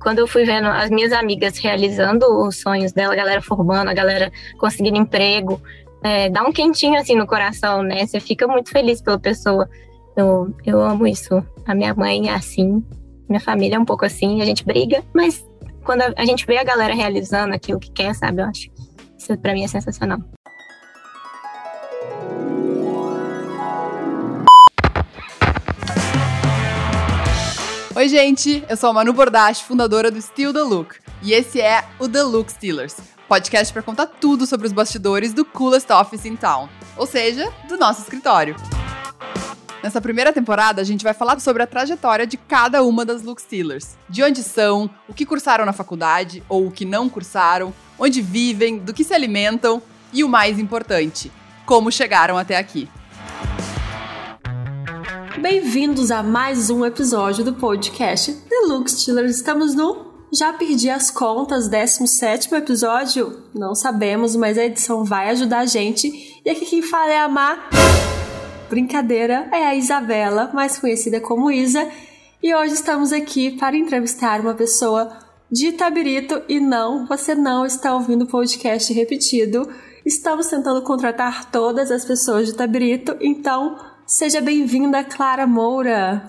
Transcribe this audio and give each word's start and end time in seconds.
quando 0.00 0.18
eu 0.18 0.26
fui 0.26 0.44
vendo 0.44 0.66
as 0.66 0.90
minhas 0.90 1.12
amigas 1.12 1.58
realizando 1.58 2.24
os 2.46 2.60
sonhos 2.60 2.92
dela, 2.92 3.12
a 3.12 3.16
galera 3.16 3.42
formando, 3.42 3.88
a 3.88 3.94
galera 3.94 4.32
conseguindo 4.58 4.96
emprego, 4.96 5.60
é, 6.02 6.30
dá 6.30 6.42
um 6.42 6.52
quentinho 6.52 6.98
assim 6.98 7.14
no 7.14 7.26
coração, 7.26 7.82
né? 7.82 8.06
Você 8.06 8.18
fica 8.18 8.46
muito 8.46 8.70
feliz 8.70 9.02
pela 9.02 9.18
pessoa. 9.18 9.68
Eu, 10.16 10.54
eu 10.64 10.80
amo 10.80 11.06
isso. 11.06 11.44
A 11.66 11.74
minha 11.74 11.94
mãe 11.94 12.28
é 12.28 12.34
assim, 12.34 12.82
minha 13.28 13.40
família 13.40 13.76
é 13.76 13.78
um 13.78 13.84
pouco 13.84 14.04
assim, 14.04 14.40
a 14.40 14.44
gente 14.44 14.64
briga, 14.64 15.04
mas 15.14 15.44
quando 15.84 16.02
a, 16.02 16.12
a 16.16 16.24
gente 16.24 16.46
vê 16.46 16.56
a 16.56 16.64
galera 16.64 16.94
realizando 16.94 17.54
aquilo 17.54 17.78
que 17.78 17.90
quer, 17.90 18.14
sabe? 18.14 18.40
Eu 18.40 18.46
acho 18.46 18.70
isso 19.18 19.36
pra 19.38 19.52
mim 19.52 19.64
é 19.64 19.68
sensacional. 19.68 20.18
Oi, 27.92 28.08
gente! 28.08 28.64
Eu 28.68 28.76
sou 28.76 28.90
a 28.90 28.92
Manu 28.92 29.12
Bordache, 29.12 29.64
fundadora 29.64 30.12
do 30.12 30.22
Still 30.22 30.52
The 30.52 30.62
Look. 30.62 30.94
E 31.22 31.32
esse 31.32 31.60
é 31.60 31.84
o 31.98 32.08
The 32.08 32.22
Look 32.22 32.52
Stealers, 32.52 32.96
podcast 33.28 33.72
para 33.72 33.82
contar 33.82 34.06
tudo 34.06 34.46
sobre 34.46 34.68
os 34.68 34.72
bastidores 34.72 35.32
do 35.32 35.44
coolest 35.44 35.90
office 35.92 36.24
in 36.24 36.36
town, 36.36 36.68
ou 36.96 37.04
seja, 37.04 37.52
do 37.68 37.76
nosso 37.76 38.02
escritório. 38.02 38.54
Nessa 39.82 40.00
primeira 40.00 40.32
temporada, 40.32 40.80
a 40.80 40.84
gente 40.84 41.02
vai 41.02 41.12
falar 41.12 41.40
sobre 41.40 41.64
a 41.64 41.66
trajetória 41.66 42.28
de 42.28 42.36
cada 42.36 42.80
uma 42.84 43.04
das 43.04 43.24
Look 43.24 43.42
Stealers. 43.42 43.96
De 44.08 44.22
onde 44.22 44.44
são, 44.44 44.88
o 45.08 45.12
que 45.12 45.26
cursaram 45.26 45.66
na 45.66 45.72
faculdade 45.72 46.44
ou 46.48 46.68
o 46.68 46.70
que 46.70 46.84
não 46.84 47.08
cursaram, 47.08 47.74
onde 47.98 48.22
vivem, 48.22 48.78
do 48.78 48.94
que 48.94 49.02
se 49.02 49.12
alimentam 49.12 49.82
e 50.12 50.22
o 50.22 50.28
mais 50.28 50.60
importante, 50.60 51.30
como 51.66 51.90
chegaram 51.90 52.38
até 52.38 52.56
aqui. 52.56 52.88
Bem-vindos 55.38 56.10
a 56.10 56.22
mais 56.22 56.70
um 56.70 56.84
episódio 56.84 57.44
do 57.44 57.54
podcast 57.54 58.36
Look 58.66 58.90
Stealers. 58.90 59.36
Estamos 59.36 59.74
no 59.74 60.10
já 60.32 60.52
perdi 60.52 60.90
as 60.90 61.10
contas, 61.10 61.68
17 61.68 62.52
episódio? 62.54 63.44
Não 63.54 63.74
sabemos, 63.74 64.34
mas 64.34 64.58
a 64.58 64.64
edição 64.64 65.04
vai 65.04 65.30
ajudar 65.30 65.60
a 65.60 65.66
gente. 65.66 66.40
E 66.44 66.50
aqui 66.50 66.66
quem 66.66 66.82
fala 66.82 67.12
é 67.12 67.18
a 67.18 67.28
Mar. 67.28 67.68
Brincadeira, 68.68 69.48
é 69.52 69.66
a 69.66 69.74
Isabela, 69.74 70.50
mais 70.52 70.78
conhecida 70.78 71.20
como 71.20 71.50
Isa. 71.50 71.88
E 72.42 72.54
hoje 72.54 72.74
estamos 72.74 73.12
aqui 73.12 73.52
para 73.52 73.76
entrevistar 73.76 74.40
uma 74.40 74.54
pessoa 74.54 75.10
de 75.50 75.68
Itabirito. 75.68 76.42
E 76.48 76.60
não, 76.60 77.06
você 77.06 77.34
não 77.34 77.64
está 77.64 77.94
ouvindo 77.94 78.22
o 78.22 78.28
podcast 78.28 78.92
repetido. 78.92 79.68
Estamos 80.04 80.48
tentando 80.48 80.82
contratar 80.82 81.50
todas 81.50 81.90
as 81.90 82.04
pessoas 82.04 82.46
de 82.46 82.52
Itabirito, 82.52 83.16
então 83.20 83.89
Seja 84.10 84.40
bem-vinda, 84.40 85.04
Clara 85.04 85.46
Moura. 85.46 86.26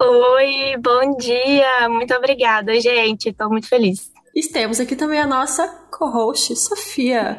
Oi, 0.00 0.78
bom 0.78 1.14
dia. 1.18 1.86
Muito 1.86 2.14
obrigada, 2.14 2.80
gente. 2.80 3.28
Estou 3.28 3.50
muito 3.50 3.68
feliz. 3.68 4.10
E 4.34 4.48
temos 4.48 4.80
aqui 4.80 4.96
também 4.96 5.20
a 5.20 5.26
nossa 5.26 5.68
co-host, 5.90 6.56
Sofia 6.56 7.38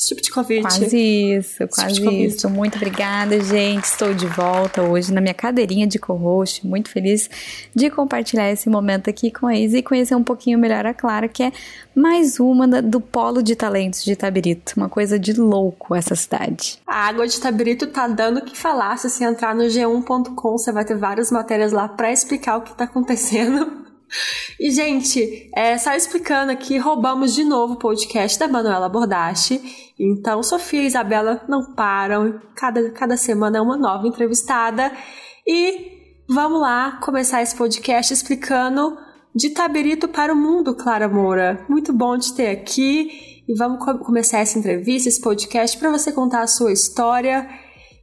esse 0.00 0.08
tipo 0.08 0.22
de 0.22 0.30
convite. 0.30 0.62
Quase 0.62 0.96
isso, 0.96 1.68
quase 1.68 1.94
tipo 1.96 2.10
isso. 2.10 2.48
Muito 2.48 2.76
obrigada, 2.76 3.38
gente. 3.38 3.84
Estou 3.84 4.14
de 4.14 4.26
volta 4.26 4.80
hoje 4.82 5.12
na 5.12 5.20
minha 5.20 5.34
cadeirinha 5.34 5.86
de 5.86 5.98
co-host. 5.98 6.66
Muito 6.66 6.88
feliz 6.88 7.28
de 7.74 7.90
compartilhar 7.90 8.50
esse 8.50 8.70
momento 8.70 9.10
aqui 9.10 9.30
com 9.30 9.46
a 9.46 9.54
Isa 9.54 9.76
e 9.76 9.82
conhecer 9.82 10.14
um 10.14 10.24
pouquinho 10.24 10.58
melhor 10.58 10.86
a 10.86 10.94
Clara, 10.94 11.28
que 11.28 11.42
é 11.42 11.52
mais 11.94 12.40
uma 12.40 12.80
do 12.80 12.98
polo 12.98 13.42
de 13.42 13.54
talentos 13.54 14.02
de 14.02 14.12
Itabirito. 14.12 14.72
Uma 14.74 14.88
coisa 14.88 15.18
de 15.18 15.34
louco 15.34 15.94
essa 15.94 16.14
cidade. 16.16 16.78
A 16.86 17.06
água 17.06 17.26
de 17.26 17.36
Itabirito 17.36 17.86
tá 17.88 18.08
dando 18.08 18.38
o 18.38 18.44
que 18.44 18.56
falar. 18.56 18.96
Se 18.96 19.10
você 19.10 19.24
entrar 19.24 19.54
no 19.54 19.64
g1.com, 19.64 20.56
você 20.56 20.72
vai 20.72 20.86
ter 20.86 20.96
várias 20.96 21.30
matérias 21.30 21.72
lá 21.72 21.86
para 21.86 22.10
explicar 22.10 22.56
o 22.56 22.62
que 22.62 22.74
tá 22.74 22.84
acontecendo 22.84 23.89
e, 24.58 24.70
gente, 24.70 25.50
é, 25.54 25.78
só 25.78 25.94
explicando 25.94 26.52
aqui, 26.52 26.78
roubamos 26.78 27.34
de 27.34 27.44
novo 27.44 27.74
o 27.74 27.78
podcast 27.78 28.38
da 28.38 28.48
Manuela 28.48 28.88
Bordache. 28.88 29.60
Então, 29.98 30.42
Sofia 30.42 30.82
e 30.82 30.86
Isabela 30.86 31.42
não 31.48 31.74
param. 31.74 32.40
Cada, 32.54 32.90
cada 32.90 33.16
semana 33.16 33.58
é 33.58 33.60
uma 33.60 33.76
nova 33.76 34.06
entrevistada. 34.06 34.92
E 35.46 36.22
vamos 36.28 36.60
lá 36.60 36.98
começar 37.02 37.42
esse 37.42 37.56
podcast 37.56 38.12
explicando 38.12 38.96
de 39.34 39.50
Taberito 39.50 40.08
para 40.08 40.32
o 40.32 40.36
mundo, 40.36 40.74
Clara 40.74 41.08
Moura. 41.08 41.64
Muito 41.68 41.92
bom 41.92 42.18
te 42.18 42.34
ter 42.34 42.50
aqui. 42.50 43.42
E 43.48 43.54
vamos 43.56 43.84
começar 44.04 44.38
essa 44.38 44.58
entrevista, 44.58 45.08
esse 45.08 45.20
podcast, 45.20 45.76
para 45.78 45.90
você 45.90 46.12
contar 46.12 46.42
a 46.42 46.46
sua 46.46 46.72
história 46.72 47.48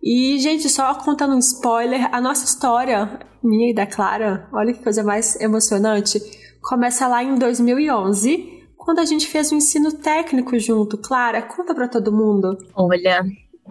e, 0.09 0.39
gente, 0.39 0.69
só 0.69 0.95
contando 0.95 1.35
um 1.35 1.39
spoiler, 1.39 2.07
a 2.15 2.21
nossa 2.21 2.45
história, 2.45 3.19
minha 3.43 3.71
e 3.71 3.73
da 3.73 3.85
Clara, 3.85 4.47
olha 4.53 4.71
que 4.71 4.81
coisa 4.81 5.03
mais 5.03 5.35
emocionante, 5.41 6.17
começa 6.61 7.09
lá 7.09 7.21
em 7.21 7.35
2011, 7.35 8.63
quando 8.77 8.99
a 8.99 9.05
gente 9.05 9.27
fez 9.27 9.51
um 9.51 9.57
ensino 9.57 9.91
técnico 9.91 10.57
junto. 10.57 10.97
Clara, 10.97 11.41
conta 11.41 11.75
para 11.75 11.89
todo 11.89 12.13
mundo. 12.13 12.57
Olha, 12.73 13.21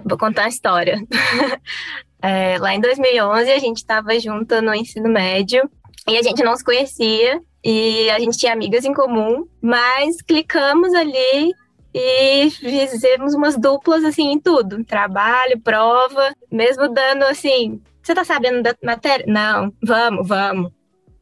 vou 0.04 0.18
contar 0.18 0.44
a 0.44 0.48
história. 0.48 1.00
é, 2.20 2.58
lá 2.58 2.74
em 2.74 2.82
2011, 2.82 3.50
a 3.50 3.58
gente 3.58 3.78
estava 3.78 4.20
junto 4.20 4.60
no 4.60 4.74
ensino 4.74 5.08
médio 5.08 5.66
e 6.06 6.18
a 6.18 6.22
gente 6.22 6.44
não 6.44 6.54
se 6.54 6.62
conhecia 6.62 7.40
e 7.64 8.10
a 8.10 8.18
gente 8.18 8.36
tinha 8.36 8.52
amigas 8.52 8.84
em 8.84 8.92
comum, 8.92 9.46
mas 9.62 10.20
clicamos 10.20 10.92
ali 10.92 11.50
e 11.98 12.50
fizemos 12.50 13.34
umas 13.34 13.56
duplas 13.56 14.04
assim 14.04 14.32
em 14.32 14.38
tudo, 14.38 14.84
trabalho, 14.84 15.60
prova, 15.60 16.34
mesmo 16.50 16.88
dando 16.88 17.24
assim, 17.24 17.80
você 18.02 18.14
tá 18.14 18.24
sabendo 18.24 18.62
da 18.62 18.74
matéria? 18.84 19.24
Não, 19.26 19.72
vamos, 19.82 20.28
vamos. 20.28 20.72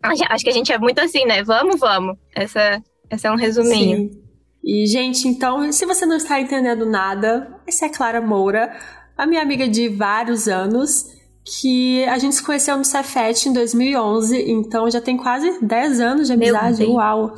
Acho 0.03 0.45
que 0.45 0.51
a 0.51 0.53
gente 0.53 0.73
é 0.73 0.79
muito 0.79 1.01
assim, 1.01 1.25
né? 1.25 1.43
Vamos, 1.43 1.81
vamos. 1.81 2.19
Essa, 2.35 2.83
essa 3.09 3.29
é 3.29 3.31
um 3.31 3.37
resuminho. 3.37 4.13
Sim. 4.13 4.25
E, 4.63 4.87
gente, 4.87 5.27
então, 5.27 5.71
se 5.73 5.87
você 5.87 6.05
não 6.05 6.17
está 6.17 6.41
entendendo 6.41 6.85
nada, 6.85 7.59
essa 7.67 7.87
é 7.87 7.89
a 7.89 7.93
Clara 7.93 8.21
Moura, 8.21 8.71
a 9.17 9.27
minha 9.27 9.41
amiga 9.41 9.67
de 9.67 9.89
vários 9.89 10.49
anos, 10.49 11.07
que 11.61 12.05
a 12.05 12.19
gente 12.19 12.35
se 12.35 12.43
conheceu 12.43 12.77
no 12.77 12.85
Cefet 12.85 13.49
em 13.49 13.53
2011, 13.53 14.51
então 14.51 14.91
já 14.91 15.01
tem 15.01 15.17
quase 15.17 15.59
10 15.63 16.01
anos 16.01 16.27
de 16.27 16.33
amizade, 16.33 16.85
uau! 16.85 17.35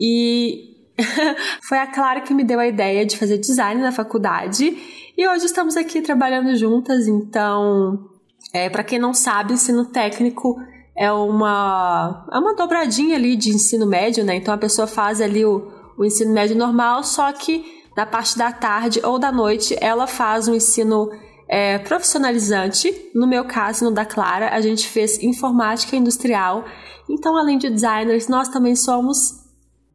E 0.00 0.77
Foi 1.62 1.78
a 1.78 1.86
Clara 1.86 2.20
que 2.20 2.34
me 2.34 2.44
deu 2.44 2.58
a 2.58 2.66
ideia 2.66 3.06
de 3.06 3.16
fazer 3.16 3.38
design 3.38 3.80
na 3.80 3.92
faculdade 3.92 4.76
e 5.16 5.28
hoje 5.28 5.46
estamos 5.46 5.76
aqui 5.76 6.00
trabalhando 6.00 6.56
juntas. 6.56 7.06
Então, 7.06 8.08
é, 8.52 8.68
para 8.68 8.84
quem 8.84 8.98
não 8.98 9.14
sabe, 9.14 9.54
ensino 9.54 9.86
técnico 9.86 10.56
é 10.96 11.12
uma, 11.12 12.26
é 12.32 12.38
uma 12.38 12.54
dobradinha 12.54 13.16
ali 13.16 13.36
de 13.36 13.50
ensino 13.50 13.86
médio, 13.86 14.24
né? 14.24 14.34
Então 14.36 14.52
a 14.52 14.58
pessoa 14.58 14.86
faz 14.86 15.20
ali 15.20 15.44
o, 15.44 15.70
o 15.96 16.04
ensino 16.04 16.32
médio 16.32 16.56
normal, 16.56 17.04
só 17.04 17.32
que 17.32 17.64
na 17.96 18.04
parte 18.04 18.36
da 18.36 18.52
tarde 18.52 19.00
ou 19.04 19.18
da 19.18 19.30
noite 19.30 19.76
ela 19.80 20.06
faz 20.06 20.48
um 20.48 20.54
ensino 20.54 21.10
é, 21.48 21.78
profissionalizante. 21.78 23.10
No 23.14 23.26
meu 23.26 23.44
caso, 23.44 23.84
no 23.84 23.92
da 23.92 24.04
Clara, 24.04 24.50
a 24.50 24.60
gente 24.60 24.88
fez 24.88 25.22
informática 25.22 25.96
industrial. 25.96 26.64
Então, 27.08 27.36
além 27.36 27.58
de 27.58 27.70
designers, 27.70 28.28
nós 28.28 28.48
também 28.48 28.76
somos 28.76 29.44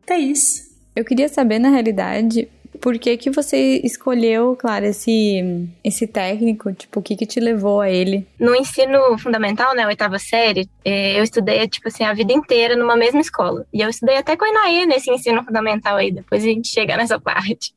TIs. 0.05 0.72
Eu 0.95 1.03
queria 1.03 1.27
saber, 1.27 1.59
na 1.59 1.69
realidade, 1.69 2.47
por 2.79 2.97
que 2.99 3.15
que 3.17 3.29
você 3.29 3.79
escolheu, 3.83 4.55
claro, 4.59 4.85
esse, 4.85 5.67
esse 5.83 6.05
técnico? 6.05 6.73
Tipo, 6.73 6.99
o 6.99 7.03
que 7.03 7.15
que 7.15 7.25
te 7.25 7.39
levou 7.39 7.81
a 7.81 7.89
ele? 7.89 8.27
No 8.39 8.55
ensino 8.55 9.17
fundamental, 9.17 9.75
né, 9.75 9.87
oitava 9.87 10.19
série, 10.19 10.69
é, 10.83 11.17
eu 11.17 11.23
estudei, 11.23 11.67
tipo 11.67 11.87
assim, 11.87 12.03
a 12.03 12.13
vida 12.13 12.33
inteira 12.33 12.75
numa 12.75 12.95
mesma 12.95 13.21
escola. 13.21 13.65
E 13.73 13.81
eu 13.81 13.89
estudei 13.89 14.17
até 14.17 14.35
com 14.35 14.45
a 14.45 14.49
Inaê 14.49 14.85
nesse 14.85 15.09
ensino 15.09 15.43
fundamental 15.43 15.95
aí, 15.95 16.11
depois 16.11 16.43
a 16.43 16.47
gente 16.47 16.67
chega 16.67 16.97
nessa 16.97 17.19
parte. 17.19 17.73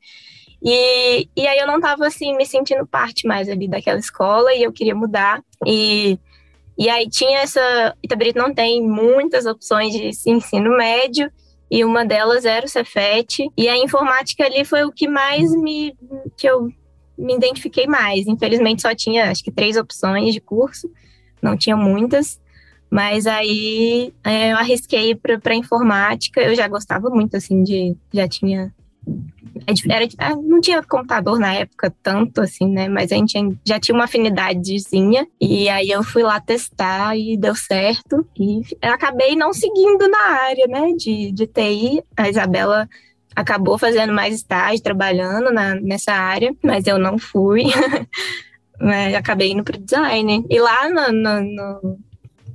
E, 0.61 1.29
e 1.35 1.47
aí 1.47 1.57
eu 1.59 1.67
não 1.67 1.79
tava, 1.79 2.05
assim, 2.07 2.35
me 2.35 2.45
sentindo 2.45 2.85
parte 2.85 3.27
mais 3.27 3.47
ali 3.47 3.67
daquela 3.67 3.99
escola 3.99 4.53
e 4.53 4.63
eu 4.63 4.73
queria 4.73 4.95
mudar. 4.95 5.41
E, 5.65 6.19
e 6.77 6.89
aí 6.89 7.07
tinha 7.09 7.39
essa... 7.39 7.95
Itabrito 8.03 8.39
não 8.39 8.53
tem 8.53 8.81
muitas 8.81 9.45
opções 9.45 9.93
de 9.93 10.09
ensino 10.29 10.75
médio, 10.75 11.31
e 11.69 11.83
uma 11.83 12.05
delas 12.05 12.45
era 12.45 12.65
o 12.65 12.69
Cefet, 12.69 13.49
e 13.57 13.67
a 13.67 13.77
informática 13.77 14.45
ali 14.45 14.63
foi 14.63 14.83
o 14.83 14.91
que 14.91 15.07
mais 15.07 15.51
me 15.55 15.95
que 16.37 16.47
eu 16.47 16.71
me 17.17 17.35
identifiquei 17.35 17.87
mais. 17.87 18.27
Infelizmente 18.27 18.81
só 18.81 18.93
tinha 18.95 19.29
acho 19.29 19.43
que 19.43 19.51
três 19.51 19.75
opções 19.75 20.33
de 20.33 20.39
curso, 20.39 20.89
não 21.41 21.57
tinha 21.57 21.75
muitas, 21.75 22.39
mas 22.89 23.27
aí 23.27 24.13
é, 24.23 24.53
eu 24.53 24.57
arrisquei 24.57 25.13
para 25.15 25.55
informática. 25.55 26.41
Eu 26.41 26.55
já 26.55 26.67
gostava 26.67 27.09
muito 27.09 27.35
assim 27.35 27.63
de 27.63 27.95
já 28.13 28.27
tinha 28.27 28.73
era, 29.89 30.07
ah, 30.19 30.35
não 30.35 30.61
tinha 30.61 30.83
computador 30.83 31.39
na 31.39 31.53
época 31.53 31.93
tanto 32.03 32.41
assim, 32.41 32.67
né? 32.69 32.87
Mas 32.87 33.11
a 33.11 33.15
gente 33.15 33.57
já 33.65 33.79
tinha 33.79 33.95
uma 33.95 34.05
afinidadezinha. 34.05 35.27
E 35.39 35.67
aí 35.69 35.89
eu 35.89 36.03
fui 36.03 36.23
lá 36.23 36.39
testar 36.39 37.17
e 37.17 37.37
deu 37.37 37.55
certo. 37.55 38.25
E 38.37 38.61
acabei 38.81 39.35
não 39.35 39.53
seguindo 39.53 40.07
na 40.07 40.19
área, 40.19 40.67
né? 40.67 40.93
De, 40.95 41.31
de 41.31 41.47
TI. 41.47 42.03
A 42.15 42.29
Isabela 42.29 42.87
acabou 43.35 43.77
fazendo 43.77 44.13
mais 44.13 44.35
estágio, 44.35 44.83
trabalhando 44.83 45.51
na, 45.51 45.75
nessa 45.75 46.13
área, 46.13 46.55
mas 46.63 46.87
eu 46.87 46.97
não 46.97 47.17
fui. 47.17 47.63
acabei 49.17 49.51
indo 49.51 49.63
para 49.63 49.77
design. 49.77 50.45
E 50.49 50.59
lá 50.59 50.89
no, 50.89 51.11
no, 51.11 51.41
no 51.41 51.99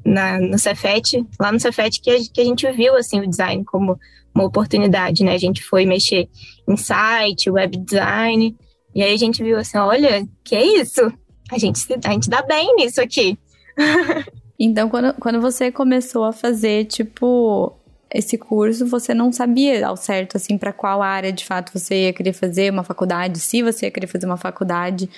na, 0.05 0.40
no 0.40 0.58
Cefet, 0.58 1.25
lá 1.38 1.52
no 1.52 1.60
Cefet, 1.60 2.00
que 2.00 2.10
a, 2.10 2.16
que 2.32 2.40
a 2.40 2.44
gente 2.44 2.70
viu 2.72 2.96
assim 2.96 3.20
o 3.20 3.28
design 3.28 3.64
como 3.64 3.98
uma 4.34 4.44
oportunidade, 4.44 5.25
né? 5.25 5.34
A 5.34 5.38
gente 5.38 5.62
foi 5.62 5.84
mexer 5.84 6.29
em 6.69 6.76
site, 6.76 7.50
web 7.50 7.76
design, 7.76 8.56
e 8.94 9.02
aí 9.02 9.14
a 9.14 9.19
gente 9.19 9.43
viu 9.43 9.58
assim, 9.58 9.79
olha, 9.79 10.26
que 10.44 10.55
é 10.55 10.64
isso? 10.64 11.12
A 11.50 11.58
gente, 11.58 11.81
a 12.05 12.12
gente 12.12 12.29
dá 12.29 12.43
bem 12.43 12.75
nisso 12.76 13.00
aqui. 13.00 13.38
então, 14.58 14.88
quando, 14.88 15.14
quando 15.14 15.40
você 15.40 15.70
começou 15.73 16.25
a 16.25 16.32
fazer, 16.32 16.84
tipo, 16.87 17.73
esse 18.12 18.37
curso, 18.37 18.87
você 18.87 19.14
não 19.14 19.32
sabia 19.32 19.87
ao 19.87 19.96
certo, 19.96 20.37
assim, 20.37 20.58
para 20.58 20.73
qual 20.73 21.02
área 21.02 21.32
de 21.32 21.44
fato 21.44 21.73
você 21.73 22.05
ia 22.05 22.12
querer 22.12 22.32
fazer 22.32 22.70
uma 22.70 22.84
faculdade, 22.84 23.40
se 23.40 23.62
você 23.62 23.87
ia 23.87 23.90
querer 23.90 24.06
fazer 24.06 24.26
uma 24.26 24.37
faculdade. 24.37 25.08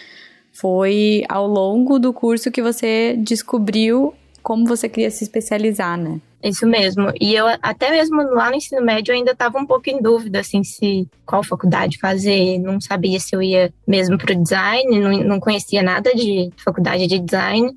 Foi 0.53 1.25
ao 1.29 1.49
longo 1.49 1.99
do 1.99 2.13
curso 2.13 2.53
que 2.53 2.63
você 2.63 3.17
descobriu 3.19 4.15
como 4.45 4.67
você 4.67 4.91
queria 4.91 5.11
se 5.11 5.25
especializar, 5.25 5.99
né? 5.99 6.21
Isso 6.43 6.67
mesmo. 6.67 7.11
E 7.19 7.35
eu 7.35 7.47
até 7.63 7.91
mesmo 7.91 8.23
lá 8.35 8.51
no 8.51 8.57
ensino 8.57 8.83
médio 8.83 9.11
eu 9.11 9.17
ainda 9.17 9.31
estava 9.31 9.59
um 9.59 9.67
pouco 9.67 9.89
em 9.89 10.03
dúvida 10.03 10.41
assim 10.41 10.63
se 10.63 11.09
qual 11.25 11.43
faculdade 11.43 11.99
fazer, 11.99 12.59
não 12.59 12.79
sabia 12.79 13.19
se 13.19 13.35
eu 13.35 13.41
ia 13.41 13.73
mesmo 13.89 14.19
para 14.19 14.35
o 14.35 14.43
design, 14.43 15.01
não, 15.01 15.11
não 15.25 15.41
conhecia 15.41 15.83
nada 15.83 16.15
de 16.15 16.51
faculdade 16.63 17.07
de 17.07 17.19
design. 17.19 17.75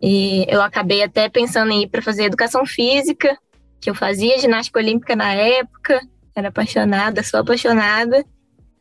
E 0.00 0.46
eu 0.48 0.62
acabei 0.62 1.02
até 1.02 1.28
pensando 1.28 1.72
em 1.72 1.82
ir 1.82 1.88
para 1.88 2.00
fazer 2.00 2.24
educação 2.24 2.64
física, 2.64 3.36
que 3.80 3.90
eu 3.90 3.94
fazia 3.94 4.38
ginástica 4.38 4.78
olímpica 4.78 5.16
na 5.16 5.32
época, 5.32 6.00
era 6.36 6.48
apaixonada, 6.48 7.24
sou 7.24 7.40
apaixonada. 7.40 8.24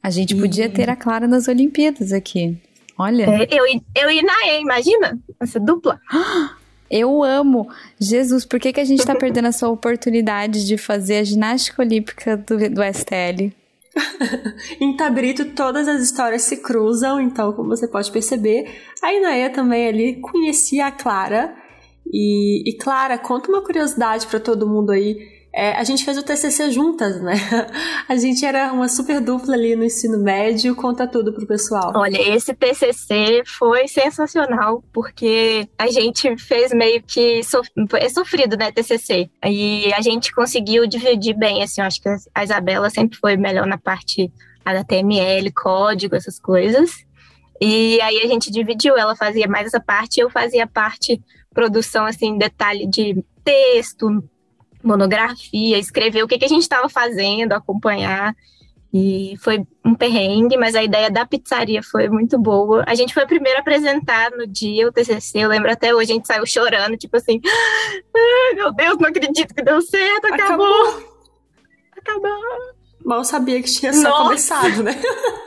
A 0.04 0.12
gente 0.12 0.36
podia 0.36 0.70
ter 0.70 0.88
a 0.88 0.96
Clara 0.96 1.26
nas 1.28 1.48
Olimpíadas 1.48 2.14
aqui. 2.14 2.56
Olha. 2.96 3.24
É, 3.24 3.48
eu, 3.50 3.66
eu 3.96 4.12
e 4.12 4.22
Naê, 4.22 4.62
imagina? 4.62 5.18
Essa 5.40 5.60
dupla. 5.60 6.00
Eu 6.90 7.24
amo. 7.24 7.68
Jesus, 8.00 8.46
por 8.46 8.60
que, 8.60 8.74
que 8.74 8.80
a 8.80 8.86
gente 8.86 9.06
tá 9.06 9.16
perdendo 9.16 9.48
essa 9.48 9.68
oportunidade 9.68 10.66
de 10.66 10.78
fazer 10.78 11.18
a 11.18 11.24
ginástica 11.24 11.82
olímpica 11.82 12.38
do, 12.38 12.58
do 12.70 12.82
STL? 12.84 13.52
em 14.80 14.96
Tabrito, 14.96 15.46
todas 15.54 15.88
as 15.88 16.02
histórias 16.02 16.44
se 16.44 16.58
cruzam, 16.58 17.20
então, 17.20 17.54
como 17.54 17.70
você 17.70 17.88
pode 17.88 18.12
perceber, 18.12 18.70
a 19.02 19.14
Inaê 19.14 19.50
também 19.50 19.88
ali 19.88 20.22
conhecia 20.22 20.88
a 20.88 20.92
Clara. 20.92 21.56
E, 22.12 22.70
e 22.70 22.78
Clara, 22.78 23.18
conta 23.18 23.50
uma 23.50 23.64
curiosidade 23.64 24.28
para 24.28 24.40
todo 24.40 24.68
mundo 24.68 24.92
aí. 24.92 25.35
É, 25.58 25.72
a 25.72 25.86
gente 25.86 26.04
fez 26.04 26.18
o 26.18 26.24
TCC 26.24 26.70
juntas, 26.70 27.22
né? 27.22 27.34
A 28.10 28.18
gente 28.18 28.46
era 28.46 28.74
uma 28.74 28.90
super 28.90 29.22
dupla 29.22 29.56
ali 29.56 29.74
no 29.74 29.86
ensino 29.86 30.22
médio. 30.22 30.76
Conta 30.76 31.08
tudo 31.08 31.32
pro 31.32 31.48
pessoal. 31.48 31.94
Olha, 31.96 32.36
esse 32.36 32.54
TCC 32.54 33.42
foi 33.46 33.88
sensacional, 33.88 34.84
porque 34.92 35.66
a 35.78 35.88
gente 35.88 36.36
fez 36.36 36.74
meio 36.74 37.02
que. 37.02 37.42
Sof... 37.42 37.70
É 37.94 38.10
sofrido, 38.10 38.58
né, 38.58 38.70
TCC. 38.70 39.30
E 39.46 39.94
a 39.94 40.02
gente 40.02 40.34
conseguiu 40.34 40.86
dividir 40.86 41.38
bem, 41.38 41.64
assim. 41.64 41.80
Eu 41.80 41.88
acho 41.88 42.02
que 42.02 42.10
a 42.36 42.44
Isabela 42.44 42.90
sempre 42.90 43.18
foi 43.18 43.38
melhor 43.38 43.66
na 43.66 43.78
parte 43.78 44.30
HTML, 44.66 45.50
código, 45.54 46.18
essas 46.18 46.38
coisas. 46.38 46.92
E 47.62 48.02
aí 48.02 48.20
a 48.22 48.28
gente 48.28 48.52
dividiu, 48.52 48.98
ela 48.98 49.16
fazia 49.16 49.48
mais 49.48 49.68
essa 49.68 49.80
parte, 49.80 50.20
eu 50.20 50.30
fazia 50.30 50.66
a 50.66 50.68
parte 50.68 51.22
produção, 51.54 52.06
assim, 52.06 52.38
detalhe 52.38 52.86
de 52.86 53.24
texto, 53.42 54.22
monografia, 54.88 55.78
escrever 55.78 56.24
o 56.24 56.28
que, 56.28 56.38
que 56.38 56.46
a 56.46 56.50
gente 56.50 56.62
estava 56.62 56.88
fazendo, 56.88 57.54
acompanhar. 57.54 58.36
E 58.94 59.36
foi 59.42 59.66
um 59.84 59.94
perrengue, 59.94 60.56
mas 60.56 60.74
a 60.74 60.82
ideia 60.82 61.12
da 61.12 61.26
pizzaria 61.26 61.84
foi 61.84 62.08
muito 62.08 62.40
boa. 62.40 62.84
A 62.88 62.96
gente 62.96 63.14
foi 63.14 63.24
a 63.24 63.28
primeira 63.28 63.60
a 63.60 63.62
apresentar 63.62 64.32
no 64.32 64.48
dia 64.48 64.88
o 64.88 64.92
TCC. 64.92 65.40
Eu 65.40 65.50
lembro 65.50 65.70
até 65.70 65.94
hoje, 65.94 66.12
a 66.12 66.16
gente 66.16 66.28
saiu 66.28 66.46
chorando, 66.46 66.96
tipo 66.96 67.18
assim: 67.18 67.42
ah, 68.16 68.56
meu 68.56 68.74
Deus, 68.74 68.98
não 68.98 69.10
acredito 69.10 69.54
que 69.54 69.62
deu 69.62 69.82
certo, 69.82 70.28
acabou. 70.28 70.66
Acabou. 70.66 71.12
acabou. 71.98 72.76
Mal 73.04 73.24
sabia 73.26 73.62
que 73.62 73.70
tinha 73.70 73.92
só 73.92 74.10
Nossa. 74.10 74.24
começado, 74.24 74.84
né? 74.84 74.96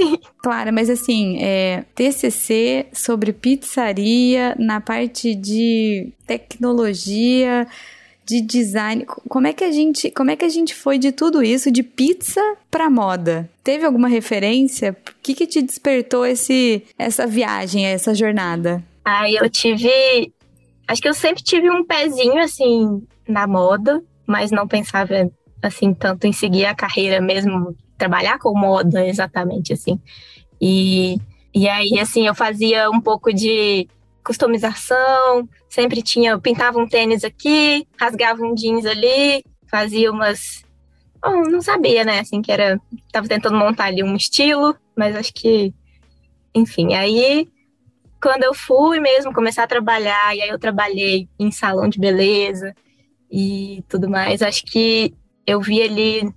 Sim. 0.00 0.18
Clara, 0.42 0.72
mas 0.72 0.88
assim, 0.88 1.36
é, 1.40 1.84
TCC 1.94 2.86
sobre 2.92 3.32
pizzaria 3.32 4.56
na 4.58 4.80
parte 4.80 5.34
de 5.34 6.10
tecnologia, 6.26 7.66
de 8.24 8.40
design. 8.40 9.04
Como 9.04 9.46
é 9.46 9.52
que 9.52 9.62
a 9.62 9.70
gente, 9.70 10.10
como 10.10 10.30
é 10.30 10.36
que 10.36 10.44
a 10.44 10.48
gente 10.48 10.74
foi 10.74 10.98
de 10.98 11.12
tudo 11.12 11.42
isso 11.42 11.70
de 11.70 11.82
pizza 11.82 12.40
para 12.70 12.88
moda? 12.88 13.50
Teve 13.62 13.84
alguma 13.84 14.08
referência? 14.08 14.96
O 15.06 15.12
que 15.22 15.34
que 15.34 15.46
te 15.46 15.60
despertou 15.60 16.24
esse 16.24 16.82
essa 16.98 17.26
viagem, 17.26 17.84
essa 17.84 18.14
jornada? 18.14 18.82
Ah, 19.04 19.30
eu 19.30 19.50
tive, 19.50 20.32
acho 20.88 21.02
que 21.02 21.08
eu 21.08 21.14
sempre 21.14 21.42
tive 21.42 21.68
um 21.68 21.84
pezinho 21.84 22.38
assim 22.38 23.02
na 23.28 23.46
moda, 23.46 24.02
mas 24.26 24.50
não 24.50 24.66
pensava 24.66 25.30
assim 25.62 25.92
tanto 25.92 26.26
em 26.26 26.32
seguir 26.32 26.64
a 26.64 26.74
carreira 26.74 27.20
mesmo 27.20 27.76
trabalhar 28.00 28.38
com 28.38 28.58
moda 28.58 29.06
exatamente 29.06 29.74
assim. 29.74 30.00
E, 30.60 31.18
e 31.54 31.68
aí, 31.68 31.98
assim, 32.00 32.26
eu 32.26 32.34
fazia 32.34 32.90
um 32.90 33.00
pouco 33.00 33.32
de 33.32 33.86
customização, 34.24 35.48
sempre 35.68 36.02
tinha, 36.02 36.38
pintava 36.38 36.78
um 36.78 36.88
tênis 36.88 37.24
aqui, 37.24 37.86
rasgava 37.98 38.42
um 38.42 38.54
jeans 38.54 38.86
ali, 38.86 39.44
fazia 39.70 40.10
umas. 40.10 40.64
Não 41.22 41.60
sabia, 41.60 42.02
né? 42.04 42.20
Assim, 42.20 42.40
que 42.40 42.50
era. 42.50 42.80
Tava 43.12 43.28
tentando 43.28 43.56
montar 43.56 43.84
ali 43.84 44.02
um 44.02 44.16
estilo, 44.16 44.74
mas 44.96 45.14
acho 45.14 45.32
que. 45.34 45.74
Enfim, 46.54 46.94
aí 46.94 47.46
quando 48.20 48.42
eu 48.42 48.52
fui 48.52 49.00
mesmo 49.00 49.32
começar 49.32 49.62
a 49.62 49.68
trabalhar, 49.68 50.36
e 50.36 50.42
aí 50.42 50.48
eu 50.50 50.58
trabalhei 50.58 51.26
em 51.38 51.50
salão 51.50 51.88
de 51.88 51.98
beleza 51.98 52.74
e 53.30 53.82
tudo 53.88 54.10
mais, 54.10 54.42
acho 54.42 54.64
que 54.66 55.14
eu 55.46 55.60
vi 55.60 55.80
ali 55.80 56.30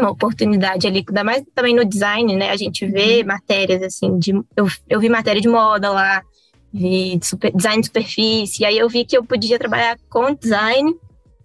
uma 0.00 0.10
oportunidade 0.10 0.86
ali, 0.86 1.04
ainda 1.06 1.24
mais 1.24 1.42
também 1.54 1.74
no 1.74 1.84
design, 1.84 2.36
né? 2.36 2.50
A 2.50 2.56
gente 2.56 2.86
vê 2.86 3.20
uhum. 3.20 3.26
matérias 3.26 3.82
assim, 3.82 4.18
de, 4.18 4.32
eu, 4.56 4.66
eu 4.88 5.00
vi 5.00 5.08
matéria 5.08 5.40
de 5.40 5.48
moda 5.48 5.90
lá, 5.90 6.22
vi 6.72 7.16
de 7.16 7.26
super, 7.26 7.52
design 7.52 7.80
de 7.80 7.86
superfície, 7.86 8.64
aí 8.64 8.78
eu 8.78 8.88
vi 8.88 9.04
que 9.04 9.16
eu 9.16 9.24
podia 9.24 9.58
trabalhar 9.58 9.98
com 10.08 10.34
design 10.34 10.94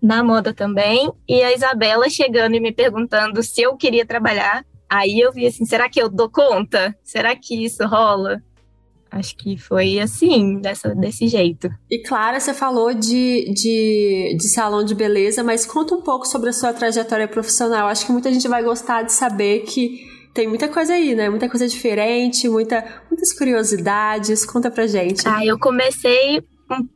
na 0.02 0.24
moda 0.24 0.54
também, 0.54 1.10
e 1.28 1.42
a 1.42 1.54
Isabela 1.54 2.10
chegando 2.10 2.56
e 2.56 2.60
me 2.60 2.74
perguntando 2.74 3.42
se 3.42 3.62
eu 3.62 3.78
queria 3.78 4.06
trabalhar, 4.06 4.66
aí 4.90 5.20
eu 5.20 5.32
vi 5.32 5.48
assim, 5.48 5.66
será 5.66 5.90
que 5.90 6.02
eu 6.02 6.10
dou 6.10 6.30
conta? 6.30 6.96
Será 7.04 7.36
que 7.36 7.64
isso 7.64 7.86
rola? 7.86 8.42
Acho 9.14 9.36
que 9.38 9.58
foi 9.58 10.00
assim, 10.00 10.60
dessa, 10.60 10.96
desse 10.96 11.28
jeito. 11.28 11.70
E 11.90 12.00
Clara, 12.00 12.40
você 12.40 12.54
falou 12.54 12.94
de, 12.94 13.54
de, 13.54 14.36
de 14.40 14.48
salão 14.50 14.84
de 14.84 14.96
beleza, 14.96 15.44
mas 15.44 15.66
conta 15.66 15.94
um 15.94 16.02
pouco 16.02 16.26
sobre 16.26 16.50
a 16.50 16.54
sua 16.54 16.74
trajetória 16.74 17.28
profissional. 17.28 17.88
Acho 17.88 18.08
que 18.08 18.12
muita 18.12 18.34
gente 18.34 18.48
vai 18.48 18.64
gostar 18.64 19.04
de 19.04 19.14
saber 19.14 19.62
que 19.62 20.12
tem 20.34 20.48
muita 20.48 20.68
coisa 20.68 20.94
aí, 20.94 21.14
né? 21.14 21.30
Muita 21.30 21.48
coisa 21.48 21.68
diferente, 21.68 22.50
muita, 22.50 22.84
muitas 23.10 23.32
curiosidades. 23.38 24.46
Conta 24.46 24.72
pra 24.72 24.88
gente. 24.88 25.28
Ah, 25.28 25.46
eu 25.46 25.60
comecei 25.60 26.42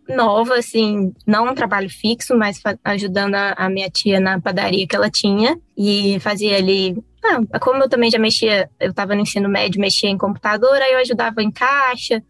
nova, 0.09 0.55
assim, 0.55 1.13
não 1.25 1.51
um 1.51 1.53
trabalho 1.53 1.89
fixo, 1.89 2.35
mas 2.35 2.59
ajudando 2.83 3.35
a, 3.35 3.51
a 3.51 3.69
minha 3.69 3.89
tia 3.91 4.19
na 4.19 4.41
padaria 4.41 4.87
que 4.87 4.95
ela 4.95 5.09
tinha. 5.09 5.55
E 5.77 6.19
fazia 6.19 6.57
ali 6.57 6.97
ah, 7.23 7.59
como 7.59 7.83
eu 7.83 7.89
também 7.89 8.09
já 8.09 8.19
mexia, 8.19 8.69
eu 8.79 8.91
estava 8.91 9.15
no 9.15 9.21
ensino 9.21 9.49
médio, 9.49 9.81
mexia 9.81 10.09
em 10.09 10.17
computador, 10.17 10.81
aí 10.81 10.93
eu 10.93 10.99
ajudava 10.99 11.41
em 11.41 11.51
caixa, 11.51 12.23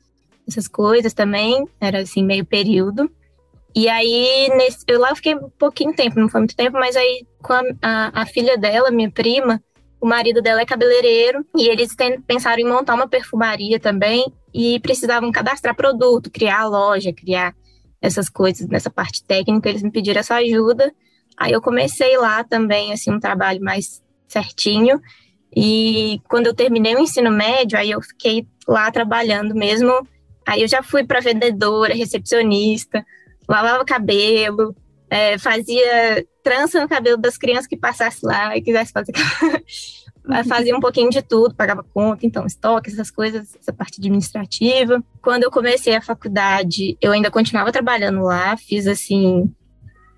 essas 0.48 0.68
coisas 0.68 1.14
também, 1.14 1.68
era 1.80 2.00
assim, 2.00 2.24
meio 2.24 2.46
período. 2.46 3.12
E 3.76 3.88
aí, 3.88 4.50
nesse, 4.56 4.80
eu 4.88 5.00
lá 5.00 5.14
fiquei 5.16 5.36
um 5.36 5.50
pouquinho 5.50 5.94
tempo, 5.94 6.20
não 6.20 6.30
foi 6.30 6.42
muito 6.42 6.56
tempo, 6.56 6.80
mas 6.80 6.96
aí 6.96 7.28
com 7.44 7.54
a, 7.54 7.62
a, 7.82 8.22
a 8.22 8.26
filha 8.26 8.58
dela, 8.58 8.90
minha 8.90 9.12
prima, 9.12 9.62
o 10.00 10.08
marido 10.08 10.42
dela 10.42 10.62
é 10.62 10.66
cabeleireiro 10.66 11.46
e 11.56 11.68
eles 11.68 11.96
tem, 11.96 12.20
pensaram 12.22 12.60
em 12.60 12.68
montar 12.68 12.96
uma 12.96 13.08
perfumaria 13.08 13.80
também 13.80 14.26
e 14.54 14.80
precisavam 14.80 15.32
cadastrar 15.32 15.76
produto, 15.76 16.32
criar 16.32 16.66
loja, 16.66 17.14
criar 17.14 17.54
essas 18.02 18.30
coisas 18.30 18.68
nessa 18.68 18.90
parte 18.90 19.24
técnica. 19.24 19.70
Eles 19.70 19.84
me 19.84 19.92
pediram 19.92 20.20
essa 20.20 20.36
ajuda. 20.36 20.94
Aí 21.36 21.52
eu 21.52 21.62
comecei 21.62 22.18
lá 22.18 22.44
também, 22.44 22.94
assim, 22.94 23.12
um 23.12 23.20
trabalho 23.20 23.62
mais 23.62 24.02
certinho. 24.28 25.02
E 25.56 26.22
quando 26.28 26.48
eu 26.48 26.54
terminei 26.54 26.96
o 26.96 27.00
ensino 27.00 27.32
médio, 27.32 27.78
aí 27.78 27.92
eu 27.92 28.02
fiquei 28.02 28.46
lá 28.68 28.92
trabalhando 28.92 29.56
mesmo. 29.56 30.08
Aí 30.46 30.62
eu 30.62 30.68
já 30.68 30.84
fui 30.84 31.04
para 31.04 31.20
vendedora, 31.20 31.94
recepcionista, 31.94 33.06
lavava 33.48 33.84
cabelo, 33.84 34.76
é, 35.10 35.38
fazia 35.38 36.26
trança 36.44 36.82
no 36.82 36.88
cabelo 36.88 37.18
das 37.18 37.38
crianças 37.38 37.68
que 37.68 37.78
passasse 37.78 38.26
lá 38.26 38.56
e 38.56 38.62
quisesse 38.62 38.92
fazer. 38.92 39.14
fazia 40.48 40.76
um 40.76 40.80
pouquinho 40.80 41.10
de 41.10 41.22
tudo, 41.22 41.56
pagava 41.56 41.84
conta, 41.94 42.26
então, 42.26 42.46
estoque, 42.46 42.90
essas 42.90 43.10
coisas, 43.10 43.56
essa 43.60 43.72
parte 43.72 44.00
administrativa. 44.00 45.04
Quando 45.22 45.44
eu 45.44 45.52
comecei 45.52 45.96
a 45.96 46.02
faculdade, 46.02 46.98
eu 47.02 47.12
ainda 47.12 47.32
continuava 47.32 47.72
trabalhando 47.72 48.22
lá, 48.22 48.56
fiz 48.58 48.88
assim, 48.88 49.50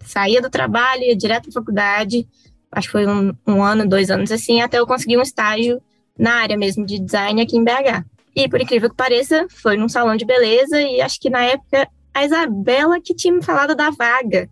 saía 0.05 0.41
do 0.41 0.49
trabalho, 0.49 1.03
ia 1.03 1.15
direto 1.15 1.49
à 1.49 1.51
faculdade, 1.51 2.27
acho 2.71 2.87
que 2.87 2.91
foi 2.91 3.07
um, 3.07 3.33
um 3.47 3.63
ano, 3.63 3.87
dois 3.87 4.09
anos 4.09 4.31
assim, 4.31 4.61
até 4.61 4.79
eu 4.79 4.87
conseguir 4.87 5.17
um 5.17 5.21
estágio 5.21 5.81
na 6.17 6.35
área 6.35 6.57
mesmo 6.57 6.85
de 6.85 6.99
design 6.99 7.41
aqui 7.41 7.57
em 7.57 7.63
BH. 7.63 8.05
E 8.35 8.47
por 8.47 8.61
incrível 8.61 8.89
que 8.89 8.95
pareça, 8.95 9.47
foi 9.49 9.75
num 9.75 9.89
salão 9.89 10.15
de 10.15 10.25
beleza 10.25 10.81
e 10.81 11.01
acho 11.01 11.19
que 11.19 11.29
na 11.29 11.43
época 11.43 11.87
a 12.13 12.25
Isabela 12.25 12.99
que 13.01 13.13
tinha 13.13 13.33
me 13.33 13.43
falado 13.43 13.75
da 13.75 13.89
vaga 13.89 14.49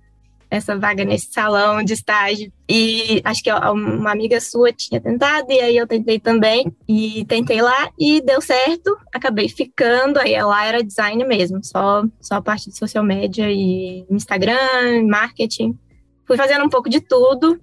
essa 0.50 0.77
vaga 0.77 1.03
nesse 1.03 1.31
salão 1.31 1.83
de 1.83 1.93
estágio. 1.93 2.51
E 2.69 3.21
acho 3.24 3.43
que 3.43 3.51
uma 3.51 4.12
amiga 4.12 4.39
sua 4.39 4.71
tinha 4.71 5.00
tentado, 5.00 5.51
e 5.51 5.59
aí 5.59 5.77
eu 5.77 5.88
tentei 5.88 6.19
também. 6.19 6.71
E 6.88 7.25
tentei 7.25 7.62
lá 7.62 7.89
e 8.00 8.21
deu 8.21 8.41
certo. 8.41 8.97
Acabei 9.13 9.50
ficando. 9.50 10.19
Aí 10.19 10.41
lá 10.41 10.65
era 10.65 10.83
design 10.83 11.24
mesmo, 11.25 11.63
só, 11.63 12.03
só 12.21 12.36
a 12.36 12.41
parte 12.41 12.69
de 12.69 12.77
social 12.77 13.03
media 13.03 13.51
e 13.51 14.05
Instagram, 14.09 15.05
marketing. 15.07 15.77
Fui 16.25 16.38
fazendo 16.38 16.65
um 16.65 16.69
pouco 16.69 16.89
de 16.89 17.01
tudo. 17.01 17.59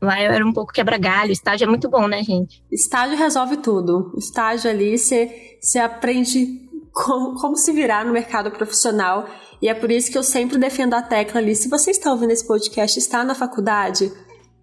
Lá 0.00 0.22
eu 0.22 0.32
era 0.32 0.46
um 0.46 0.52
pouco 0.52 0.72
quebra-galho. 0.72 1.32
Estágio 1.32 1.64
é 1.64 1.68
muito 1.68 1.88
bom, 1.88 2.08
né, 2.08 2.22
gente? 2.22 2.64
Estágio 2.70 3.16
resolve 3.16 3.58
tudo. 3.58 4.12
Estágio 4.16 4.70
ali, 4.70 4.96
você 4.96 5.78
aprende 5.78 6.68
como, 6.92 7.34
como 7.40 7.56
se 7.56 7.72
virar 7.72 8.04
no 8.04 8.12
mercado 8.12 8.50
profissional 8.50 9.26
e 9.62 9.68
é 9.68 9.74
por 9.74 9.90
isso 9.90 10.10
que 10.10 10.16
eu 10.16 10.22
sempre 10.22 10.58
defendo 10.58 10.94
a 10.94 11.02
tecla 11.02 11.40
ali. 11.40 11.54
Se 11.54 11.68
você 11.68 11.90
está 11.90 12.10
ouvindo 12.10 12.30
esse 12.30 12.46
podcast, 12.46 12.98
está 12.98 13.22
na 13.22 13.34
faculdade, 13.34 14.10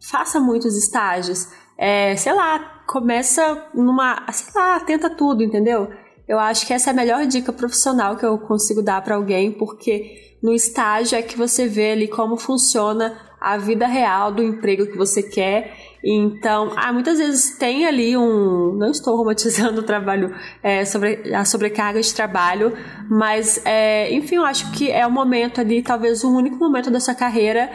faça 0.01 0.39
muitos 0.39 0.75
estágios. 0.75 1.47
É, 1.77 2.15
sei 2.15 2.33
lá, 2.33 2.81
começa 2.87 3.69
numa. 3.73 4.25
Sei 4.31 4.51
lá, 4.59 4.79
tenta 4.79 5.09
tudo, 5.09 5.43
entendeu? 5.43 5.89
Eu 6.27 6.39
acho 6.39 6.65
que 6.65 6.73
essa 6.73 6.89
é 6.89 6.93
a 6.93 6.95
melhor 6.95 7.25
dica 7.27 7.53
profissional 7.53 8.17
que 8.17 8.25
eu 8.25 8.37
consigo 8.39 8.81
dar 8.81 9.01
para 9.01 9.15
alguém, 9.15 9.51
porque 9.51 10.35
no 10.41 10.51
estágio 10.53 11.17
é 11.17 11.21
que 11.21 11.37
você 11.37 11.67
vê 11.67 11.91
ali 11.91 12.07
como 12.07 12.35
funciona 12.35 13.15
a 13.39 13.57
vida 13.57 13.87
real 13.87 14.31
do 14.31 14.43
emprego 14.43 14.87
que 14.87 14.97
você 14.97 15.21
quer 15.21 15.73
então, 16.09 16.71
ah, 16.77 16.93
muitas 16.93 17.17
vezes 17.17 17.57
tem 17.57 17.85
ali 17.85 18.15
um. 18.15 18.73
Não 18.77 18.91
estou 18.91 19.17
romantizando 19.17 19.81
o 19.81 19.83
trabalho, 19.83 20.33
é, 20.63 20.85
sobre 20.85 21.33
a 21.33 21.43
sobrecarga 21.43 21.99
de 21.99 22.13
trabalho, 22.13 22.71
mas, 23.09 23.61
é, 23.65 24.13
enfim, 24.13 24.35
eu 24.35 24.45
acho 24.45 24.71
que 24.71 24.89
é 24.89 25.05
o 25.05 25.11
momento 25.11 25.59
ali, 25.59 25.81
talvez 25.81 26.23
o 26.23 26.33
único 26.33 26.57
momento 26.57 26.89
da 26.89 26.99
sua 26.99 27.15
carreira 27.15 27.69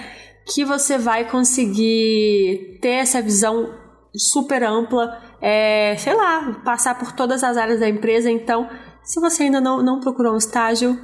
que 0.47 0.65
você 0.65 0.97
vai 0.99 1.29
conseguir 1.29 2.79
ter 2.81 2.95
essa 3.03 3.21
visão 3.21 3.75
super 4.15 4.63
ampla, 4.63 5.21
é, 5.41 5.95
sei 5.99 6.15
lá, 6.15 6.61
passar 6.65 6.99
por 6.99 7.13
todas 7.13 7.45
as 7.45 7.57
áreas 7.57 7.81
da 7.81 7.89
empresa. 7.89 8.31
Então, 8.31 8.69
se 9.05 9.21
você 9.21 9.45
ainda 9.45 9.61
não, 9.61 9.83
não 9.83 10.01
procurou 10.01 10.33
um 10.33 10.39
estágio, 10.39 10.99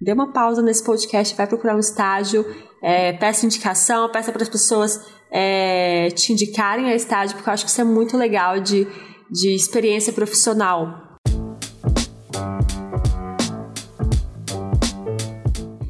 dê 0.00 0.12
uma 0.12 0.32
pausa 0.32 0.62
nesse 0.62 0.82
podcast, 0.82 1.36
vai 1.36 1.46
procurar 1.46 1.76
um 1.76 1.80
estágio, 1.80 2.44
é, 2.82 3.12
peça 3.12 3.46
indicação, 3.46 4.10
peça 4.10 4.32
para 4.32 4.42
as 4.42 4.48
pessoas 4.48 5.00
é, 5.30 6.08
te 6.10 6.32
indicarem 6.32 6.86
a 6.86 6.94
estágio, 6.94 7.36
porque 7.36 7.48
eu 7.48 7.54
acho 7.54 7.64
que 7.64 7.70
isso 7.70 7.80
é 7.80 7.84
muito 7.84 8.16
legal 8.16 8.60
de, 8.60 8.86
de 9.30 9.54
experiência 9.54 10.12
profissional. 10.12 11.18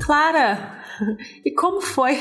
Clara, 0.01 0.81
e 1.45 1.53
como 1.53 1.81
foi? 1.81 2.17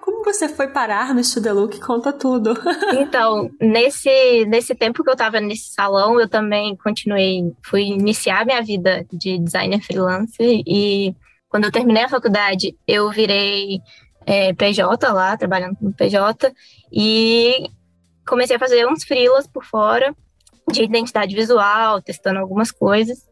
Como 0.00 0.24
você 0.24 0.48
foi 0.48 0.68
parar 0.68 1.14
no 1.14 1.22
Studelook? 1.22 1.80
Conta 1.80 2.12
tudo. 2.12 2.54
Então, 2.94 3.50
nesse, 3.60 4.44
nesse 4.46 4.74
tempo 4.74 5.02
que 5.02 5.10
eu 5.10 5.14
estava 5.14 5.40
nesse 5.40 5.72
salão, 5.72 6.20
eu 6.20 6.28
também 6.28 6.76
continuei, 6.76 7.52
fui 7.64 7.82
iniciar 7.82 8.46
minha 8.46 8.62
vida 8.62 9.04
de 9.12 9.38
designer 9.38 9.80
freelancer 9.80 10.62
e 10.66 11.14
quando 11.48 11.64
eu 11.64 11.72
terminei 11.72 12.04
a 12.04 12.08
faculdade, 12.08 12.76
eu 12.86 13.10
virei 13.10 13.80
é, 14.26 14.52
PJ 14.52 15.12
lá, 15.12 15.36
trabalhando 15.36 15.76
no 15.80 15.92
PJ, 15.92 16.52
e 16.90 17.70
comecei 18.26 18.56
a 18.56 18.58
fazer 18.58 18.86
uns 18.86 19.04
freelas 19.04 19.46
por 19.46 19.64
fora 19.64 20.14
de 20.70 20.82
identidade 20.82 21.34
visual, 21.34 22.00
testando 22.00 22.38
algumas 22.38 22.70
coisas. 22.70 23.26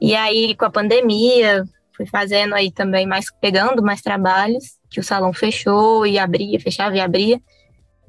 E 0.00 0.14
aí, 0.14 0.54
com 0.56 0.64
a 0.64 0.70
pandemia, 0.70 1.64
fui 1.94 2.06
fazendo 2.06 2.54
aí 2.54 2.70
também 2.70 3.06
mais, 3.06 3.26
pegando 3.40 3.82
mais 3.82 4.00
trabalhos, 4.00 4.78
que 4.88 4.98
o 4.98 5.04
salão 5.04 5.32
fechou 5.32 6.06
e 6.06 6.18
abria, 6.18 6.58
fechava 6.58 6.96
e 6.96 7.00
abria. 7.00 7.40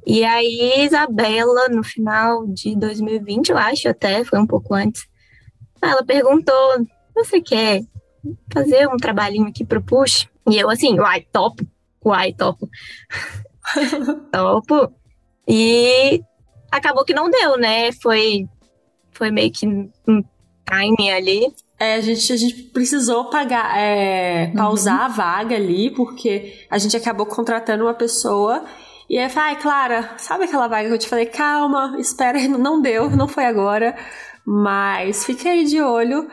E 0.06 0.24
aí, 0.24 0.86
Isabela, 0.86 1.68
no 1.70 1.84
final 1.84 2.48
de 2.48 2.76
2020, 2.76 3.50
eu 3.50 3.58
acho 3.58 3.90
até, 3.90 4.24
foi 4.24 4.40
um 4.40 4.48
pouco 4.48 4.74
antes, 4.74 5.06
ela 5.82 6.04
perguntou: 6.04 6.88
Você 7.16 7.42
quer 7.42 7.82
fazer 8.52 8.88
um 8.88 8.98
trabalhinho 8.98 9.48
aqui 9.48 9.66
pro 9.66 9.82
Push? 9.82 10.28
E 10.50 10.58
eu, 10.58 10.70
assim, 10.70 11.00
uai, 11.00 11.22
top, 11.32 11.68
uai, 12.04 12.34
topo. 12.34 12.70
topo. 14.32 14.94
E 15.48 16.22
acabou 16.72 17.04
que 17.04 17.14
não 17.14 17.30
deu, 17.30 17.58
né? 17.58 17.92
Foi, 17.92 18.48
foi 19.12 19.32
meio 19.32 19.52
que 19.52 19.68
um 19.68 20.24
timing 20.66 21.12
ali. 21.12 21.54
É, 21.80 21.96
a 21.96 22.02
gente, 22.02 22.32
a 22.32 22.38
gente 22.38 22.64
precisou 22.66 23.30
pagar, 23.30 23.76
é, 23.76 24.54
pausar 24.56 25.00
uhum. 25.00 25.06
a 25.06 25.08
vaga 25.08 25.56
ali, 25.56 25.90
porque 25.90 26.66
a 26.70 26.78
gente 26.78 26.96
acabou 26.96 27.26
contratando 27.26 27.84
uma 27.86 27.94
pessoa. 27.94 28.64
E 29.10 29.18
aí, 29.18 29.30
ai, 29.36 29.60
Clara, 29.60 30.14
sabe 30.18 30.46
aquela 30.46 30.68
vaga 30.68 30.88
que 30.88 30.94
eu 30.94 31.00
te 31.00 31.10
falei? 31.10 31.26
Calma, 31.26 31.96
espera, 32.00 32.40
não 32.48 32.82
deu, 32.82 33.10
não 33.10 33.28
foi 33.28 33.46
agora. 33.46 33.96
Mas 34.46 35.26
fiquei 35.26 35.64
de 35.66 35.82
olho. 35.82 36.28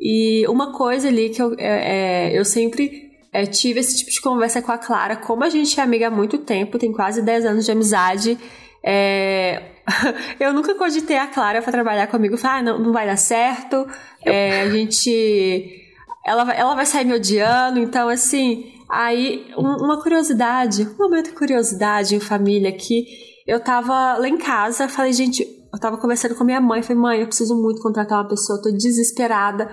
E 0.00 0.46
uma 0.48 0.72
coisa 0.72 1.08
ali 1.08 1.30
que 1.30 1.40
eu, 1.40 1.54
é, 1.58 2.30
é 2.30 2.38
eu 2.38 2.44
sempre 2.44 3.07
é, 3.32 3.46
tive 3.46 3.80
esse 3.80 3.98
tipo 3.98 4.10
de 4.10 4.20
conversa 4.20 4.62
com 4.62 4.72
a 4.72 4.78
Clara. 4.78 5.16
Como 5.16 5.44
a 5.44 5.50
gente 5.50 5.78
é 5.78 5.82
amiga 5.82 6.08
há 6.08 6.10
muito 6.10 6.38
tempo, 6.38 6.78
tem 6.78 6.92
quase 6.92 7.22
10 7.22 7.44
anos 7.46 7.64
de 7.64 7.72
amizade, 7.72 8.38
é, 8.82 9.62
eu 10.40 10.52
nunca 10.52 10.74
cogitei 10.74 11.18
a 11.18 11.26
Clara 11.26 11.62
para 11.62 11.72
trabalhar 11.72 12.06
comigo. 12.06 12.36
Falei, 12.36 12.60
ah, 12.60 12.62
não, 12.62 12.78
não 12.78 12.92
vai 12.92 13.06
dar 13.06 13.16
certo. 13.16 13.86
É, 14.24 14.62
a 14.62 14.70
gente. 14.70 15.84
Ela, 16.26 16.52
ela 16.52 16.74
vai 16.74 16.86
sair 16.86 17.04
me 17.04 17.14
odiando, 17.14 17.78
então 17.78 18.08
assim. 18.08 18.72
Aí, 18.90 19.46
um, 19.58 19.84
uma 19.84 20.02
curiosidade, 20.02 20.82
um 20.82 20.96
momento 20.96 21.26
de 21.26 21.32
curiosidade 21.32 22.14
em 22.14 22.20
família 22.20 22.72
que 22.72 23.04
eu 23.46 23.60
tava 23.60 24.16
lá 24.16 24.26
em 24.26 24.38
casa, 24.38 24.88
falei, 24.88 25.12
gente, 25.12 25.42
eu 25.42 25.78
tava 25.78 25.98
conversando 25.98 26.34
com 26.34 26.42
a 26.42 26.46
minha 26.46 26.60
mãe, 26.60 26.82
falei, 26.82 27.02
mãe, 27.02 27.20
eu 27.20 27.26
preciso 27.26 27.54
muito 27.54 27.82
contratar 27.82 28.18
uma 28.20 28.28
pessoa, 28.28 28.62
tô 28.62 28.70
desesperada 28.70 29.70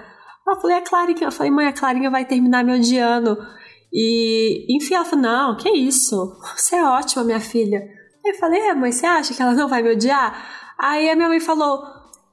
eu 0.48 0.62
falei, 0.62 0.78
a 0.78 0.82
Clarinha. 0.82 1.24
Eu 1.24 1.32
falei, 1.32 1.52
mãe, 1.52 1.68
a 1.68 1.74
Clarinha 1.74 2.10
vai 2.10 2.26
terminar 2.26 2.64
me 2.64 2.74
odiando. 2.74 3.38
E, 3.92 4.66
enfim, 4.70 4.94
ela 4.94 5.06
falou, 5.06 5.24
não, 5.24 5.58
que 5.58 5.70
isso? 5.70 6.38
Você 6.56 6.76
é 6.76 6.84
ótima, 6.84 7.24
minha 7.24 7.40
filha. 7.40 7.82
Eu 8.24 8.34
falei, 8.36 8.60
é, 8.60 8.74
mãe, 8.74 8.92
você 8.92 9.06
acha 9.06 9.34
que 9.34 9.42
ela 9.42 9.54
não 9.54 9.68
vai 9.68 9.82
me 9.82 9.92
odiar? 9.92 10.74
Aí 10.78 11.10
a 11.10 11.16
minha 11.16 11.30
mãe 11.30 11.40
falou, 11.40 11.82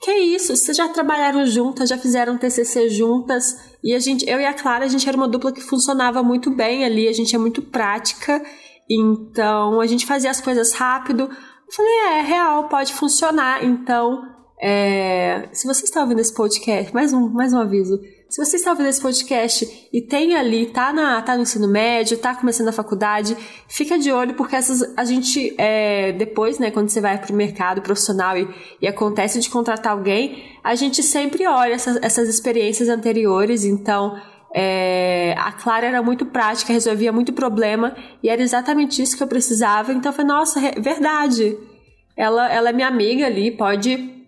que 0.01 0.11
isso? 0.11 0.57
Vocês 0.57 0.77
já 0.77 0.89
trabalharam 0.89 1.47
juntas, 1.47 1.89
já 1.89 1.97
fizeram 1.97 2.37
TCC 2.37 2.89
juntas. 2.89 3.57
E 3.85 3.95
a 3.95 4.01
gente, 4.01 4.29
eu 4.29 4.41
e 4.41 4.45
a 4.45 4.53
Clara, 4.53 4.85
a 4.85 4.89
gente 4.89 5.09
era 5.09 5.17
uma 5.17 5.29
dupla 5.29 5.53
que 5.53 5.61
funcionava 5.61 6.23
muito 6.23 6.51
bem 6.51 6.85
ali, 6.85 7.07
a 7.07 7.13
gente 7.13 7.37
é 7.37 7.39
muito 7.39 7.63
prática. 7.63 8.43
Então, 8.91 9.81
a 9.81 9.87
gente 9.87 10.05
fazia 10.05 10.31
as 10.31 10.41
coisas 10.41 10.73
rápido. 10.73 11.31
Eu 11.31 11.75
falei, 11.75 11.93
é, 11.93 12.19
é 12.19 12.23
real, 12.23 12.69
pode 12.69 12.93
funcionar. 12.93 13.65
Então, 13.65 14.23
é, 14.65 15.49
se 15.51 15.67
você 15.67 15.83
está 15.83 16.03
ouvindo 16.03 16.21
esse 16.21 16.33
podcast, 16.33 16.95
mais 16.95 17.13
um, 17.13 17.29
mais 17.31 17.53
um 17.53 17.59
aviso. 17.59 18.01
Se 18.31 18.43
você 18.43 18.57
está 18.57 18.71
ouvindo 18.71 18.89
esse 18.89 19.03
podcast 19.03 19.89
e 19.93 20.01
tem 20.01 20.37
ali, 20.37 20.67
tá, 20.67 20.93
na, 20.93 21.21
tá 21.21 21.35
no 21.35 21.43
ensino 21.43 21.67
médio, 21.67 22.17
tá 22.17 22.33
começando 22.33 22.69
a 22.69 22.73
faculdade, 22.73 23.37
fica 23.67 23.99
de 23.99 24.13
olho, 24.13 24.35
porque 24.35 24.55
essas, 24.55 24.97
a 24.97 25.05
gente, 25.05 25.53
é, 25.59 26.13
depois, 26.13 26.61
né, 26.61 26.71
quando 26.71 26.91
você 26.91 27.01
vai 27.01 27.19
para 27.19 27.33
o 27.33 27.35
mercado 27.35 27.83
profissional 27.83 28.39
e, 28.39 28.49
e, 28.81 28.87
acontece 28.87 29.41
de 29.41 29.51
contratar 29.51 29.95
alguém, 29.95 30.45
a 30.63 30.77
gente 30.77 31.03
sempre 31.03 31.45
olha 31.45 31.75
essas, 31.75 31.97
essas 32.01 32.29
experiências 32.29 32.89
anteriores, 32.89 33.65
então. 33.65 34.17
É, 34.55 35.35
a 35.39 35.51
Clara 35.51 35.87
era 35.87 36.03
muito 36.03 36.27
prática, 36.27 36.75
resolvia 36.75 37.11
muito 37.11 37.33
problema 37.33 37.97
e 38.23 38.29
era 38.29 38.43
exatamente 38.43 39.01
isso 39.01 39.17
que 39.17 39.23
eu 39.23 39.27
precisava. 39.27 39.95
Então 39.95 40.13
foi 40.13 40.25
nossa, 40.25 40.61
verdade. 40.79 41.57
Ela, 42.15 42.53
ela 42.53 42.69
é 42.69 42.73
minha 42.75 42.87
amiga 42.87 43.25
ali, 43.25 43.51
pode 43.51 44.22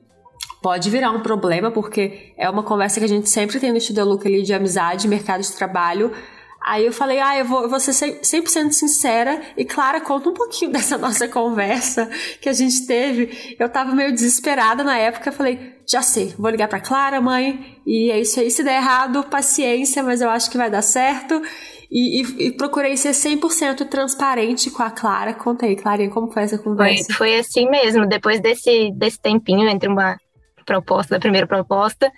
pode 0.65 0.89
virar 0.89 1.11
um 1.11 1.21
problema, 1.21 1.71
porque 1.71 2.33
é 2.39 2.49
uma 2.49 2.63
conversa 2.63 2.99
que 2.99 3.05
a 3.05 3.09
gente 3.09 3.29
sempre 3.29 3.61
tem 3.61 3.71
no 3.71 3.77
Estudo 3.77 4.03
Look 4.03 4.27
ali 4.27 4.43
de 4.43 4.55
amizade, 4.55 5.07
mercado 5.07 5.43
de 5.43 5.53
trabalho. 5.53 6.11
Aí 6.59 6.87
eu 6.87 6.93
falei, 6.93 7.21
ah, 7.21 7.37
eu 7.37 7.45
vou, 7.45 7.65
eu 7.65 7.69
vou 7.69 7.79
ser 7.79 7.91
100% 7.91 8.73
sincera 8.73 9.43
e 9.59 9.67
Clara, 9.67 10.01
conta 10.01 10.31
um 10.31 10.33
pouquinho 10.33 10.73
dessa 10.73 10.97
nossa 10.97 11.29
conversa 11.29 12.09
que 12.41 12.49
a 12.49 12.53
gente 12.55 12.87
teve. 12.87 13.55
Eu 13.61 13.69
tava 13.69 13.95
meio 13.95 14.11
desesperada 14.11 14.83
na 14.83 14.97
época, 14.97 15.31
falei, 15.31 15.75
já 15.87 16.01
sei, 16.01 16.33
vou 16.39 16.51
ligar 16.51 16.67
pra 16.69 16.81
Clara, 16.81 17.21
mãe, 17.21 17.77
e 17.87 18.11
é 18.11 18.19
isso 18.19 18.41
aí. 18.41 18.51
Se 18.51 18.65
der 18.65 18.77
errado, 18.77 19.23
paciência, 19.25 20.03
mas 20.03 20.23
eu 20.23 20.31
acho 20.31 20.51
que 20.51 20.57
vai 20.57 20.71
dar 20.71 20.81
certo. 20.81 21.43
E, 21.91 22.23
e, 22.23 22.47
e 22.47 22.53
procurei 22.53 22.97
ser 22.97 23.11
100% 23.11 23.87
transparente 23.87 24.71
com 24.71 24.83
a 24.83 24.91
Clara. 24.91 25.35
Conta 25.35 25.67
aí, 25.67 25.77
Clarinha, 25.77 26.09
como 26.09 26.33
foi 26.33 26.45
essa 26.45 26.57
conversa? 26.57 27.13
Foi, 27.13 27.29
foi 27.29 27.39
assim 27.39 27.69
mesmo, 27.69 28.09
depois 28.09 28.41
desse, 28.41 28.91
desse 28.97 29.21
tempinho 29.21 29.69
entre 29.69 29.91
uma 29.91 30.17
proposta, 30.65 31.15
da 31.15 31.21
primeira 31.21 31.47
proposta, 31.47 32.11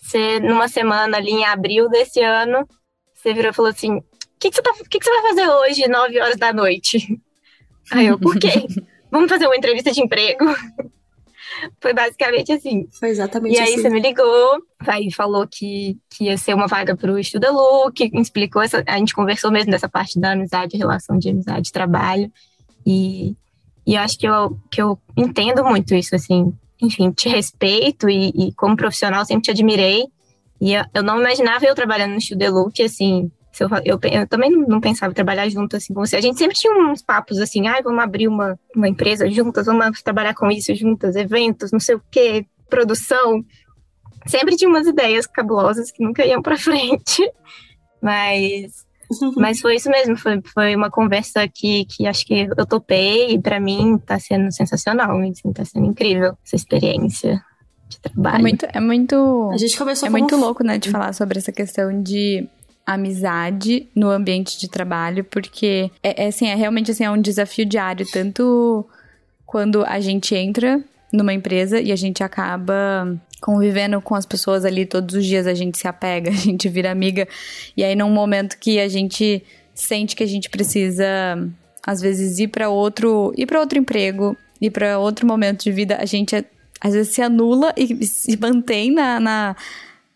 você, 0.00 0.40
numa 0.40 0.68
semana 0.68 1.16
ali 1.16 1.30
em 1.30 1.44
abril 1.44 1.88
desse 1.88 2.20
ano, 2.20 2.66
você 3.14 3.34
virou 3.34 3.50
e 3.50 3.54
falou 3.54 3.70
assim: 3.70 3.96
o 3.96 4.04
que, 4.38 4.50
que, 4.50 4.56
você 4.56 4.62
tá, 4.62 4.72
que, 4.88 4.98
que 4.98 5.04
você 5.04 5.10
vai 5.10 5.22
fazer 5.30 5.48
hoje, 5.48 5.88
9 5.88 6.20
horas 6.20 6.36
da 6.36 6.52
noite? 6.52 7.20
Aí 7.92 8.06
eu, 8.06 8.18
por 8.18 8.38
quê? 8.38 8.66
Vamos 9.10 9.28
fazer 9.28 9.46
uma 9.46 9.56
entrevista 9.56 9.90
de 9.90 10.00
emprego. 10.00 10.44
foi 11.80 11.92
basicamente 11.92 12.52
assim. 12.52 12.86
Foi 12.98 13.08
exatamente 13.08 13.54
assim. 13.54 13.62
E 13.62 13.66
aí 13.66 13.74
assim. 13.74 13.82
você 13.82 13.90
me 13.90 14.00
ligou, 14.00 14.62
aí 14.86 15.12
falou 15.12 15.46
que, 15.46 15.98
que 16.08 16.24
ia 16.24 16.38
ser 16.38 16.54
uma 16.54 16.68
vaga 16.68 16.96
para 16.96 17.12
o 17.12 17.18
Estuda 17.18 17.50
Look, 17.50 18.00
explicou, 18.14 18.62
essa, 18.62 18.82
a 18.86 18.98
gente 18.98 19.14
conversou 19.14 19.50
mesmo 19.50 19.70
dessa 19.72 19.88
parte 19.88 20.20
da 20.20 20.32
amizade, 20.32 20.76
relação 20.76 21.18
de 21.18 21.30
amizade, 21.30 21.72
trabalho. 21.72 22.30
E, 22.86 23.36
e 23.86 23.96
acho 23.96 24.18
que 24.18 24.26
eu, 24.26 24.56
que 24.70 24.80
eu 24.80 24.98
entendo 25.16 25.64
muito 25.64 25.94
isso, 25.94 26.14
assim. 26.14 26.52
Enfim, 26.82 27.10
te 27.10 27.28
respeito 27.28 28.08
e, 28.08 28.28
e 28.28 28.52
como 28.54 28.76
profissional 28.76 29.24
sempre 29.24 29.42
te 29.42 29.50
admirei. 29.50 30.04
E 30.60 30.74
eu, 30.74 30.84
eu 30.94 31.02
não 31.02 31.18
imaginava 31.20 31.64
eu 31.64 31.74
trabalhando 31.74 32.12
no 32.12 32.18
Estuda 32.18 32.50
Look, 32.50 32.82
assim, 32.82 33.30
eu, 33.58 33.68
eu, 33.84 34.00
eu, 34.02 34.26
também 34.26 34.50
não 34.50 34.80
pensava 34.80 35.10
em 35.10 35.14
trabalhar 35.14 35.48
junto 35.48 35.76
assim 35.76 35.92
com 35.92 36.04
você. 36.04 36.16
A 36.16 36.20
gente 36.20 36.38
sempre 36.38 36.56
tinha 36.56 36.72
uns 36.72 37.02
papos 37.02 37.38
assim, 37.38 37.66
ah, 37.66 37.80
vamos 37.82 38.02
abrir 38.02 38.28
uma, 38.28 38.58
uma 38.74 38.88
empresa 38.88 39.28
juntas, 39.30 39.66
vamos 39.66 40.02
trabalhar 40.02 40.34
com 40.34 40.50
isso 40.50 40.74
juntas, 40.74 41.16
eventos, 41.16 41.72
não 41.72 41.80
sei 41.80 41.96
o 41.96 42.02
quê, 42.10 42.46
produção. 42.68 43.44
Sempre 44.26 44.56
tinha 44.56 44.68
umas 44.68 44.86
ideias 44.86 45.26
cabulosas 45.26 45.90
que 45.90 46.02
nunca 46.02 46.24
iam 46.24 46.42
para 46.42 46.56
frente. 46.58 47.22
Mas 48.00 48.86
mas 49.36 49.60
foi 49.60 49.76
isso 49.76 49.90
mesmo, 49.90 50.16
foi, 50.16 50.40
foi 50.54 50.76
uma 50.76 50.90
conversa 50.90 51.46
que, 51.48 51.84
que 51.86 52.06
acho 52.06 52.24
que 52.24 52.48
eu 52.56 52.66
topei 52.66 53.32
e 53.32 53.38
para 53.40 53.58
mim 53.58 53.98
tá 53.98 54.18
sendo 54.18 54.52
sensacional, 54.52 55.18
assim, 55.20 55.52
tá 55.52 55.64
sendo 55.64 55.86
incrível 55.86 56.36
essa 56.44 56.56
experiência 56.56 57.42
de 57.88 58.00
trabalho. 58.00 58.38
É 58.38 58.40
muito, 58.40 58.66
é 58.72 58.80
muito, 58.80 59.50
a 59.52 59.56
gente 59.56 59.76
começou 59.76 60.06
é 60.06 60.10
muito 60.10 60.36
louco, 60.36 60.62
né, 60.62 60.78
de 60.78 60.90
falar 60.90 61.12
sobre 61.12 61.38
essa 61.38 61.52
questão 61.52 62.02
de 62.02 62.48
amizade 62.86 63.88
no 63.94 64.10
ambiente 64.10 64.58
de 64.58 64.68
trabalho, 64.68 65.24
porque 65.24 65.90
é, 66.02 66.24
é, 66.24 66.28
assim, 66.28 66.48
é 66.48 66.54
realmente 66.54 66.90
assim, 66.90 67.04
é 67.04 67.10
um 67.10 67.20
desafio 67.20 67.64
diário, 67.64 68.06
tanto 68.10 68.86
quando 69.46 69.84
a 69.84 70.00
gente 70.00 70.34
entra 70.34 70.82
numa 71.12 71.32
empresa 71.32 71.80
e 71.80 71.90
a 71.90 71.96
gente 71.96 72.22
acaba 72.22 73.16
convivendo 73.40 74.00
com 74.00 74.14
as 74.14 74.26
pessoas 74.26 74.64
ali 74.64 74.84
todos 74.84 75.14
os 75.14 75.24
dias, 75.24 75.46
a 75.46 75.54
gente 75.54 75.78
se 75.78 75.88
apega, 75.88 76.30
a 76.30 76.34
gente 76.34 76.68
vira 76.68 76.90
amiga, 76.90 77.26
e 77.76 77.82
aí 77.82 77.96
num 77.96 78.10
momento 78.10 78.58
que 78.58 78.78
a 78.78 78.88
gente 78.88 79.42
sente 79.74 80.14
que 80.14 80.22
a 80.22 80.26
gente 80.26 80.50
precisa 80.50 81.04
às 81.86 82.00
vezes 82.00 82.38
ir 82.38 82.48
para 82.48 82.68
outro, 82.68 83.32
ir 83.36 83.46
para 83.46 83.60
outro 83.60 83.78
emprego, 83.78 84.36
ir 84.60 84.70
para 84.70 84.98
outro 84.98 85.26
momento 85.26 85.64
de 85.64 85.72
vida, 85.72 85.96
a 85.96 86.04
gente 86.04 86.36
às 86.80 86.94
vezes 86.94 87.14
se 87.14 87.22
anula 87.22 87.72
e 87.76 88.06
se 88.06 88.36
mantém 88.38 88.90
na, 88.90 89.20
na, 89.20 89.56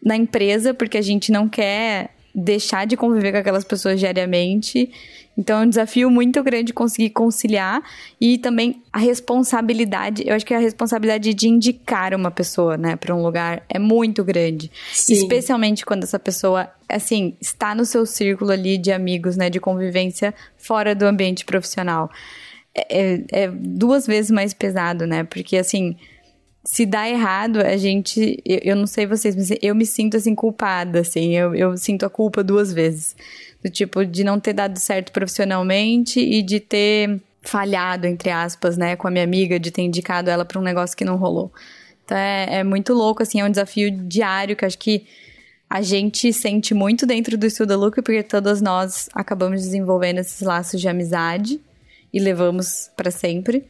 na 0.03 0.17
empresa 0.17 0.73
porque 0.73 0.99
a 0.99 1.03
gente 1.03 1.33
não 1.33 1.49
quer 1.49 2.11
deixar 2.35 2.87
de 2.87 2.97
conviver 2.97 3.33
com 3.33 3.39
aquelas 3.39 3.65
pessoas 3.65 4.01
diariamente. 4.01 4.91
Então 5.37 5.63
é 5.63 5.67
um 5.67 5.69
desafio 5.69 6.11
muito 6.11 6.43
grande 6.43 6.73
conseguir 6.73 7.11
conciliar 7.11 7.83
e 8.21 8.39
também 8.39 8.83
a 8.93 8.99
responsabilidade. 8.99 10.23
Eu 10.27 10.35
acho 10.35 10.47
que 10.47 10.55
a 10.55 10.59
responsabilidade 10.59 11.35
de 11.35 11.49
indicar 11.49 12.15
uma 12.15 12.31
pessoa, 12.31 12.77
né, 12.77 12.97
para 12.97 13.15
um 13.15 13.23
lugar 13.23 13.65
é 13.69 13.79
muito 13.79 14.23
grande, 14.23 14.71
Sim. 14.93 15.15
especialmente 15.15 15.85
quando 15.85 16.05
essa 16.05 16.19
pessoa, 16.19 16.71
assim, 16.89 17.37
está 17.41 17.75
no 17.75 17.85
seu 17.85 18.07
círculo 18.07 18.53
ali 18.53 18.79
de 18.79 18.93
amigos, 18.93 19.37
né, 19.37 19.51
de 19.51 19.59
convivência 19.59 20.33
fora 20.57 20.95
do 20.95 21.05
ambiente 21.05 21.45
profissional. 21.45 22.11
É, 22.75 22.99
é, 22.99 23.25
é 23.31 23.51
duas 23.51 24.07
vezes 24.07 24.31
mais 24.31 24.55
pesado, 24.55 25.07
né? 25.07 25.25
Porque 25.25 25.57
assim, 25.57 25.97
se 26.65 26.87
dá 26.87 27.09
errado, 27.09 27.61
a 27.61 27.77
gente. 27.77 28.43
Eu, 28.45 28.59
eu, 28.63 28.77
não 28.77 28.87
sei 28.87 29.07
vocês, 29.07 29.37
mas 29.37 29.51
eu 29.61 29.75
me 29.75 29.85
sinto 29.85 30.17
assim 30.17 30.35
culpada, 30.35 31.01
assim. 31.01 31.37
Eu, 31.37 31.55
eu 31.55 31.77
sinto 31.77 32.07
a 32.07 32.11
culpa 32.11 32.43
duas 32.43 32.73
vezes. 32.73 33.15
Do 33.65 33.71
tipo, 33.71 34.05
de 34.05 34.23
não 34.23 34.39
ter 34.39 34.53
dado 34.53 34.79
certo 34.79 35.11
profissionalmente 35.11 36.21
e 36.21 36.43
de 36.43 36.61
ter 36.61 37.19
falhado, 37.41 38.07
entre 38.07 38.31
aspas, 38.31 38.77
né, 38.77 38.95
com 38.95 39.09
a 39.09 39.11
minha 39.11 39.25
amiga, 39.25 39.59
de 39.59 39.71
ter 39.71 39.83
indicado 39.83 40.29
ela 40.29 40.45
para 40.45 40.59
um 40.59 40.63
negócio 40.63 40.97
que 40.97 41.05
não 41.05 41.17
rolou. 41.17 41.51
Então 42.05 42.17
é, 42.17 42.59
é 42.59 42.65
muito 42.65 42.93
louco, 42.93 43.23
assim, 43.23 43.41
é 43.41 43.45
um 43.45 43.51
desafio 43.51 43.91
diário 43.91 44.55
que 44.55 44.65
acho 44.65 44.79
que 44.79 45.07
a 45.69 45.81
gente 45.83 46.33
sente 46.33 46.75
muito 46.75 47.07
dentro 47.07 47.37
do 47.37 47.47
Estuda 47.47 47.77
Look, 47.77 48.03
porque 48.03 48.23
todas 48.23 48.61
nós 48.61 49.09
acabamos 49.15 49.63
desenvolvendo 49.63 50.19
esses 50.19 50.41
laços 50.41 50.81
de 50.81 50.89
amizade 50.89 51.61
e 52.13 52.21
levamos 52.21 52.91
para 52.97 53.11
sempre. 53.11 53.65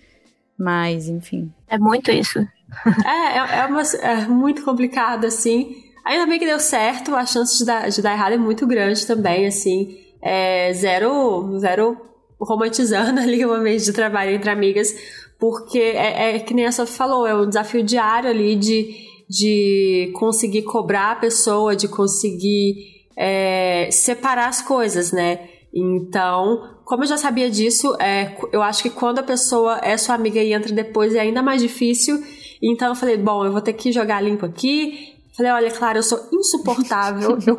Mas, 0.58 1.08
enfim. 1.08 1.52
É 1.68 1.78
muito 1.78 2.10
isso. 2.10 2.38
é, 2.38 3.38
é, 3.38 3.58
é, 3.60 3.66
uma, 3.66 3.82
é 3.82 4.26
muito 4.26 4.64
complicado, 4.64 5.24
assim. 5.24 5.82
Ainda 6.04 6.26
bem 6.26 6.38
que 6.38 6.44
deu 6.44 6.60
certo, 6.60 7.14
a 7.14 7.24
chance 7.24 7.58
de 7.58 7.64
dar, 7.64 7.88
de 7.88 8.02
dar 8.02 8.12
errado 8.12 8.34
é 8.34 8.38
muito 8.38 8.66
grande 8.66 9.06
também, 9.06 9.46
assim. 9.46 9.96
É 10.22 10.72
zero, 10.74 11.58
zero 11.58 11.96
romantizando 12.38 13.20
ali 13.20 13.44
o 13.44 13.52
ambiente 13.52 13.84
de 13.84 13.92
trabalho 13.92 14.32
entre 14.32 14.50
amigas, 14.50 14.94
porque 15.38 15.78
é, 15.78 16.36
é 16.36 16.38
que 16.38 16.54
nem 16.54 16.66
a 16.66 16.72
Sofia 16.72 16.94
falou, 16.96 17.26
é 17.26 17.34
um 17.34 17.48
desafio 17.48 17.82
diário 17.82 18.28
ali 18.28 18.54
de, 18.54 18.94
de 19.28 20.12
conseguir 20.14 20.62
cobrar 20.62 21.12
a 21.12 21.16
pessoa, 21.16 21.74
de 21.74 21.88
conseguir 21.88 22.94
é, 23.16 23.88
separar 23.90 24.48
as 24.48 24.60
coisas, 24.60 25.12
né? 25.12 25.48
Então, 25.74 26.80
como 26.84 27.02
eu 27.02 27.08
já 27.08 27.16
sabia 27.16 27.50
disso, 27.50 27.96
é, 28.00 28.36
eu 28.52 28.62
acho 28.62 28.82
que 28.82 28.90
quando 28.90 29.18
a 29.18 29.22
pessoa 29.22 29.80
é 29.82 29.96
sua 29.96 30.14
amiga 30.14 30.40
e 30.40 30.52
entra 30.52 30.72
depois 30.72 31.14
é 31.14 31.20
ainda 31.20 31.42
mais 31.42 31.60
difícil. 31.60 32.22
Então 32.62 32.88
eu 32.88 32.94
falei, 32.94 33.16
bom, 33.16 33.44
eu 33.44 33.50
vou 33.50 33.60
ter 33.60 33.72
que 33.72 33.90
jogar 33.90 34.20
limpo 34.20 34.46
aqui. 34.46 35.13
Falei, 35.36 35.52
olha, 35.52 35.70
claro, 35.70 35.98
eu 35.98 36.02
sou 36.02 36.28
insuportável. 36.32 37.38
eu, 37.46 37.58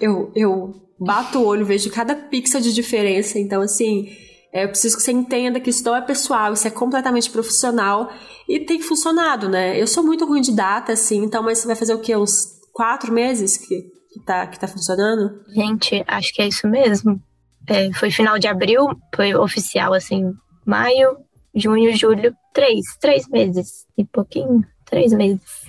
eu, 0.00 0.32
eu 0.34 0.74
bato 0.98 1.38
o 1.38 1.46
olho, 1.46 1.64
vejo 1.64 1.90
cada 1.90 2.14
pixel 2.14 2.60
de 2.60 2.72
diferença. 2.72 3.38
Então, 3.38 3.62
assim, 3.62 4.08
é, 4.52 4.64
eu 4.64 4.68
preciso 4.68 4.96
que 4.96 5.02
você 5.02 5.12
entenda 5.12 5.58
que 5.58 5.70
isso 5.70 5.84
não 5.84 5.96
é 5.96 6.00
pessoal, 6.00 6.52
isso 6.52 6.66
é 6.68 6.70
completamente 6.70 7.30
profissional 7.30 8.08
e 8.48 8.60
tem 8.60 8.80
funcionado, 8.80 9.48
né? 9.48 9.80
Eu 9.80 9.86
sou 9.86 10.04
muito 10.04 10.24
ruim 10.24 10.40
de 10.40 10.52
data, 10.52 10.92
assim, 10.92 11.24
então, 11.24 11.42
mas 11.42 11.58
você 11.58 11.66
vai 11.66 11.76
fazer 11.76 11.94
o 11.94 12.00
quê? 12.00 12.14
Uns 12.16 12.54
quatro 12.72 13.12
meses 13.12 13.56
que, 13.56 13.82
que, 14.12 14.20
tá, 14.24 14.46
que 14.46 14.60
tá 14.60 14.68
funcionando? 14.68 15.40
Gente, 15.48 16.04
acho 16.06 16.32
que 16.32 16.40
é 16.40 16.46
isso 16.46 16.68
mesmo. 16.68 17.20
É, 17.66 17.92
foi 17.94 18.10
final 18.10 18.38
de 18.38 18.46
abril, 18.46 18.86
foi 19.14 19.34
oficial, 19.34 19.92
assim, 19.92 20.22
maio, 20.64 21.16
junho, 21.54 21.96
julho, 21.96 22.32
três, 22.52 22.84
três 23.00 23.26
meses 23.28 23.86
e 23.96 24.04
pouquinho, 24.04 24.62
três 24.84 25.12
meses. 25.12 25.63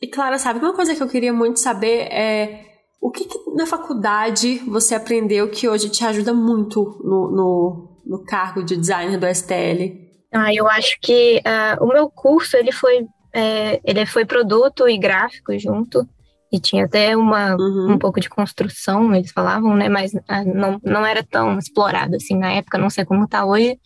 E 0.00 0.08
Clara, 0.08 0.38
sabe 0.38 0.58
uma 0.58 0.74
coisa 0.74 0.94
que 0.94 1.02
eu 1.02 1.08
queria 1.08 1.32
muito 1.32 1.58
saber 1.58 2.08
é 2.12 2.64
o 3.00 3.10
que, 3.10 3.24
que 3.24 3.38
na 3.54 3.66
faculdade 3.66 4.58
você 4.66 4.94
aprendeu 4.94 5.48
que 5.50 5.68
hoje 5.68 5.88
te 5.88 6.04
ajuda 6.04 6.34
muito 6.34 7.00
no, 7.04 7.30
no, 7.30 8.02
no 8.04 8.24
cargo 8.24 8.62
de 8.62 8.76
designer 8.76 9.18
do 9.18 9.26
STL? 9.26 10.06
Ah, 10.32 10.52
eu 10.52 10.68
acho 10.68 10.98
que 11.00 11.38
uh, 11.38 11.84
o 11.84 11.88
meu 11.88 12.10
curso 12.10 12.56
ele 12.56 12.72
foi 12.72 13.06
é, 13.32 13.80
ele 13.84 14.06
foi 14.06 14.24
produto 14.24 14.88
e 14.88 14.96
gráfico 14.98 15.58
junto 15.58 16.08
e 16.50 16.58
tinha 16.58 16.86
até 16.86 17.16
uma, 17.16 17.54
uhum. 17.54 17.92
um 17.92 17.98
pouco 17.98 18.18
de 18.20 18.28
construção, 18.28 19.14
eles 19.14 19.30
falavam, 19.30 19.76
né? 19.76 19.88
Mas 19.88 20.12
ah, 20.26 20.44
não, 20.44 20.80
não 20.82 21.04
era 21.04 21.22
tão 21.22 21.58
explorado 21.58 22.16
assim 22.16 22.36
na 22.36 22.52
época, 22.52 22.78
não 22.78 22.88
sei 22.88 23.04
como 23.04 23.24
está 23.24 23.44
hoje. 23.44 23.78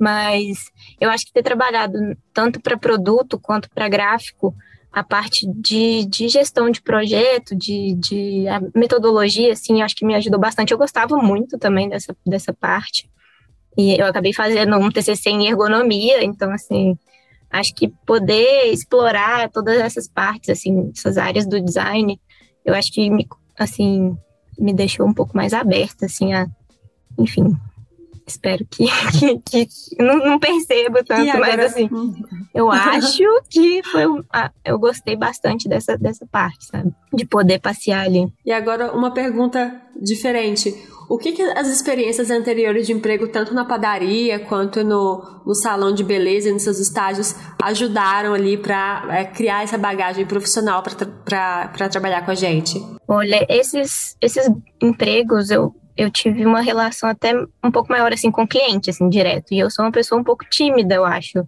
Mas 0.00 0.58
eu 1.00 1.10
acho 1.10 1.26
que 1.26 1.32
ter 1.32 1.42
trabalhado 1.42 1.98
tanto 2.32 2.60
para 2.60 2.78
produto 2.78 3.38
quanto 3.38 3.68
para 3.70 3.88
gráfico, 3.88 4.54
a 4.92 5.02
parte 5.04 5.46
de, 5.46 6.06
de 6.06 6.28
gestão 6.28 6.70
de 6.70 6.80
projeto, 6.80 7.54
de, 7.54 7.94
de 7.94 8.44
metodologia, 8.74 9.52
assim, 9.52 9.82
acho 9.82 9.94
que 9.94 10.04
me 10.04 10.14
ajudou 10.14 10.40
bastante. 10.40 10.72
Eu 10.72 10.78
gostava 10.78 11.16
muito 11.16 11.58
também 11.58 11.88
dessa, 11.88 12.16
dessa 12.26 12.52
parte. 12.52 13.08
E 13.76 14.00
eu 14.00 14.06
acabei 14.06 14.32
fazendo 14.32 14.76
um 14.76 14.90
TCC 14.90 15.30
em 15.30 15.46
ergonomia, 15.46 16.24
então, 16.24 16.50
assim, 16.50 16.98
acho 17.50 17.74
que 17.74 17.88
poder 18.04 18.72
explorar 18.72 19.50
todas 19.50 19.78
essas 19.78 20.08
partes, 20.08 20.50
assim, 20.50 20.90
essas 20.96 21.16
áreas 21.16 21.46
do 21.46 21.60
design, 21.60 22.20
eu 22.64 22.74
acho 22.74 22.92
que, 22.92 23.08
me, 23.08 23.26
assim, 23.56 24.16
me 24.58 24.72
deixou 24.72 25.06
um 25.06 25.14
pouco 25.14 25.36
mais 25.36 25.52
aberta, 25.52 26.06
assim, 26.06 26.32
a, 26.32 26.46
enfim, 27.16 27.56
espero 28.28 28.66
que, 28.70 28.86
que, 29.50 29.66
que 29.66 29.68
não, 29.98 30.18
não, 30.18 30.38
percebo 30.38 31.04
tanto, 31.04 31.38
mas 31.38 31.60
assim, 31.60 31.88
eu 32.54 32.70
acho 32.70 33.24
que 33.50 33.82
foi, 33.82 34.04
eu 34.64 34.78
gostei 34.78 35.16
bastante 35.16 35.68
dessa, 35.68 35.96
dessa 35.96 36.26
parte, 36.26 36.66
sabe? 36.66 36.92
De 37.12 37.26
poder 37.26 37.58
passear 37.60 38.04
ali. 38.04 38.32
E 38.44 38.52
agora 38.52 38.92
uma 38.92 39.12
pergunta 39.12 39.80
diferente. 40.00 40.74
O 41.08 41.16
que, 41.16 41.32
que, 41.32 41.42
as 41.42 41.68
experiências 41.68 42.30
anteriores 42.30 42.86
de 42.86 42.92
emprego, 42.92 43.28
tanto 43.28 43.54
na 43.54 43.64
padaria 43.64 44.38
quanto 44.38 44.84
no, 44.84 45.40
no 45.46 45.54
salão 45.54 45.90
de 45.92 46.04
beleza 46.04 46.50
e 46.50 46.52
nos 46.52 46.62
seus 46.62 46.78
estágios, 46.78 47.34
ajudaram 47.62 48.34
ali 48.34 48.58
para 48.58 49.06
é, 49.10 49.24
criar 49.24 49.62
essa 49.62 49.78
bagagem 49.78 50.26
profissional 50.26 50.82
para 50.82 51.88
trabalhar 51.88 52.26
com 52.26 52.30
a 52.30 52.34
gente? 52.34 52.78
Olha, 53.08 53.46
esses, 53.48 54.16
esses 54.20 54.50
empregos 54.82 55.50
eu, 55.50 55.74
eu 55.98 56.12
tive 56.12 56.46
uma 56.46 56.60
relação 56.60 57.08
até 57.08 57.34
um 57.62 57.72
pouco 57.72 57.90
maior 57.90 58.12
assim 58.12 58.30
com 58.30 58.44
o 58.44 58.48
cliente, 58.48 58.88
assim, 58.88 59.08
direto. 59.08 59.52
E 59.52 59.58
eu 59.58 59.68
sou 59.68 59.84
uma 59.84 59.90
pessoa 59.90 60.20
um 60.20 60.22
pouco 60.22 60.44
tímida, 60.48 60.94
eu 60.94 61.04
acho. 61.04 61.44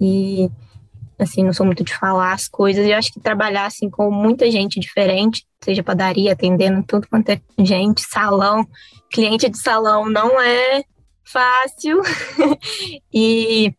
E 0.00 0.50
assim, 1.18 1.44
não 1.44 1.52
sou 1.52 1.66
muito 1.66 1.84
de 1.84 1.94
falar 1.94 2.32
as 2.32 2.48
coisas. 2.48 2.86
E 2.86 2.90
eu 2.90 2.96
acho 2.96 3.12
que 3.12 3.20
trabalhar 3.20 3.66
assim 3.66 3.90
com 3.90 4.10
muita 4.10 4.50
gente 4.50 4.80
diferente, 4.80 5.46
seja 5.62 5.82
padaria, 5.82 6.32
atendendo 6.32 6.82
tudo 6.82 7.06
quanto 7.06 7.28
é 7.28 7.40
gente, 7.58 8.00
salão, 8.00 8.66
cliente 9.12 9.46
de 9.50 9.58
salão 9.58 10.08
não 10.08 10.40
é 10.40 10.82
fácil. 11.22 12.00
e 13.12 13.74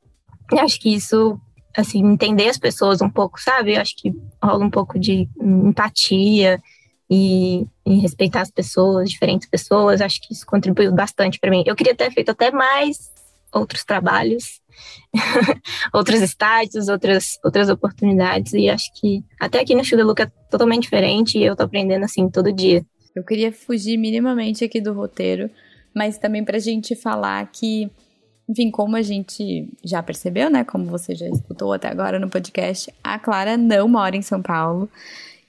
acho 0.59 0.79
que 0.79 0.93
isso 0.93 1.41
assim, 1.75 2.05
entender 2.05 2.49
as 2.49 2.59
pessoas 2.59 3.01
um 3.01 3.09
pouco, 3.09 3.41
sabe? 3.41 3.73
Eu 3.73 3.81
acho 3.81 3.95
que 3.97 4.13
rola 4.43 4.63
um 4.63 4.69
pouco 4.69 4.99
de 4.99 5.27
empatia 5.41 6.61
e, 7.15 7.67
e 7.85 7.99
respeitar 7.99 8.41
as 8.41 8.49
pessoas, 8.49 9.11
diferentes 9.11 9.47
pessoas. 9.47 10.01
Acho 10.01 10.19
que 10.19 10.33
isso 10.33 10.43
contribuiu 10.47 10.91
bastante 10.91 11.39
para 11.39 11.51
mim. 11.51 11.63
Eu 11.63 11.75
queria 11.75 11.93
ter 11.93 12.11
feito 12.11 12.31
até 12.31 12.49
mais 12.49 13.11
outros 13.53 13.83
trabalhos, 13.83 14.59
outros 15.93 16.21
estágios, 16.21 16.87
outras, 16.87 17.37
outras 17.43 17.69
oportunidades. 17.69 18.53
E 18.53 18.67
acho 18.67 18.91
que 18.99 19.23
até 19.39 19.59
aqui 19.59 19.75
no 19.75 19.85
Chile 19.85 20.01
Look 20.01 20.23
é 20.23 20.31
totalmente 20.49 20.83
diferente 20.83 21.37
e 21.37 21.43
eu 21.43 21.55
tô 21.55 21.61
aprendendo 21.61 22.03
assim 22.03 22.27
todo 22.27 22.51
dia. 22.51 22.83
Eu 23.15 23.23
queria 23.23 23.51
fugir 23.51 23.95
minimamente 23.95 24.63
aqui 24.65 24.81
do 24.81 24.91
roteiro, 24.91 25.51
mas 25.95 26.17
também 26.17 26.43
pra 26.43 26.57
gente 26.57 26.95
falar 26.95 27.45
que 27.51 27.91
enfim, 28.49 28.71
como 28.71 28.97
a 28.97 29.01
gente 29.01 29.69
já 29.85 30.03
percebeu, 30.03 30.49
né? 30.49 30.65
Como 30.65 30.85
você 30.85 31.15
já 31.15 31.29
escutou 31.29 31.71
até 31.71 31.87
agora 31.87 32.19
no 32.19 32.29
podcast, 32.29 32.91
a 33.01 33.17
Clara 33.17 33.55
não 33.55 33.87
mora 33.87 34.17
em 34.17 34.21
São 34.21 34.41
Paulo. 34.41 34.89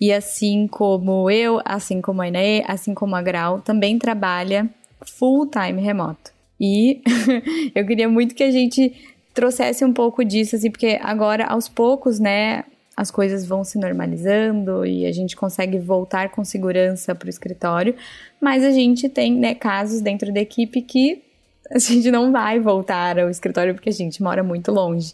E 0.00 0.12
assim 0.12 0.66
como 0.66 1.30
eu, 1.30 1.60
assim 1.64 2.00
como 2.00 2.22
a 2.22 2.28
Inaê, 2.28 2.62
assim 2.66 2.94
como 2.94 3.14
a 3.14 3.22
Grau, 3.22 3.60
também 3.60 3.98
trabalha 3.98 4.68
full 5.00 5.46
time 5.46 5.80
remoto. 5.80 6.32
E 6.60 7.00
eu 7.74 7.86
queria 7.86 8.08
muito 8.08 8.34
que 8.34 8.42
a 8.42 8.50
gente 8.50 8.92
trouxesse 9.32 9.84
um 9.84 9.92
pouco 9.92 10.24
disso, 10.24 10.56
assim, 10.56 10.70
porque 10.70 10.98
agora, 11.02 11.46
aos 11.46 11.68
poucos, 11.68 12.20
né, 12.20 12.64
as 12.96 13.10
coisas 13.10 13.44
vão 13.44 13.64
se 13.64 13.78
normalizando 13.78 14.86
e 14.86 15.04
a 15.04 15.12
gente 15.12 15.34
consegue 15.34 15.78
voltar 15.78 16.30
com 16.30 16.44
segurança 16.44 17.14
para 17.14 17.26
o 17.26 17.30
escritório, 17.30 17.96
mas 18.40 18.64
a 18.64 18.70
gente 18.70 19.08
tem 19.08 19.34
né, 19.34 19.54
casos 19.54 20.00
dentro 20.00 20.32
da 20.32 20.40
equipe 20.40 20.80
que 20.80 21.22
a 21.70 21.78
gente 21.78 22.10
não 22.10 22.30
vai 22.30 22.60
voltar 22.60 23.18
ao 23.18 23.28
escritório 23.28 23.74
porque 23.74 23.88
a 23.88 23.92
gente 23.92 24.22
mora 24.22 24.44
muito 24.44 24.70
longe. 24.70 25.12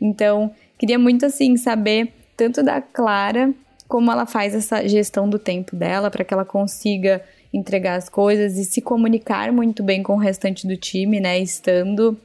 Então, 0.00 0.52
queria 0.78 0.98
muito 0.98 1.26
assim 1.26 1.56
saber 1.56 2.12
tanto 2.36 2.62
da 2.62 2.80
Clara 2.80 3.52
como 3.88 4.10
ela 4.10 4.26
faz 4.26 4.54
essa 4.54 4.86
gestão 4.86 5.28
do 5.28 5.38
tempo 5.38 5.76
dela 5.76 6.10
para 6.10 6.24
que 6.24 6.34
ela 6.34 6.44
consiga 6.44 7.22
entregar 7.52 7.96
as 7.96 8.08
coisas 8.08 8.56
e 8.56 8.64
se 8.64 8.80
comunicar 8.80 9.52
muito 9.52 9.82
bem 9.82 10.02
com 10.02 10.14
o 10.14 10.18
restante 10.18 10.66
do 10.66 10.76
time, 10.76 11.20
né, 11.20 11.38
estando 11.38 12.16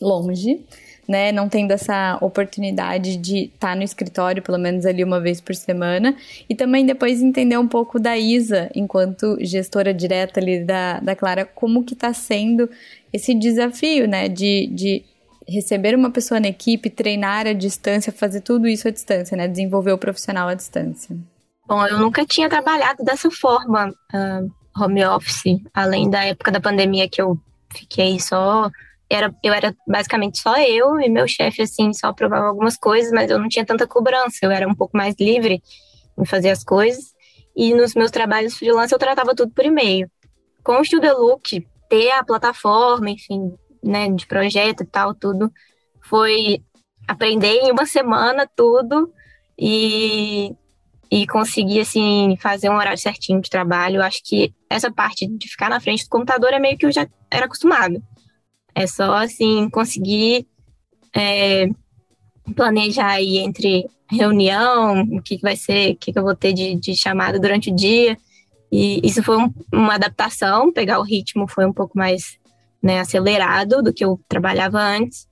longe, 0.00 0.64
né, 1.06 1.30
não 1.32 1.48
tendo 1.48 1.72
essa 1.72 2.18
oportunidade 2.20 3.16
de 3.16 3.44
estar 3.44 3.70
tá 3.70 3.76
no 3.76 3.82
escritório 3.82 4.42
pelo 4.42 4.58
menos 4.58 4.86
ali 4.86 5.04
uma 5.04 5.20
vez 5.20 5.40
por 5.40 5.54
semana. 5.54 6.16
E 6.48 6.54
também 6.54 6.86
depois 6.86 7.22
entender 7.22 7.58
um 7.58 7.68
pouco 7.68 7.98
da 7.98 8.16
Isa 8.16 8.70
enquanto 8.74 9.36
gestora 9.40 9.92
direta 9.92 10.40
ali 10.40 10.64
da, 10.64 11.00
da 11.00 11.14
Clara, 11.14 11.44
como 11.44 11.84
que 11.84 11.94
está 11.94 12.12
sendo 12.14 12.68
esse 13.12 13.34
desafio, 13.34 14.08
né, 14.08 14.28
de, 14.28 14.66
de 14.72 15.04
receber 15.48 15.94
uma 15.94 16.10
pessoa 16.10 16.40
na 16.40 16.48
equipe, 16.48 16.90
treinar 16.90 17.46
à 17.46 17.52
distância, 17.52 18.12
fazer 18.12 18.40
tudo 18.40 18.66
isso 18.66 18.88
à 18.88 18.90
distância, 18.90 19.36
né? 19.36 19.48
Desenvolver 19.48 19.92
o 19.92 19.98
profissional 19.98 20.48
à 20.48 20.54
distância. 20.54 21.16
Bom, 21.66 21.86
eu 21.86 21.98
nunca 21.98 22.26
tinha 22.26 22.48
trabalhado 22.48 23.02
dessa 23.04 23.30
forma, 23.30 23.88
uh, 23.88 24.82
home 24.82 25.04
office, 25.04 25.60
além 25.72 26.10
da 26.10 26.24
época 26.24 26.50
da 26.50 26.60
pandemia 26.60 27.08
que 27.08 27.20
eu 27.20 27.38
fiquei 27.74 28.20
só. 28.20 28.70
Era, 29.08 29.34
eu 29.42 29.52
era 29.52 29.74
basicamente 29.86 30.38
só 30.38 30.56
eu 30.58 31.00
e 31.00 31.08
meu 31.08 31.28
chefe, 31.28 31.62
assim, 31.62 31.92
só 31.92 32.08
aprovava 32.08 32.46
algumas 32.46 32.76
coisas, 32.76 33.12
mas 33.12 33.30
eu 33.30 33.38
não 33.38 33.48
tinha 33.48 33.64
tanta 33.64 33.86
cobrança, 33.86 34.38
eu 34.42 34.50
era 34.50 34.66
um 34.68 34.74
pouco 34.74 34.96
mais 34.96 35.14
livre 35.18 35.62
em 36.18 36.24
fazer 36.24 36.50
as 36.50 36.64
coisas. 36.64 37.14
E 37.56 37.72
nos 37.72 37.94
meus 37.94 38.10
trabalhos 38.10 38.56
freelance 38.56 38.92
eu 38.92 38.98
tratava 38.98 39.34
tudo 39.34 39.52
por 39.52 39.64
e-mail. 39.64 40.10
Com 40.62 40.80
o 40.80 40.84
Studio 40.84 41.16
Look, 41.18 41.66
ter 41.88 42.10
a 42.10 42.24
plataforma, 42.24 43.10
enfim, 43.10 43.54
né, 43.84 44.10
de 44.10 44.26
projeto 44.26 44.82
e 44.82 44.86
tal, 44.86 45.14
tudo, 45.14 45.52
foi 46.02 46.62
aprender 47.06 47.60
em 47.60 47.70
uma 47.70 47.86
semana 47.86 48.48
tudo 48.56 49.12
e, 49.58 50.54
e 51.10 51.26
conseguir, 51.26 51.80
assim, 51.80 52.36
fazer 52.40 52.70
um 52.70 52.76
horário 52.76 52.98
certinho 52.98 53.40
de 53.40 53.50
trabalho. 53.50 54.02
Acho 54.02 54.20
que 54.24 54.52
essa 54.68 54.90
parte 54.90 55.26
de 55.26 55.48
ficar 55.48 55.68
na 55.68 55.80
frente 55.80 56.04
do 56.04 56.10
computador 56.10 56.52
é 56.52 56.58
meio 56.58 56.78
que 56.78 56.86
eu 56.86 56.92
já 56.92 57.06
era 57.30 57.46
acostumado. 57.46 58.02
É 58.74 58.86
só, 58.86 59.14
assim, 59.14 59.68
conseguir 59.70 60.46
é, 61.14 61.68
planejar 62.56 63.12
aí 63.12 63.38
entre 63.38 63.86
reunião, 64.10 65.02
o 65.02 65.22
que, 65.22 65.36
que 65.36 65.42
vai 65.42 65.56
ser, 65.56 65.92
o 65.92 65.96
que, 65.96 66.12
que 66.12 66.18
eu 66.18 66.22
vou 66.22 66.34
ter 66.34 66.52
de, 66.52 66.74
de 66.74 66.96
chamada 66.96 67.38
durante 67.38 67.70
o 67.70 67.76
dia. 67.76 68.16
E 68.70 69.00
isso 69.06 69.22
foi 69.22 69.36
um, 69.36 69.52
uma 69.72 69.94
adaptação, 69.94 70.72
pegar 70.72 70.98
o 70.98 71.04
ritmo 71.04 71.46
foi 71.46 71.64
um 71.64 71.72
pouco 71.72 71.96
mais 71.96 72.38
né, 72.84 73.00
acelerado 73.00 73.82
do 73.82 73.94
que 73.94 74.04
eu 74.04 74.20
trabalhava 74.28 74.78
antes, 74.78 75.26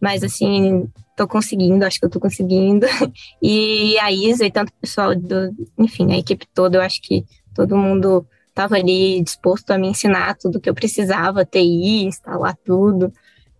mas 0.00 0.24
assim, 0.24 0.88
tô 1.16 1.28
conseguindo, 1.28 1.84
acho 1.84 2.00
que 2.00 2.04
eu 2.04 2.10
tô 2.10 2.18
conseguindo. 2.18 2.84
E 3.40 3.96
a 4.00 4.10
Isa 4.10 4.44
e 4.44 4.50
tanto 4.50 4.70
o 4.70 4.80
pessoal 4.80 5.14
do, 5.14 5.54
enfim, 5.78 6.12
a 6.12 6.18
equipe 6.18 6.44
toda, 6.52 6.78
eu 6.78 6.82
acho 6.82 7.00
que 7.00 7.24
todo 7.54 7.76
mundo 7.76 8.26
estava 8.48 8.74
ali 8.74 9.22
disposto 9.22 9.70
a 9.70 9.78
me 9.78 9.86
ensinar 9.86 10.36
tudo 10.36 10.60
que 10.60 10.68
eu 10.68 10.74
precisava, 10.74 11.44
TI, 11.44 12.06
instalar 12.06 12.56
tudo. 12.64 13.12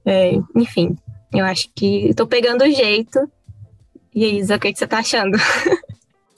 É, 0.04 0.32
enfim, 0.56 0.96
eu 1.32 1.44
acho 1.44 1.68
que 1.72 2.08
estou 2.08 2.26
pegando 2.26 2.64
o 2.64 2.70
jeito. 2.70 3.30
E 4.12 4.24
aí, 4.24 4.38
Isa, 4.38 4.56
o 4.56 4.58
que, 4.58 4.72
que 4.72 4.78
você 4.78 4.86
está 4.86 4.98
achando? 4.98 5.38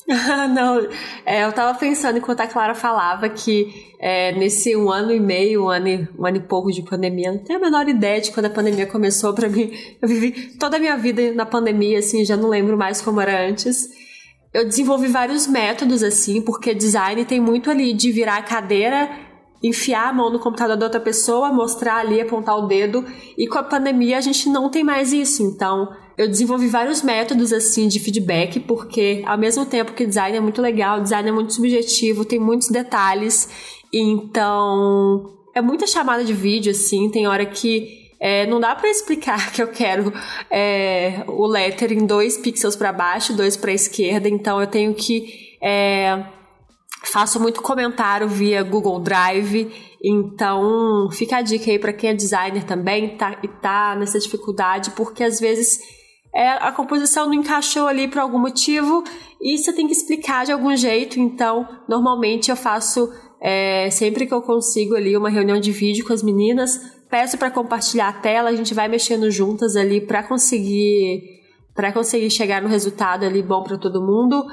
não, 0.55 0.89
é, 1.27 1.45
eu 1.45 1.53
tava 1.53 1.79
pensando 1.79 2.17
enquanto 2.17 2.41
a 2.41 2.47
Clara 2.47 2.75
falava 2.75 3.29
que 3.29 3.93
é, 4.01 4.33
nesse 4.33 4.75
um 4.75 4.91
ano 4.91 5.13
e 5.13 5.21
meio, 5.21 5.65
um 5.65 5.69
ano 5.69 5.87
e, 5.87 6.09
um 6.19 6.27
ano 6.27 6.39
e 6.39 6.41
pouco 6.41 6.73
de 6.73 6.83
pandemia, 6.83 7.31
não 7.31 7.39
tenho 7.39 7.59
a 7.59 7.63
menor 7.63 7.87
ideia 7.87 8.19
de 8.19 8.33
quando 8.33 8.47
a 8.47 8.51
pandemia 8.51 8.87
começou 8.87 9.35
para 9.35 9.51
mim. 9.51 9.71
Eu 10.01 10.09
vivi 10.09 10.57
toda 10.59 10.79
a 10.79 10.81
minha 10.81 10.97
vida 10.97 11.33
na 11.35 11.45
pandemia, 11.45 11.99
assim, 11.99 12.25
já 12.25 12.39
não 12.39 12.49
lembro 12.49 12.79
mais 12.79 13.03
como 13.03 13.21
era 13.21 13.47
antes. 13.47 13.87
Eu 14.55 14.65
desenvolvi 14.67 15.09
vários 15.09 15.47
métodos, 15.47 16.03
assim, 16.03 16.41
porque 16.41 16.73
design 16.73 17.23
tem 17.27 17.39
muito 17.39 17.71
ali 17.71 17.93
de 17.93 18.11
virar 18.11 18.39
a 18.39 18.43
cadeira 18.43 19.11
enfiar 19.63 20.09
a 20.09 20.13
mão 20.13 20.31
no 20.31 20.39
computador 20.39 20.77
da 20.77 20.87
outra 20.87 21.01
pessoa, 21.01 21.53
mostrar 21.53 21.97
ali, 21.97 22.21
apontar 22.21 22.57
o 22.57 22.67
dedo. 22.67 23.05
E 23.37 23.47
com 23.47 23.59
a 23.59 23.63
pandemia 23.63 24.19
a 24.19 24.21
gente 24.21 24.49
não 24.49 24.71
tem 24.71 24.85
mais 24.85 25.13
isso. 25.13 25.43
Então, 25.43 25.89
eu 26.19 26.29
desenvolvi 26.29 26.67
vários 26.67 27.01
métodos 27.01 27.53
assim 27.53 27.87
de 27.87 28.01
feedback, 28.01 28.59
porque 28.59 29.23
ao 29.25 29.39
mesmo 29.39 29.65
tempo 29.65 29.93
que 29.93 30.05
design 30.05 30.37
é 30.37 30.41
muito 30.41 30.61
legal, 30.61 31.01
design 31.01 31.29
é 31.29 31.33
muito 31.33 31.55
subjetivo, 31.55 32.25
tem 32.25 32.41
muitos 32.41 32.69
detalhes. 32.69 33.49
Então, 33.93 35.39
é 35.55 35.63
muita 35.63 35.87
chamada 35.87 36.25
de 36.25 36.35
vídeo 36.35 36.73
assim, 36.73 37.09
tem 37.09 37.29
hora 37.29 37.47
que 37.47 38.11
é, 38.21 38.47
não 38.47 38.59
dá 38.59 38.75
para 38.75 38.91
explicar 38.91 39.53
que 39.53 39.63
eu 39.63 39.69
quero 39.69 40.13
é, 40.51 41.23
o 41.29 41.47
letter 41.47 41.93
em 41.93 42.05
dois 42.05 42.37
pixels 42.37 42.75
para 42.75 42.93
baixo, 42.93 43.33
dois 43.33 43.57
para 43.57 43.73
esquerda, 43.73 44.29
então 44.29 44.61
eu 44.61 44.67
tenho 44.67 44.93
que 44.93 45.57
é, 45.63 46.25
Faço 47.05 47.41
muito 47.41 47.63
comentário 47.63 48.29
via 48.29 48.63
Google 48.63 48.99
Drive, 48.99 49.71
então 50.03 51.09
fica 51.13 51.37
a 51.37 51.43
dica 51.43 51.71
aí 51.71 51.79
para 51.79 51.93
quem 51.93 52.11
é 52.11 52.15
designer 52.15 52.65
também 52.65 53.17
tá, 53.17 53.39
e 53.43 53.49
tá 53.49 53.95
nessa 53.97 54.19
dificuldade, 54.19 54.91
porque 54.91 55.23
às 55.23 55.39
vezes 55.39 55.79
é, 56.39 56.51
a 56.51 56.71
composição 56.71 57.27
não 57.27 57.35
encaixou 57.35 57.89
ali 57.89 58.07
por 58.07 58.19
algum 58.19 58.39
motivo 58.39 59.03
e 59.43 59.59
você 59.59 59.73
tem 59.73 59.89
que 59.89 59.93
explicar 59.93 60.47
de 60.47 60.53
algum 60.53 60.77
jeito. 60.77 61.19
Então, 61.19 61.69
normalmente 61.89 62.49
eu 62.49 62.55
faço 62.55 63.13
é, 63.43 63.91
sempre 63.91 64.25
que 64.25 64.33
eu 64.33 64.41
consigo 64.41 64.95
ali 64.95 65.17
uma 65.17 65.29
reunião 65.29 65.59
de 65.59 65.73
vídeo 65.73 66.07
com 66.07 66.13
as 66.13 66.23
meninas, 66.23 66.81
peço 67.11 67.37
para 67.37 67.51
compartilhar 67.51 68.07
a 68.07 68.13
tela, 68.13 68.51
a 68.51 68.55
gente 68.55 68.73
vai 68.73 68.87
mexendo 68.87 69.29
juntas 69.33 69.75
ali 69.75 70.01
para 70.01 70.23
conseguir 70.23 71.41
para 71.75 71.93
conseguir 71.93 72.31
chegar 72.31 72.63
no 72.63 72.69
resultado 72.69 73.25
ali 73.25 73.43
bom 73.43 73.65
para 73.65 73.77
todo 73.77 74.01
mundo. 74.01 74.47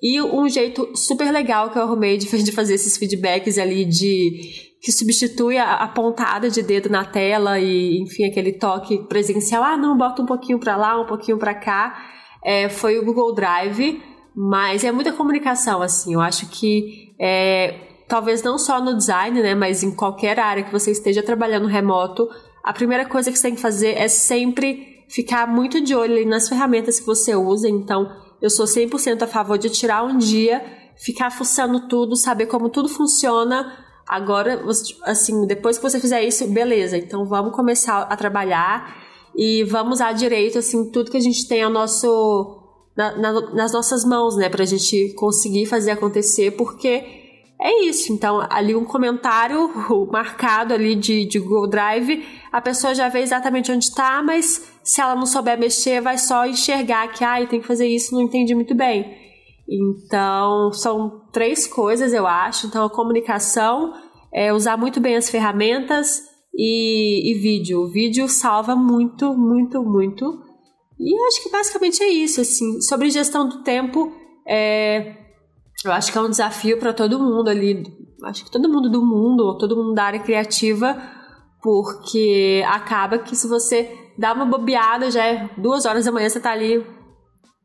E 0.00 0.22
um 0.22 0.48
jeito 0.48 0.96
super 0.96 1.32
legal 1.32 1.70
que 1.70 1.78
eu 1.78 1.82
arrumei 1.82 2.18
de, 2.18 2.26
de 2.40 2.52
fazer 2.52 2.74
esses 2.74 2.96
feedbacks 2.96 3.58
ali 3.58 3.84
de 3.84 4.71
que 4.82 4.90
substitui 4.90 5.56
a, 5.58 5.74
a, 5.74 5.88
pontada 5.88 6.50
de 6.50 6.60
dedo 6.60 6.90
na 6.90 7.04
tela 7.04 7.60
e, 7.60 8.00
enfim, 8.00 8.24
aquele 8.24 8.52
toque 8.52 8.98
presencial. 9.06 9.62
Ah, 9.62 9.76
não, 9.76 9.96
bota 9.96 10.20
um 10.20 10.26
pouquinho 10.26 10.58
para 10.58 10.74
lá, 10.74 11.00
um 11.00 11.06
pouquinho 11.06 11.38
para 11.38 11.54
cá. 11.54 11.96
É, 12.44 12.68
foi 12.68 12.98
o 12.98 13.04
Google 13.04 13.32
Drive, 13.32 14.02
mas 14.34 14.82
é 14.82 14.90
muita 14.90 15.12
comunicação, 15.12 15.80
assim. 15.80 16.14
Eu 16.14 16.20
acho 16.20 16.48
que 16.48 17.14
é, 17.16 17.78
talvez 18.08 18.42
não 18.42 18.58
só 18.58 18.80
no 18.80 18.96
design, 18.96 19.40
né, 19.40 19.54
mas 19.54 19.84
em 19.84 19.94
qualquer 19.94 20.40
área 20.40 20.64
que 20.64 20.72
você 20.72 20.90
esteja 20.90 21.22
trabalhando 21.22 21.68
remoto, 21.68 22.28
a 22.64 22.72
primeira 22.72 23.06
coisa 23.06 23.30
que 23.30 23.38
você 23.38 23.48
tem 23.48 23.54
que 23.54 23.62
fazer 23.62 23.96
é 23.96 24.08
sempre 24.08 25.04
ficar 25.08 25.46
muito 25.46 25.80
de 25.80 25.94
olho 25.94 26.28
nas 26.28 26.48
ferramentas 26.48 26.98
que 26.98 27.06
você 27.06 27.36
usa. 27.36 27.68
Então, 27.68 28.10
eu 28.40 28.50
sou 28.50 28.66
100% 28.66 29.22
a 29.22 29.26
favor 29.28 29.56
de 29.58 29.70
tirar 29.70 30.02
um 30.02 30.18
dia, 30.18 30.60
ficar 30.96 31.30
fuçando 31.30 31.86
tudo, 31.86 32.16
saber 32.16 32.46
como 32.46 32.68
tudo 32.68 32.88
funciona. 32.88 33.81
Agora, 34.06 34.62
assim, 35.04 35.46
depois 35.46 35.78
que 35.78 35.82
você 35.82 36.00
fizer 36.00 36.22
isso, 36.22 36.46
beleza. 36.48 36.96
Então 36.96 37.24
vamos 37.24 37.54
começar 37.54 38.02
a 38.02 38.16
trabalhar 38.16 38.96
e 39.34 39.64
vamos 39.64 39.94
usar 39.94 40.12
direito, 40.12 40.58
assim, 40.58 40.90
tudo 40.90 41.10
que 41.10 41.16
a 41.16 41.20
gente 41.20 41.48
tem 41.48 41.62
ao 41.62 41.70
nosso, 41.70 42.62
na, 42.96 43.16
na, 43.16 43.32
nas 43.52 43.72
nossas 43.72 44.04
mãos, 44.04 44.36
né? 44.36 44.48
Pra 44.48 44.64
gente 44.64 45.14
conseguir 45.14 45.66
fazer 45.66 45.92
acontecer, 45.92 46.52
porque 46.52 47.04
é 47.60 47.84
isso. 47.84 48.12
Então, 48.12 48.46
ali 48.50 48.74
um 48.74 48.84
comentário 48.84 49.70
marcado 50.10 50.74
ali 50.74 50.94
de, 50.94 51.24
de 51.24 51.38
Google 51.38 51.68
Drive, 51.68 52.24
a 52.50 52.60
pessoa 52.60 52.94
já 52.94 53.08
vê 53.08 53.20
exatamente 53.20 53.70
onde 53.70 53.84
está, 53.84 54.22
mas 54.22 54.68
se 54.82 55.00
ela 55.00 55.14
não 55.14 55.26
souber 55.26 55.58
mexer, 55.58 56.00
vai 56.00 56.18
só 56.18 56.44
enxergar 56.44 57.08
que, 57.12 57.24
ah, 57.24 57.46
tem 57.46 57.60
que 57.60 57.66
fazer 57.66 57.86
isso, 57.86 58.14
não 58.14 58.22
entendi 58.22 58.54
muito 58.54 58.74
bem. 58.74 59.21
Então, 59.74 60.72
são 60.72 61.22
três 61.32 61.66
coisas, 61.66 62.12
eu 62.12 62.26
acho. 62.26 62.66
Então, 62.66 62.84
a 62.84 62.90
comunicação, 62.90 63.92
é 64.32 64.52
usar 64.52 64.76
muito 64.76 65.00
bem 65.00 65.16
as 65.16 65.28
ferramentas 65.28 66.22
e, 66.54 67.30
e 67.30 67.38
vídeo. 67.38 67.82
O 67.82 67.90
vídeo 67.90 68.26
salva 68.28 68.74
muito, 68.74 69.34
muito, 69.34 69.82
muito. 69.82 70.42
E 70.98 71.18
eu 71.18 71.26
acho 71.26 71.42
que 71.42 71.50
basicamente 71.50 72.02
é 72.02 72.08
isso, 72.08 72.40
assim. 72.40 72.80
Sobre 72.80 73.10
gestão 73.10 73.48
do 73.48 73.62
tempo, 73.62 74.12
é, 74.46 75.16
eu 75.84 75.92
acho 75.92 76.10
que 76.10 76.16
é 76.16 76.20
um 76.20 76.30
desafio 76.30 76.78
para 76.78 76.94
todo 76.94 77.18
mundo 77.18 77.48
ali. 77.48 77.84
Acho 78.24 78.44
que 78.44 78.50
todo 78.50 78.68
mundo 78.68 78.88
do 78.88 79.04
mundo, 79.04 79.58
todo 79.58 79.76
mundo 79.76 79.94
da 79.94 80.04
área 80.04 80.20
criativa, 80.20 80.96
porque 81.60 82.64
acaba 82.66 83.18
que 83.18 83.36
se 83.36 83.48
você 83.48 83.90
dá 84.16 84.32
uma 84.32 84.46
bobeada, 84.46 85.10
já 85.10 85.26
é 85.26 85.50
duas 85.58 85.84
horas 85.84 86.04
da 86.04 86.12
manhã, 86.12 86.28
você 86.28 86.40
tá 86.40 86.52
ali 86.52 86.84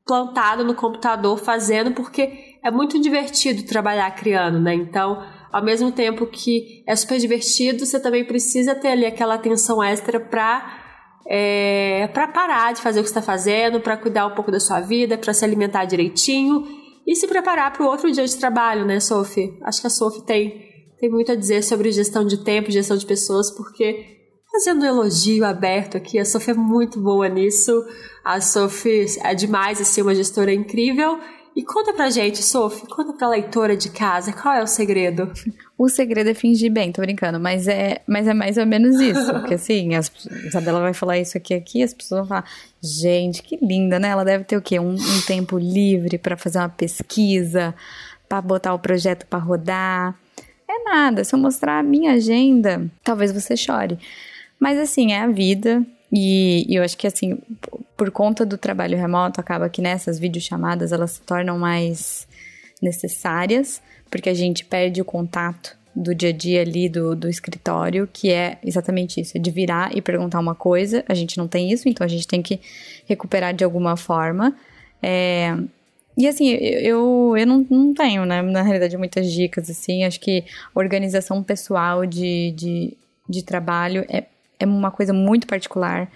plantado 0.07 0.63
no 0.63 0.73
computador 0.73 1.37
fazendo, 1.37 1.91
porque 1.91 2.57
é 2.63 2.71
muito 2.71 2.99
divertido 2.99 3.63
trabalhar 3.63 4.09
criando, 4.11 4.59
né? 4.59 4.73
Então, 4.73 5.23
ao 5.51 5.63
mesmo 5.63 5.91
tempo 5.91 6.25
que 6.25 6.83
é 6.87 6.95
super 6.95 7.19
divertido, 7.19 7.85
você 7.85 7.99
também 7.99 8.25
precisa 8.25 8.73
ter 8.73 8.89
ali 8.89 9.05
aquela 9.05 9.35
atenção 9.35 9.83
extra 9.83 10.19
para 10.19 10.85
é, 11.29 12.07
para 12.13 12.25
parar 12.29 12.73
de 12.73 12.81
fazer 12.81 13.01
o 13.01 13.03
que 13.03 13.09
está 13.09 13.21
fazendo, 13.21 13.81
para 13.81 13.97
cuidar 13.97 14.27
um 14.27 14.33
pouco 14.33 14.49
da 14.49 14.61
sua 14.61 14.79
vida, 14.79 15.17
para 15.17 15.33
se 15.33 15.43
alimentar 15.43 15.83
direitinho 15.83 16.65
e 17.05 17.15
se 17.15 17.27
preparar 17.27 17.73
para 17.73 17.83
o 17.83 17.89
outro 17.89 18.09
dia 18.09 18.25
de 18.25 18.37
trabalho, 18.37 18.85
né, 18.85 18.99
Sophie? 19.01 19.57
Acho 19.63 19.81
que 19.81 19.87
a 19.87 19.89
Sophie 19.89 20.25
tem, 20.25 20.63
tem 20.99 21.09
muito 21.09 21.31
a 21.31 21.35
dizer 21.35 21.63
sobre 21.63 21.91
gestão 21.91 22.25
de 22.25 22.43
tempo, 22.45 22.71
gestão 22.71 22.95
de 22.95 23.05
pessoas, 23.05 23.51
porque 23.51 24.16
fazendo 24.51 24.81
um 24.81 24.85
elogio 24.85 25.45
aberto 25.45 25.97
aqui, 25.97 26.19
a 26.19 26.25
Sophie 26.25 26.51
é 26.51 26.53
muito 26.53 26.99
boa 26.99 27.27
nisso. 27.29 27.85
A 28.23 28.41
Sophie 28.41 29.05
é 29.23 29.33
demais, 29.33 29.79
assim, 29.79 30.01
uma 30.01 30.15
gestora 30.15 30.53
incrível. 30.53 31.19
E 31.57 31.63
conta 31.63 31.91
pra 31.91 32.11
gente, 32.11 32.43
Sophie, 32.43 32.87
conta 32.87 33.13
pra 33.13 33.29
leitora 33.29 33.75
de 33.75 33.89
casa, 33.89 34.31
qual 34.31 34.53
é 34.53 34.61
o 34.61 34.67
segredo? 34.67 35.31
O 35.75 35.89
segredo 35.89 36.29
é 36.29 36.35
fingir 36.35 36.71
bem, 36.71 36.91
tô 36.91 37.01
brincando, 37.01 37.39
mas 37.39 37.67
é, 37.67 37.99
mas 38.05 38.27
é 38.27 38.33
mais 38.33 38.57
ou 38.57 38.65
menos 38.67 39.01
isso. 39.01 39.33
Porque 39.33 39.55
assim, 39.55 39.95
a 39.95 39.99
Isabela 40.45 40.81
vai 40.81 40.93
falar 40.93 41.17
isso 41.17 41.35
aqui 41.35 41.55
aqui, 41.55 41.81
as 41.81 41.95
pessoas 41.95 42.19
vão 42.19 42.27
falar, 42.27 42.45
gente, 42.79 43.41
que 43.41 43.57
linda, 43.59 43.97
né? 43.97 44.09
Ela 44.09 44.23
deve 44.23 44.43
ter 44.43 44.55
o 44.55 44.61
quê? 44.61 44.79
Um, 44.79 44.93
um 44.93 45.21
tempo 45.25 45.57
livre 45.57 46.19
para 46.19 46.37
fazer 46.37 46.59
uma 46.59 46.69
pesquisa, 46.69 47.73
para 48.29 48.39
botar 48.39 48.75
o 48.75 48.79
projeto 48.79 49.25
para 49.25 49.39
rodar. 49.39 50.15
É 50.69 50.83
nada, 50.83 51.23
se 51.23 51.33
eu 51.33 51.39
mostrar 51.39 51.79
a 51.79 51.83
minha 51.83 52.11
agenda, 52.11 52.85
talvez 53.03 53.31
você 53.31 53.57
chore. 53.57 53.97
Mas 54.59 54.77
assim, 54.79 55.13
é 55.13 55.19
a 55.19 55.27
vida, 55.27 55.85
e, 56.11 56.65
e, 56.67 56.75
eu 56.75 56.83
acho 56.83 56.97
que 56.97 57.07
assim, 57.07 57.37
por 57.95 58.11
conta 58.11 58.45
do 58.45 58.57
trabalho 58.57 58.97
remoto, 58.97 59.39
acaba 59.39 59.69
que 59.69 59.81
nessas 59.81 60.17
videochamadas 60.17 60.91
elas 60.91 61.11
se 61.11 61.21
tornam 61.21 61.59
mais 61.59 62.27
necessárias, 62.81 63.81
porque 64.09 64.29
a 64.29 64.33
gente 64.33 64.63
perde 64.63 65.01
o 65.01 65.05
contato 65.05 65.77
do 65.95 66.13
dia 66.13 66.29
a 66.29 66.31
dia 66.31 66.61
ali 66.61 66.87
do, 66.87 67.15
do 67.15 67.27
escritório, 67.27 68.07
que 68.11 68.31
é 68.31 68.59
exatamente 68.63 69.19
isso, 69.19 69.35
é 69.35 69.39
de 69.39 69.49
virar 69.49 69.95
e 69.95 70.01
perguntar 70.01 70.39
uma 70.39 70.53
coisa. 70.53 71.03
A 71.09 71.13
gente 71.13 71.37
não 71.37 71.47
tem 71.47 71.71
isso, 71.71 71.89
então 71.89 72.05
a 72.05 72.07
gente 72.07 72.27
tem 72.27 72.41
que 72.41 72.59
recuperar 73.05 73.53
de 73.53 73.63
alguma 73.63 73.97
forma. 73.97 74.55
É, 75.01 75.57
e 76.15 76.27
assim, 76.27 76.49
eu, 76.49 77.35
eu 77.35 77.45
não, 77.47 77.65
não 77.69 77.93
tenho, 77.93 78.25
né, 78.25 78.41
na 78.41 78.61
realidade, 78.61 78.95
muitas 78.95 79.31
dicas, 79.31 79.69
assim. 79.69 80.03
Acho 80.03 80.19
que 80.19 80.45
organização 80.73 81.43
pessoal 81.43 82.05
de, 82.05 82.51
de, 82.51 82.97
de 83.27 83.43
trabalho 83.43 84.05
é 84.07 84.23
é 84.59 84.65
uma 84.65 84.91
coisa 84.91 85.13
muito 85.13 85.47
particular. 85.47 86.09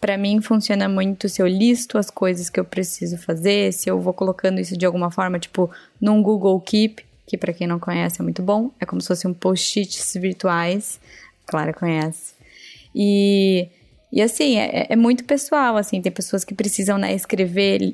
Para 0.00 0.16
mim 0.16 0.40
funciona 0.40 0.88
muito 0.88 1.28
se 1.28 1.42
eu 1.42 1.46
listo 1.46 1.98
as 1.98 2.10
coisas 2.10 2.48
que 2.48 2.60
eu 2.60 2.64
preciso 2.64 3.18
fazer, 3.18 3.72
se 3.72 3.90
eu 3.90 4.00
vou 4.00 4.12
colocando 4.12 4.60
isso 4.60 4.76
de 4.76 4.86
alguma 4.86 5.10
forma, 5.10 5.38
tipo 5.38 5.70
num 6.00 6.22
Google 6.22 6.60
Keep, 6.60 7.04
que 7.26 7.36
para 7.36 7.52
quem 7.52 7.66
não 7.66 7.78
conhece 7.78 8.20
é 8.20 8.22
muito 8.22 8.42
bom, 8.42 8.70
é 8.80 8.86
como 8.86 9.00
se 9.00 9.08
fosse 9.08 9.26
um 9.26 9.34
post-its 9.34 10.14
virtuais. 10.14 11.00
Clara 11.46 11.72
conhece. 11.72 12.34
E 12.94 13.68
e 14.12 14.22
assim, 14.22 14.58
é, 14.58 14.86
é, 14.88 14.96
muito 14.96 15.24
pessoal, 15.24 15.76
assim, 15.76 16.00
tem 16.00 16.10
pessoas 16.10 16.44
que 16.44 16.54
precisam, 16.54 16.96
né, 16.96 17.14
escrever, 17.14 17.92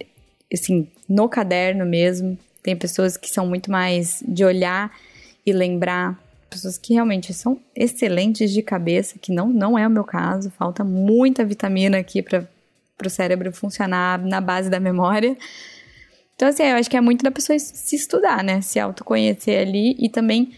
assim, 0.52 0.86
no 1.08 1.28
caderno 1.28 1.84
mesmo, 1.84 2.38
tem 2.62 2.76
pessoas 2.76 3.16
que 3.16 3.28
são 3.28 3.46
muito 3.46 3.70
mais 3.70 4.22
de 4.26 4.44
olhar 4.44 4.92
e 5.44 5.52
lembrar 5.52 6.18
pessoas 6.54 6.78
que 6.78 6.94
realmente 6.94 7.34
são 7.34 7.60
excelentes 7.74 8.50
de 8.50 8.62
cabeça, 8.62 9.18
que 9.18 9.32
não, 9.32 9.48
não 9.48 9.78
é 9.78 9.86
o 9.86 9.90
meu 9.90 10.04
caso, 10.04 10.50
falta 10.50 10.82
muita 10.82 11.44
vitamina 11.44 11.98
aqui 11.98 12.22
para 12.22 12.48
o 13.04 13.10
cérebro 13.10 13.52
funcionar 13.52 14.18
na 14.18 14.40
base 14.40 14.70
da 14.70 14.80
memória. 14.80 15.36
Então, 16.34 16.48
assim, 16.48 16.64
eu 16.64 16.76
acho 16.76 16.90
que 16.90 16.96
é 16.96 17.00
muito 17.00 17.22
da 17.22 17.30
pessoa 17.30 17.58
se 17.58 17.94
estudar, 17.94 18.42
né? 18.42 18.60
Se 18.60 18.80
autoconhecer 18.80 19.60
ali 19.60 19.96
e 19.98 20.08
também. 20.08 20.52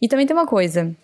E 0.00 0.08
também 0.08 0.26
tem 0.26 0.34
uma 0.34 0.46
coisa, 0.46 0.94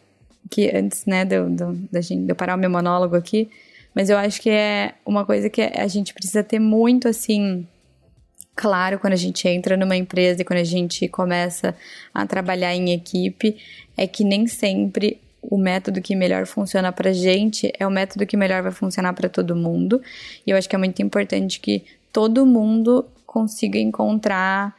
que 0.50 0.74
antes, 0.74 1.04
né, 1.04 1.24
de 1.24 1.36
de 1.36 2.28
eu 2.28 2.34
parar 2.34 2.56
o 2.56 2.58
meu 2.58 2.70
monólogo 2.70 3.14
aqui, 3.14 3.50
mas 3.94 4.10
eu 4.10 4.16
acho 4.16 4.40
que 4.40 4.50
é 4.50 4.94
uma 5.04 5.24
coisa 5.24 5.48
que 5.48 5.62
a 5.62 5.86
gente 5.86 6.12
precisa 6.12 6.42
ter 6.42 6.58
muito, 6.58 7.08
assim, 7.08 7.66
claro 8.56 8.98
quando 8.98 9.12
a 9.12 9.16
gente 9.16 9.46
entra 9.46 9.76
numa 9.76 9.94
empresa 9.94 10.40
e 10.40 10.44
quando 10.44 10.60
a 10.60 10.64
gente 10.64 11.06
começa 11.08 11.76
a 12.12 12.26
trabalhar 12.26 12.74
em 12.74 12.92
equipe, 12.92 13.56
é 13.96 14.06
que 14.06 14.24
nem 14.24 14.46
sempre 14.46 15.20
o 15.40 15.56
método 15.56 16.00
que 16.00 16.14
melhor 16.14 16.46
funciona 16.46 16.92
pra 16.92 17.12
gente 17.12 17.72
é 17.78 17.86
o 17.86 17.90
método 17.90 18.26
que 18.26 18.36
melhor 18.36 18.62
vai 18.62 18.72
funcionar 18.72 19.12
para 19.12 19.28
todo 19.28 19.54
mundo. 19.54 20.02
E 20.46 20.50
eu 20.50 20.56
acho 20.56 20.68
que 20.68 20.74
é 20.74 20.78
muito 20.78 21.00
importante 21.00 21.60
que 21.60 21.84
todo 22.12 22.44
mundo 22.44 23.06
consiga 23.24 23.78
encontrar 23.78 24.74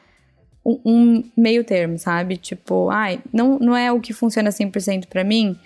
um, 0.65 0.80
um 0.86 1.23
meio 1.38 1.63
termo, 1.63 1.97
sabe? 1.97 2.38
Tipo, 2.38 2.89
ai, 2.89 3.19
não, 3.32 3.58
não 3.60 3.75
é 3.75 3.91
o 3.91 3.99
que 3.99 4.13
funciona 4.13 4.49
100% 4.49 5.06
para 5.08 5.23
mim, 5.23 5.58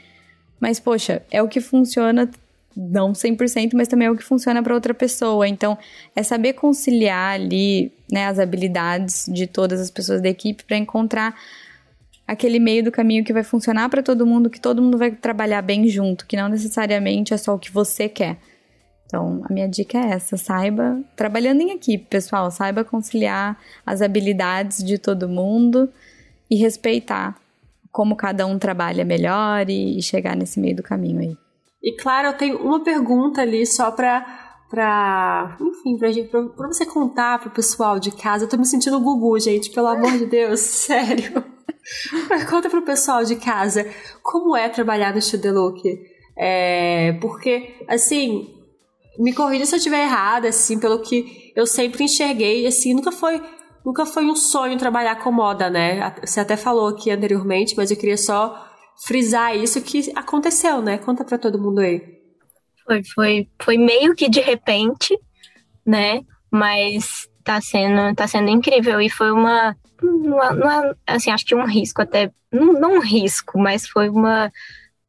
mas 0.60 0.80
poxa, 0.80 1.24
é 1.32 1.42
o 1.42 1.48
que 1.48 1.60
funciona 1.60 2.30
não 2.76 3.12
100%, 3.12 3.72
mas 3.74 3.88
também 3.88 4.08
é 4.08 4.12
o 4.12 4.16
que 4.16 4.24
funciona 4.24 4.64
para 4.64 4.74
outra 4.74 4.94
pessoa. 4.94 5.48
Então, 5.48 5.78
é 6.16 6.24
saber 6.24 6.54
conciliar 6.54 7.34
ali, 7.34 7.92
né, 8.12 8.28
as 8.28 8.40
habilidades 8.40 9.26
de 9.28 9.46
todas 9.46 9.82
as 9.82 9.92
pessoas 9.92 10.22
da 10.22 10.30
equipe 10.30 10.64
para 10.64 10.78
encontrar 10.78 11.36
aquele 12.28 12.60
meio 12.60 12.84
do 12.84 12.92
caminho 12.92 13.24
que 13.24 13.34
vai 13.34 13.44
funcionar 13.44 13.90
para 13.90 14.04
todo 14.04 14.26
mundo, 14.26 14.50
que 14.50 14.60
todo 14.60 14.82
mundo 14.82 14.98
vai 14.98 15.12
trabalhar 15.12 15.62
bem 15.62 15.88
junto, 15.88 16.26
que 16.26 16.38
não 16.38 16.50
necessariamente 16.50 17.34
é 17.34 17.38
só 17.38 17.56
o 17.56 17.60
que 17.60 17.72
você 17.72 18.08
quer. 18.08 18.38
Então, 19.06 19.44
a 19.44 19.54
minha 19.54 19.68
dica 19.68 19.98
é 19.98 20.12
essa: 20.12 20.38
saiba, 20.38 21.02
trabalhando 21.16 21.62
em 21.62 21.72
equipe, 21.72 22.06
pessoal, 22.06 22.50
saiba 22.50 22.84
conciliar 22.84 23.58
as 23.86 24.02
habilidades 24.02 24.84
de 24.84 24.98
todo 24.98 25.28
mundo 25.28 25.90
e 26.50 26.56
respeitar 26.56 27.38
como 27.92 28.16
cada 28.16 28.46
um 28.46 28.58
trabalha 28.58 29.04
melhor 29.04 29.70
e, 29.70 29.98
e 29.98 30.02
chegar 30.02 30.36
nesse 30.36 30.60
meio 30.60 30.78
do 30.78 30.84
caminho 30.84 31.20
aí. 31.20 31.38
E 31.84 31.98
claro, 31.98 32.30
eu 32.30 32.38
tenho 32.38 32.58
uma 32.60 32.84
pergunta 32.84 33.42
ali 33.42 33.66
só 33.66 33.92
para 33.92 34.42
pra, 34.70 35.58
enfim, 35.60 35.98
pra, 35.98 36.10
gente, 36.10 36.30
pra, 36.30 36.44
pra 36.44 36.68
você 36.68 36.86
contar 36.86 37.40
pro 37.40 37.50
pessoal 37.50 38.00
de 38.00 38.12
casa. 38.12 38.46
Eu 38.46 38.50
tô 38.50 38.56
me 38.56 38.66
sentindo 38.66 39.02
Gugu, 39.02 39.38
gente, 39.38 39.70
pelo 39.70 39.88
amor 39.88 40.18
de 40.18 40.26
Deus, 40.26 40.62
sério. 40.88 41.44
Mas 42.30 42.50
conta 42.50 42.70
pro 42.70 42.84
pessoal 42.84 43.24
de 43.24 43.36
casa 43.36 43.86
como 44.22 44.56
é 44.56 44.70
trabalhar 44.70 45.14
no 45.14 45.22
Studelook. 45.22 45.82
É, 46.38 47.14
porque, 47.22 47.76
assim, 47.88 48.48
me 49.20 49.34
corrija 49.34 49.66
se 49.66 49.76
eu 49.76 49.78
estiver 49.78 50.04
errada, 50.04 50.50
assim, 50.50 50.80
pelo 50.80 51.02
que 51.02 51.52
eu 51.56 51.66
sempre 51.66 52.04
enxerguei, 52.04 52.66
assim, 52.66 52.94
nunca 52.94 53.12
foi, 53.12 53.42
nunca 53.86 54.06
foi 54.06 54.26
um 54.26 54.36
sonho 54.36 54.78
trabalhar 54.78 55.16
com 55.18 55.32
moda, 55.32 55.70
né? 55.70 56.16
Você 56.24 56.40
até 56.40 56.56
falou 56.56 56.88
aqui 56.88 57.12
anteriormente, 57.12 57.76
mas 57.76 57.92
eu 57.92 57.98
queria 57.98 58.18
só 58.18 58.68
frisar 59.06 59.56
isso 59.56 59.82
que 59.82 60.12
aconteceu, 60.16 60.82
né? 60.82 60.98
Conta 60.98 61.24
para 61.24 61.38
todo 61.38 61.60
mundo 61.62 61.80
aí. 61.80 62.02
Foi, 62.86 63.04
foi, 63.04 63.50
foi 63.62 63.78
meio 63.78 64.16
que 64.16 64.30
de 64.30 64.42
repente, 64.42 65.18
né? 65.86 66.22
Mas 66.52 67.28
tá 67.44 67.60
sendo, 67.62 68.16
tá 68.16 68.28
sendo 68.28 68.50
incrível 68.50 69.02
e 69.02 69.10
foi 69.10 69.32
uma, 69.32 69.76
uma, 70.02 70.52
uma 70.52 70.96
assim, 71.06 71.32
acho 71.32 71.46
que 71.46 71.56
um 71.56 71.66
risco 71.66 72.02
até, 72.02 72.32
não, 72.52 72.74
não, 72.74 72.96
um 72.96 73.02
risco, 73.02 73.60
mas 73.60 73.88
foi 73.88 74.10
uma 74.10 74.52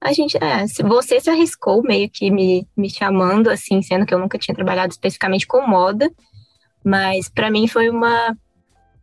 a 0.03 0.13
gente, 0.13 0.37
é, 0.37 0.67
você 0.83 1.21
se 1.21 1.31
arriscou 1.31 1.81
meio 1.81 2.11
que 2.11 2.29
me, 2.29 2.67
me 2.77 2.91
chamando, 2.91 3.49
assim, 3.49 3.81
sendo 3.81 4.05
que 4.05 4.13
eu 4.13 4.19
nunca 4.19 4.37
tinha 4.37 4.55
trabalhado 4.55 4.91
especificamente 4.91 5.47
com 5.47 5.65
moda, 5.65 6.11
mas 6.85 7.29
para 7.29 7.49
mim 7.53 7.69
foi 7.69 7.89
uma, 7.89 8.37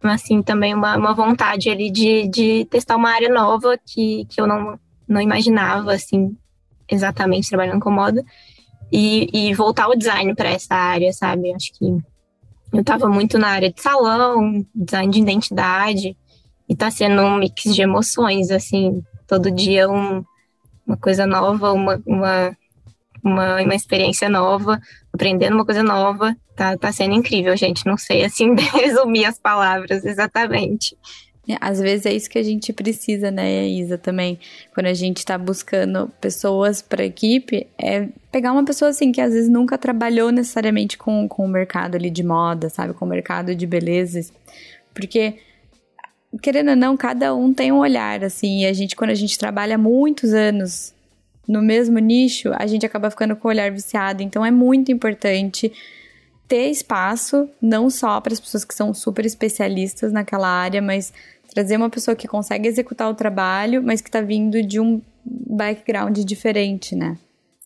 assim, 0.04 0.42
também 0.42 0.74
uma, 0.74 0.98
uma 0.98 1.14
vontade 1.14 1.70
ali 1.70 1.90
de, 1.90 2.28
de 2.28 2.66
testar 2.66 2.98
uma 2.98 3.12
área 3.12 3.30
nova 3.30 3.78
que, 3.78 4.26
que 4.26 4.42
eu 4.42 4.46
não, 4.46 4.78
não 5.08 5.22
imaginava, 5.22 5.94
assim, 5.94 6.36
exatamente 6.90 7.50
trabalhando 7.50 7.80
com 7.82 7.92
moda. 7.92 8.24
E, 8.92 9.30
e 9.32 9.54
voltar 9.54 9.88
o 9.88 9.96
design 9.96 10.34
para 10.34 10.50
essa 10.50 10.74
área, 10.74 11.14
sabe? 11.14 11.54
Acho 11.54 11.72
que 11.74 11.98
eu 12.72 12.82
estava 12.82 13.08
muito 13.08 13.38
na 13.38 13.50
área 13.50 13.72
de 13.72 13.82
salão, 13.82 14.66
design 14.74 15.12
de 15.12 15.20
identidade, 15.20 16.18
e 16.68 16.76
tá 16.76 16.92
sendo 16.92 17.22
um 17.22 17.38
mix 17.38 17.64
de 17.64 17.82
emoções, 17.82 18.52
assim, 18.52 19.04
todo 19.28 19.50
dia 19.50 19.90
um, 19.90 20.24
uma 20.86 20.98
coisa 20.98 21.26
nova, 21.26 21.72
uma, 21.72 22.02
uma, 22.06 22.58
uma, 23.24 23.62
uma 23.62 23.76
experiência 23.76 24.30
nova, 24.30 24.80
aprendendo 25.12 25.56
uma 25.56 25.66
coisa 25.66 25.82
nova, 25.82 26.36
tá, 26.56 26.78
tá 26.78 26.92
sendo 26.92 27.16
incrível, 27.16 27.56
gente, 27.58 27.86
não 27.86 27.98
sei, 27.98 28.24
assim, 28.24 28.54
resumir 28.74 29.26
as 29.26 29.40
palavras 29.40 30.06
exatamente. 30.06 30.96
É, 31.50 31.58
às 31.60 31.80
vezes 31.80 32.06
é 32.06 32.14
isso 32.14 32.30
que 32.30 32.38
a 32.38 32.44
gente 32.44 32.72
precisa, 32.72 33.32
né, 33.32 33.68
Isa, 33.68 33.98
também. 33.98 34.40
Quando 34.72 34.86
a 34.86 34.94
gente 34.94 35.26
tá 35.26 35.36
buscando 35.36 36.08
pessoas 36.22 36.80
para 36.80 37.04
equipe, 37.04 37.66
é 37.76 38.08
pegar 38.32 38.52
uma 38.52 38.64
pessoa 38.64 38.90
assim 38.90 39.12
que 39.12 39.20
às 39.20 39.34
vezes 39.34 39.50
nunca 39.50 39.76
trabalhou 39.76 40.32
necessariamente 40.32 40.96
com, 40.96 41.28
com 41.28 41.44
o 41.46 41.48
mercado 41.48 41.96
ali 41.96 42.12
de 42.12 42.24
moda, 42.24 42.70
sabe, 42.70 42.94
com 42.94 43.04
o 43.04 43.10
mercado 43.10 43.56
de 43.56 43.66
belezas. 43.66 44.32
Porque 44.94 45.40
querendo 46.40 46.70
ou 46.70 46.76
não, 46.76 46.96
cada 46.96 47.34
um 47.34 47.52
tem 47.52 47.72
um 47.72 47.80
olhar 47.80 48.24
assim, 48.24 48.62
e 48.62 48.66
a 48.68 48.74
gente 48.74 48.96
quando 48.96 49.10
a 49.10 49.16
gente 49.16 49.38
trabalha 49.40 49.76
muitos 49.76 50.32
anos 50.32 50.94
no 51.48 51.64
mesmo 51.64 51.98
nicho, 51.98 52.52
a 52.60 52.68
gente 52.68 52.86
acaba 52.86 53.10
ficando 53.10 53.36
com 53.36 53.48
o 53.48 53.50
olhar 53.50 53.72
viciado. 53.72 54.22
Então 54.22 54.46
é 54.46 54.52
muito 54.52 54.92
importante 54.92 55.72
ter 56.48 56.70
espaço, 56.70 57.50
não 57.60 57.90
só 57.90 58.22
para 58.22 58.34
as 58.34 58.40
pessoas 58.40 58.64
que 58.64 58.74
são 58.76 58.94
super 58.94 59.26
especialistas 59.26 60.12
naquela 60.12 60.48
área, 60.48 60.82
mas 60.82 61.12
Trazer 61.60 61.76
uma 61.76 61.90
pessoa 61.90 62.16
que 62.16 62.26
consegue 62.26 62.70
executar 62.70 63.10
o 63.10 63.14
trabalho, 63.14 63.84
mas 63.84 64.00
que 64.00 64.08
está 64.08 64.22
vindo 64.22 64.66
de 64.66 64.80
um 64.80 65.02
background 65.26 66.18
diferente, 66.20 66.96
né? 66.96 67.18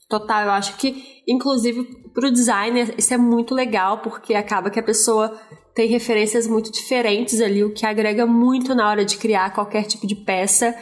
Total, 0.09 0.45
eu 0.45 0.49
acho 0.49 0.77
que, 0.77 1.21
inclusive, 1.27 1.83
para 2.11 2.27
o 2.27 2.31
designer, 2.31 2.95
isso 2.97 3.13
é 3.13 3.17
muito 3.17 3.53
legal, 3.53 3.99
porque 3.99 4.33
acaba 4.33 4.71
que 4.71 4.79
a 4.79 4.83
pessoa 4.83 5.39
tem 5.75 5.87
referências 5.87 6.47
muito 6.47 6.71
diferentes 6.71 7.39
ali, 7.39 7.63
o 7.63 7.71
que 7.71 7.85
agrega 7.85 8.25
muito 8.25 8.73
na 8.73 8.89
hora 8.89 9.05
de 9.05 9.15
criar 9.15 9.53
qualquer 9.53 9.83
tipo 9.83 10.07
de 10.07 10.15
peça. 10.15 10.75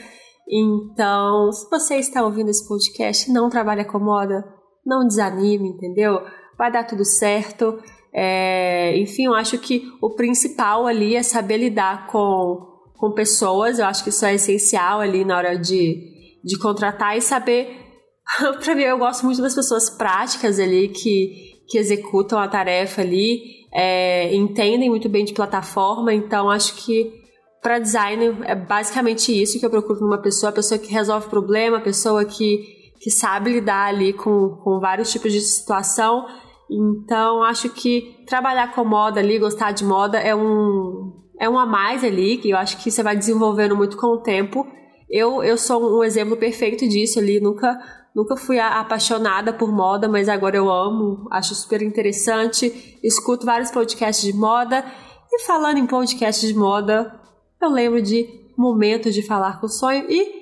Então, 0.50 1.52
se 1.52 1.70
você 1.70 1.96
está 1.96 2.24
ouvindo 2.24 2.50
esse 2.50 2.66
podcast 2.66 3.30
não 3.30 3.50
trabalha 3.50 3.84
com 3.84 4.00
moda, 4.00 4.42
não 4.86 5.06
desanime, 5.06 5.68
entendeu? 5.68 6.22
Vai 6.58 6.72
dar 6.72 6.86
tudo 6.86 7.04
certo. 7.04 7.78
É, 8.14 8.98
enfim, 8.98 9.26
eu 9.26 9.34
acho 9.34 9.58
que 9.58 9.84
o 10.02 10.16
principal 10.16 10.88
ali 10.88 11.18
é 11.18 11.24
saber 11.24 11.58
lidar 11.58 12.08
com 12.08 12.71
com 13.02 13.12
pessoas, 13.12 13.80
eu 13.80 13.86
acho 13.88 14.04
que 14.04 14.12
isso 14.12 14.24
é 14.24 14.36
essencial 14.36 15.02
ali 15.02 15.26
na 15.26 15.36
hora 15.36 15.58
de, 15.58 16.38
de 16.44 16.56
contratar 16.60 17.18
e 17.18 17.22
saber. 17.22 17.76
para 18.64 18.76
mim, 18.76 18.84
eu 18.84 19.00
gosto 19.00 19.26
muito 19.26 19.42
das 19.42 19.56
pessoas 19.56 19.90
práticas 19.90 20.60
ali 20.60 20.88
que, 20.88 21.64
que 21.68 21.80
executam 21.80 22.38
a 22.38 22.48
tarefa 22.48 23.02
ali, 23.02 23.42
é, 23.74 24.32
entendem 24.36 24.88
muito 24.88 25.10
bem 25.10 25.26
de 25.26 25.34
plataforma, 25.34 26.14
então 26.14 26.48
acho 26.48 26.76
que 26.76 27.12
para 27.60 27.80
design 27.80 28.38
é 28.44 28.54
basicamente 28.54 29.30
isso 29.32 29.60
que 29.60 29.66
eu 29.66 29.72
procuro 29.72 30.02
numa 30.02 30.22
pessoa, 30.22 30.52
a 30.52 30.54
pessoa 30.54 30.78
que 30.80 30.94
resolve 30.94 31.28
problema, 31.28 31.78
a 31.78 31.82
pessoa 31.82 32.24
que, 32.24 32.64
que 33.00 33.10
sabe 33.10 33.52
lidar 33.52 33.88
ali 33.88 34.14
com, 34.14 34.58
com 34.64 34.80
vários 34.80 35.12
tipos 35.12 35.34
de 35.34 35.42
situação. 35.42 36.28
Então, 36.70 37.44
acho 37.44 37.68
que 37.70 38.24
trabalhar 38.28 38.76
com 38.76 38.86
moda 38.86 39.20
ali, 39.20 39.40
gostar 39.40 39.72
de 39.72 39.84
moda 39.84 40.20
é 40.20 40.36
um, 40.36 41.22
é 41.42 41.50
um 41.50 41.58
a 41.58 41.66
mais 41.66 42.04
ali, 42.04 42.38
que 42.38 42.52
eu 42.52 42.58
acho 42.58 42.78
que 42.78 42.92
você 42.92 43.02
vai 43.02 43.18
desenvolvendo 43.18 43.76
muito 43.76 43.98
com 43.98 44.06
o 44.14 44.22
tempo. 44.22 44.68
Eu, 45.10 45.44
eu 45.44 45.58
sou 45.58 45.98
um 45.98 46.04
exemplo 46.04 46.38
perfeito 46.38 46.88
disso 46.88 47.18
ali, 47.18 47.40
nunca, 47.40 47.80
nunca 48.16 48.38
fui 48.38 48.60
apaixonada 48.60 49.52
por 49.52 49.72
moda, 49.72 50.08
mas 50.08 50.30
agora 50.30 50.56
eu 50.56 50.70
amo, 50.70 51.28
acho 51.32 51.56
super 51.56 51.82
interessante, 51.82 53.00
escuto 53.04 53.44
vários 53.44 53.72
podcasts 53.72 54.24
de 54.24 54.38
moda. 54.38 54.86
E 55.34 55.40
falando 55.40 55.80
em 55.80 55.88
podcasts 55.88 56.48
de 56.48 56.54
moda, 56.54 57.12
eu 57.60 57.72
lembro 57.72 58.04
de 58.04 58.30
Momento 58.56 59.10
de 59.10 59.24
Falar 59.24 59.60
com 59.60 59.66
o 59.66 59.70
Sonho 59.70 60.06
e 60.12 60.42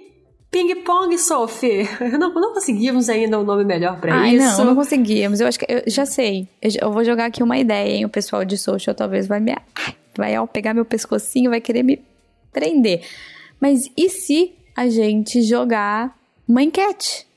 Ping 0.51 0.83
Pong, 0.83 1.17
Sophie. 1.17 1.87
Não, 2.19 2.33
não 2.33 2.53
conseguimos 2.53 3.07
ainda 3.07 3.39
um 3.39 3.43
nome 3.43 3.63
melhor 3.63 4.01
para 4.01 4.27
isso. 4.27 4.57
Não, 4.57 4.65
não 4.65 4.75
conseguimos. 4.75 5.39
Eu 5.39 5.47
acho 5.47 5.59
que 5.59 5.65
eu 5.69 5.83
já 5.87 6.05
sei. 6.05 6.47
Eu, 6.61 6.71
eu, 6.81 6.91
vou 6.91 7.05
jogar 7.05 7.25
aqui 7.25 7.41
uma 7.41 7.57
ideia, 7.57 7.97
hein? 7.97 8.05
O 8.05 8.09
pessoal 8.09 8.43
de 8.43 8.57
social 8.57 8.95
talvez 8.95 9.27
vai 9.27 9.39
me 9.39 9.55
vai 10.15 10.35
ao 10.35 10.47
pegar 10.47 10.73
meu 10.73 10.85
pescocinho, 10.85 11.49
vai 11.49 11.61
querer 11.61 11.83
me 11.83 12.01
prender. 12.51 13.01
Mas 13.59 13.89
e 13.95 14.09
se 14.09 14.53
a 14.75 14.87
gente 14.87 15.41
jogar 15.41 16.17
uma 16.47 16.63
enquete? 16.63 17.27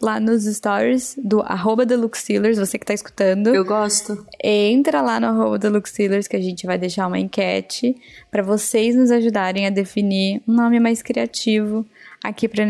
Lá 0.00 0.20
nos 0.20 0.44
stories 0.44 1.18
do 1.22 1.40
arroba 1.40 1.86
Deluxealers, 1.86 2.58
você 2.58 2.78
que 2.78 2.84
tá 2.84 2.92
escutando. 2.92 3.54
Eu 3.54 3.64
gosto. 3.64 4.26
Entra 4.42 5.00
lá 5.00 5.18
no 5.18 5.26
arroba 5.26 5.58
Deluxealers 5.58 6.28
que 6.28 6.36
a 6.36 6.40
gente 6.40 6.66
vai 6.66 6.76
deixar 6.76 7.06
uma 7.06 7.18
enquete 7.18 7.96
para 8.30 8.42
vocês 8.42 8.94
nos 8.94 9.10
ajudarem 9.10 9.66
a 9.66 9.70
definir 9.70 10.42
um 10.46 10.52
nome 10.52 10.78
mais 10.78 11.00
criativo 11.00 11.84
aqui 12.22 12.46
para 12.46 12.64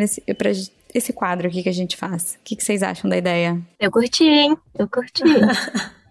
esse 0.94 1.12
quadro 1.12 1.48
aqui 1.48 1.62
que 1.62 1.68
a 1.68 1.72
gente 1.72 1.96
faz. 1.96 2.38
O 2.40 2.44
que, 2.44 2.54
que 2.54 2.62
vocês 2.62 2.82
acham 2.82 3.10
da 3.10 3.16
ideia? 3.16 3.60
Eu 3.78 3.90
curti, 3.90 4.24
hein? 4.24 4.56
Eu 4.78 4.88
curti. 4.88 5.24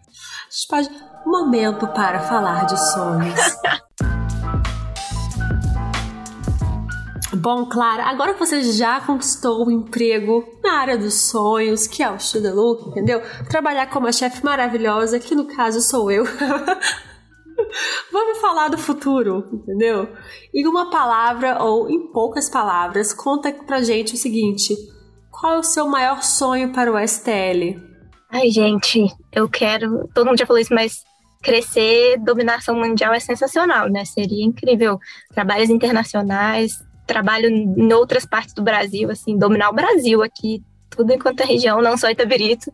a 0.65 0.69
pode 0.69 0.89
Momento 1.25 1.87
para 1.87 2.19
falar 2.19 2.65
de 2.65 2.77
sonhos. 2.93 3.57
Bom, 7.33 7.65
Clara, 7.65 8.03
agora 8.03 8.33
que 8.33 8.39
você 8.39 8.61
já 8.61 9.01
conquistou 9.01 9.63
o 9.63 9.67
um 9.67 9.71
emprego 9.71 10.47
na 10.63 10.73
área 10.79 10.97
dos 10.99 11.15
sonhos, 11.15 11.87
que 11.87 12.03
é 12.03 12.11
o 12.11 12.19
Studio 12.19 12.53
Look, 12.53 12.89
entendeu? 12.89 13.23
Trabalhar 13.49 13.87
com 13.87 13.97
uma 13.97 14.11
chefe 14.11 14.45
maravilhosa, 14.45 15.19
que 15.19 15.33
no 15.33 15.45
caso 15.45 15.81
sou 15.81 16.11
eu. 16.11 16.25
Vamos 18.11 18.39
falar 18.39 18.67
do 18.67 18.77
futuro, 18.77 19.49
entendeu? 19.51 20.07
Em 20.53 20.67
uma 20.67 20.91
palavra 20.91 21.63
ou 21.63 21.89
em 21.89 22.11
poucas 22.11 22.49
palavras, 22.49 23.13
conta 23.13 23.51
pra 23.51 23.81
gente 23.81 24.13
o 24.13 24.17
seguinte: 24.17 24.75
qual 25.31 25.55
é 25.55 25.57
o 25.57 25.63
seu 25.63 25.87
maior 25.87 26.21
sonho 26.21 26.71
para 26.71 26.91
o 26.91 27.07
STL? 27.07 27.81
Ai, 28.31 28.49
gente, 28.49 29.07
eu 29.35 29.49
quero. 29.49 30.09
Todo 30.13 30.25
mundo 30.25 30.39
já 30.39 30.45
falou 30.45 30.61
isso, 30.61 30.73
mas 30.73 31.03
crescer, 31.43 32.17
dominação 32.19 32.75
mundial 32.75 33.13
é 33.13 33.19
sensacional, 33.19 33.89
né? 33.89 34.03
Seria 34.05 34.43
incrível. 34.43 34.97
Trabalhos 35.33 35.69
internacionais, 35.69 36.71
trabalho 37.05 37.49
em 37.49 37.93
outras 37.93 38.25
partes 38.25 38.53
do 38.53 38.63
Brasil, 38.63 39.11
assim, 39.11 39.37
dominar 39.37 39.69
o 39.69 39.75
Brasil 39.75 40.23
aqui, 40.23 40.63
tudo 40.89 41.13
enquanto 41.13 41.41
é 41.41 41.45
região, 41.45 41.81
não 41.81 41.97
só 41.97 42.09
Itabirito. 42.09 42.71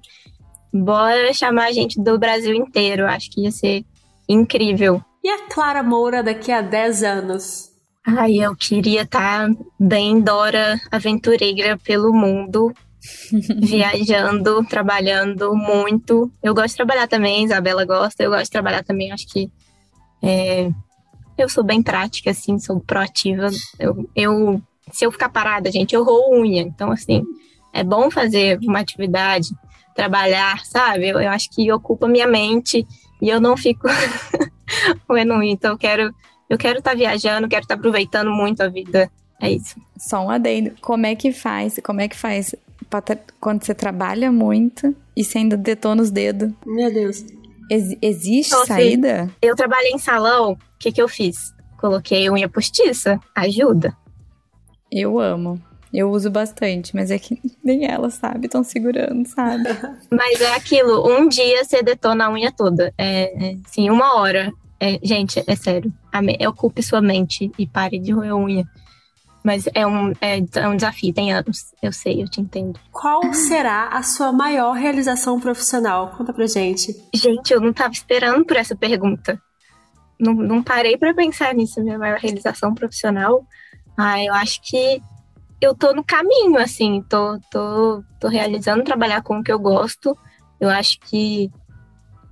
Bora 0.74 1.34
chamar 1.34 1.66
a 1.66 1.72
gente 1.72 2.02
do 2.02 2.18
Brasil 2.18 2.54
inteiro, 2.54 3.06
acho 3.06 3.30
que 3.32 3.42
ia 3.42 3.52
ser 3.52 3.84
incrível. 4.30 5.02
E 5.24 5.30
a 5.30 5.48
Clara 5.50 5.84
Moura 5.84 6.24
daqui 6.24 6.52
a 6.52 6.62
10 6.62 7.04
anos? 7.04 7.72
Ai, 8.06 8.38
eu 8.38 8.56
queria 8.56 9.02
estar 9.04 9.48
tá 9.48 9.56
bem 9.80 10.22
Dora 10.22 10.80
aventureira 10.90 11.78
pelo 11.78 12.14
mundo, 12.14 12.74
viajando, 13.60 14.64
trabalhando 14.66 15.56
muito. 15.56 16.32
Eu 16.42 16.54
gosto 16.54 16.70
de 16.70 16.76
trabalhar 16.78 17.08
também, 17.08 17.46
Isabela 17.46 17.86
gosta, 17.86 18.24
eu 18.24 18.30
gosto 18.30 18.46
de 18.46 18.52
trabalhar 18.52 18.84
também, 18.84 19.12
acho 19.12 19.28
que 19.28 19.52
é, 20.22 20.70
eu 21.38 21.50
sou 21.50 21.64
bem 21.64 21.82
prática, 21.82 22.32
assim, 22.32 22.60
sou 22.60 22.80
proativa. 22.80 23.50
Eu, 23.80 24.10
eu, 24.16 24.62
se 24.92 25.06
eu 25.06 25.12
ficar 25.12 25.30
parada, 25.30 25.72
gente, 25.72 25.96
eu 25.96 26.04
roo 26.04 26.40
unha. 26.40 26.62
Então, 26.62 26.92
assim, 26.92 27.24
é 27.74 27.84
bom 27.84 28.12
fazer 28.12 28.60
uma 28.64 28.80
atividade, 28.80 29.50
trabalhar, 29.96 30.64
sabe? 30.66 31.10
Eu, 31.10 31.20
eu 31.20 31.30
acho 31.30 31.50
que 31.50 31.72
ocupa 31.72 32.08
minha 32.08 32.28
mente 32.28 32.86
e 33.22 33.30
eu 33.30 33.42
não 33.42 33.58
fico 33.58 33.88
unha. 35.10 35.52
Então, 35.52 35.72
eu 35.72 35.78
quero 35.78 36.14
eu 36.52 36.58
quero 36.58 36.80
estar 36.80 36.92
tá 36.92 36.98
viajando, 36.98 37.48
quero 37.48 37.64
estar 37.64 37.76
tá 37.76 37.80
aproveitando 37.80 38.30
muito 38.30 38.62
a 38.62 38.68
vida. 38.68 39.10
É 39.42 39.50
isso. 39.50 39.80
Só 39.98 40.26
um 40.26 40.30
adendo. 40.30 40.74
Como 40.82 41.06
é 41.06 41.16
que 41.16 41.32
faz? 41.32 41.80
Como 41.82 42.02
é 42.02 42.10
que 42.10 42.16
faz 42.16 42.54
quando 43.40 43.64
você 43.64 43.74
trabalha 43.74 44.32
muito 44.32 44.96
e 45.16 45.24
você 45.24 45.40
ainda 45.40 45.58
detona 45.58 46.02
os 46.02 46.12
dedos. 46.12 46.52
Meu 46.66 46.92
Deus. 46.92 47.24
Ex 47.70 47.96
existe 48.02 48.54
então, 48.54 48.66
saída? 48.66 49.24
Assim, 49.24 49.32
eu 49.42 49.56
trabalhei 49.56 49.92
em 49.92 49.98
salão, 49.98 50.54
o 50.54 50.58
que, 50.78 50.92
que 50.92 51.02
eu 51.02 51.08
fiz? 51.08 51.54
Coloquei 51.78 52.30
unha 52.30 52.50
postiça, 52.50 53.20
ajuda. 53.36 53.96
Eu 54.92 55.20
amo. 55.20 55.62
Eu 55.94 56.10
uso 56.10 56.30
bastante, 56.30 56.96
mas 56.96 57.12
é 57.12 57.20
que 57.20 57.40
nem 57.64 57.86
ela 57.86 58.10
sabe, 58.10 58.46
estão 58.46 58.64
segurando, 58.64 59.26
sabe? 59.28 59.64
mas 60.10 60.40
é 60.40 60.54
aquilo, 60.56 61.08
um 61.08 61.28
dia 61.28 61.64
você 61.64 61.82
detona 61.82 62.26
a 62.26 62.32
unha 62.32 62.52
toda. 62.52 62.94
É, 62.98 63.52
é 63.52 63.58
sim, 63.68 63.90
uma 63.90 64.16
hora. 64.16 64.52
É, 64.80 65.00
gente, 65.04 65.44
é 65.46 65.56
sério. 65.56 65.94
Ocupe 66.48 66.82
sua 66.82 67.02
mente 67.02 67.52
e 67.58 67.68
pare 67.68 68.00
de 68.00 68.12
roer 68.12 68.36
unha. 68.36 68.68
Mas 69.44 69.66
é 69.74 69.86
um, 69.88 70.12
é, 70.22 70.38
é 70.56 70.68
um 70.68 70.76
desafio, 70.76 71.14
tem 71.14 71.34
anos. 71.34 71.74
Eu 71.82 71.92
sei, 71.92 72.22
eu 72.22 72.30
te 72.30 72.40
entendo. 72.40 72.80
Qual 72.92 73.34
será 73.34 73.88
a 73.88 74.04
sua 74.04 74.32
maior 74.32 74.74
realização 74.74 75.40
profissional? 75.40 76.12
Conta 76.16 76.32
pra 76.32 76.46
gente. 76.46 76.96
Gente, 77.14 77.52
eu 77.52 77.60
não 77.60 77.74
tava 77.74 77.94
esperando 77.94 78.46
por 78.46 78.56
essa 78.56 78.76
pergunta. 78.76 79.42
Não, 80.20 80.34
não 80.34 80.62
parei 80.62 80.96
para 80.98 81.14
pensar 81.14 81.56
nisso, 81.56 81.82
minha 81.82 81.98
maior 81.98 82.20
realização 82.20 82.76
profissional. 82.76 83.44
Ah, 83.98 84.24
eu 84.24 84.34
acho 84.36 84.62
que 84.62 85.02
eu 85.60 85.76
tô 85.76 85.94
no 85.94 86.04
caminho, 86.04 86.58
assim, 86.58 87.04
tô, 87.10 87.40
tô, 87.52 88.04
tô 88.20 88.28
realizando 88.28 88.84
trabalhar 88.84 89.22
com 89.24 89.40
o 89.40 89.44
que 89.44 89.52
eu 89.52 89.60
gosto. 89.60 90.16
Eu 90.60 90.70
acho 90.70 91.00
que 91.00 91.52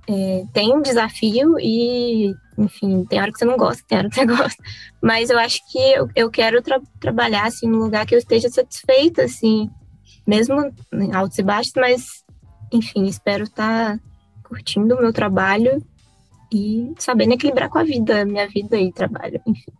é, 0.08 0.44
tem 0.52 0.74
um 0.74 0.82
desafio 0.82 1.58
e 1.58 2.34
enfim, 2.60 3.04
tem 3.04 3.20
hora 3.20 3.32
que 3.32 3.38
você 3.38 3.44
não 3.44 3.56
gosta, 3.56 3.82
tem 3.88 3.98
hora 3.98 4.08
que 4.10 4.14
você 4.14 4.26
gosta. 4.26 4.62
Mas 5.02 5.30
eu 5.30 5.38
acho 5.38 5.60
que 5.70 5.78
eu, 5.78 6.08
eu 6.14 6.30
quero 6.30 6.60
tra 6.62 6.80
trabalhar, 7.00 7.46
assim, 7.46 7.66
num 7.66 7.78
lugar 7.78 8.06
que 8.06 8.14
eu 8.14 8.18
esteja 8.18 8.48
satisfeita, 8.48 9.24
assim, 9.24 9.68
mesmo 10.26 10.72
em 10.92 11.14
altos 11.14 11.38
e 11.38 11.42
baixos, 11.42 11.72
mas, 11.76 12.24
enfim, 12.72 13.06
espero 13.06 13.44
estar 13.44 13.96
tá 13.96 14.00
curtindo 14.44 14.94
o 14.94 15.00
meu 15.00 15.12
trabalho 15.12 15.82
e 16.52 16.92
sabendo 16.98 17.32
equilibrar 17.32 17.70
com 17.70 17.78
a 17.78 17.84
vida, 17.84 18.24
minha 18.24 18.46
vida 18.46 18.78
e 18.78 18.92
trabalho, 18.92 19.40
enfim. 19.46 19.72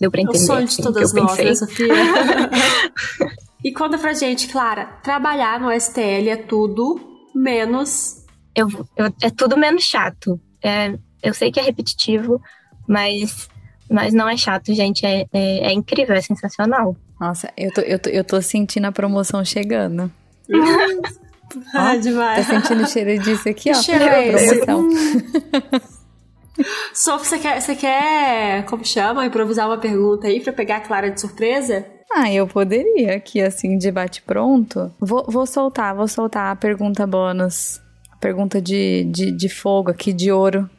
Deu 0.00 0.10
pra 0.10 0.22
entender. 0.22 0.38
É 0.38 0.42
o 0.42 0.46
sonho 0.46 0.66
de 0.66 0.72
assim, 0.72 0.82
todas 0.82 1.12
nós, 1.12 1.36
né, 1.36 1.54
Sofia? 1.54 1.94
e 3.62 3.72
conta 3.72 3.98
pra 3.98 4.12
gente, 4.14 4.48
Clara, 4.48 4.86
trabalhar 5.02 5.60
no 5.60 5.70
STL 5.78 6.28
é 6.28 6.36
tudo 6.36 6.98
menos. 7.34 8.24
Eu, 8.54 8.68
eu, 8.96 9.12
é 9.22 9.30
tudo 9.30 9.56
menos 9.56 9.84
chato. 9.84 10.40
É, 10.62 10.98
eu 11.26 11.34
sei 11.34 11.50
que 11.50 11.58
é 11.58 11.62
repetitivo, 11.62 12.40
mas, 12.86 13.48
mas 13.90 14.14
não 14.14 14.28
é 14.28 14.36
chato, 14.36 14.72
gente. 14.72 15.04
É, 15.04 15.26
é, 15.32 15.68
é 15.68 15.72
incrível, 15.72 16.14
é 16.14 16.20
sensacional. 16.20 16.96
Nossa, 17.20 17.50
eu 17.56 17.72
tô, 17.72 17.80
eu, 17.80 17.98
tô, 17.98 18.10
eu 18.10 18.24
tô 18.24 18.40
sentindo 18.40 18.86
a 18.86 18.92
promoção 18.92 19.44
chegando. 19.44 20.10
ah, 21.74 21.92
ó, 21.92 21.96
demais. 21.96 22.46
Tá 22.46 22.54
sentindo 22.54 22.84
o 22.84 22.88
cheiro 22.88 23.18
disso 23.22 23.48
aqui, 23.48 23.70
ó. 23.70 23.74
cheiro 23.74 24.04
é 24.04 24.28
esse? 24.28 24.60
Sof, 26.94 27.26
você 27.26 27.38
quer, 27.38 27.60
você 27.60 27.76
quer, 27.76 28.64
como 28.64 28.84
chama, 28.84 29.26
improvisar 29.26 29.66
uma 29.66 29.78
pergunta 29.78 30.26
aí 30.26 30.40
pra 30.40 30.52
pegar 30.52 30.76
a 30.76 30.80
Clara 30.80 31.10
de 31.10 31.20
surpresa? 31.20 31.84
Ah, 32.10 32.32
eu 32.32 32.46
poderia 32.46 33.16
aqui, 33.16 33.42
assim, 33.42 33.76
de 33.76 33.90
bate-pronto. 33.90 34.90
Vou, 34.98 35.26
vou 35.28 35.46
soltar, 35.46 35.94
vou 35.94 36.08
soltar 36.08 36.52
a 36.52 36.56
pergunta 36.56 37.06
bônus. 37.06 37.80
A 38.10 38.16
pergunta 38.16 38.62
de, 38.62 39.04
de, 39.04 39.30
de 39.30 39.48
fogo 39.48 39.90
aqui, 39.90 40.12
de 40.12 40.32
ouro. 40.32 40.70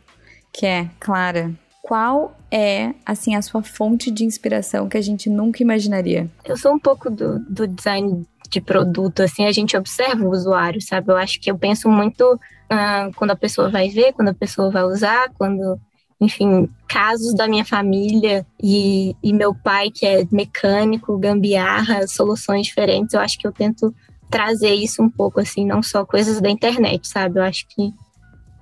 Que 0.58 0.66
é, 0.66 0.90
Clara, 1.00 1.54
qual 1.84 2.36
é, 2.50 2.96
assim, 3.06 3.36
a 3.36 3.44
sua 3.44 3.62
fonte 3.62 4.10
de 4.10 4.26
inspiração 4.26 4.90
que 4.90 4.98
a 4.98 5.02
gente 5.02 5.30
nunca 5.30 5.62
imaginaria? 5.62 6.28
Eu 6.44 6.58
sou 6.58 6.74
um 6.74 6.80
pouco 6.80 7.12
do, 7.12 7.38
do 7.40 7.68
design 7.68 8.26
de 8.50 8.60
produto, 8.60 9.22
assim, 9.22 9.46
a 9.46 9.52
gente 9.52 9.78
observa 9.78 10.26
o 10.26 10.32
usuário, 10.32 10.82
sabe? 10.82 11.12
Eu 11.12 11.18
acho 11.18 11.40
que 11.40 11.52
eu 11.52 11.58
penso 11.60 11.88
muito 11.88 12.40
ah, 12.72 13.12
quando 13.16 13.32
a 13.32 13.36
pessoa 13.36 13.70
vai 13.70 13.90
ver, 13.90 14.14
quando 14.14 14.30
a 14.30 14.34
pessoa 14.34 14.72
vai 14.72 14.84
usar, 14.84 15.30
quando, 15.38 15.80
enfim, 16.20 16.68
casos 16.88 17.36
da 17.36 17.48
minha 17.48 17.64
família 17.64 18.44
e, 18.60 19.16
e 19.22 19.32
meu 19.34 19.54
pai, 19.54 19.92
que 19.92 20.08
é 20.08 20.26
mecânico, 20.32 21.20
gambiarra, 21.20 22.08
soluções 22.08 22.66
diferentes, 22.66 23.14
eu 23.14 23.20
acho 23.20 23.38
que 23.38 23.46
eu 23.46 23.52
tento 23.52 23.94
trazer 24.28 24.74
isso 24.74 25.04
um 25.04 25.10
pouco, 25.10 25.40
assim, 25.40 25.64
não 25.64 25.84
só 25.84 26.04
coisas 26.04 26.42
da 26.42 26.50
internet, 26.50 27.08
sabe? 27.08 27.38
Eu 27.38 27.44
acho 27.44 27.68
que, 27.70 27.94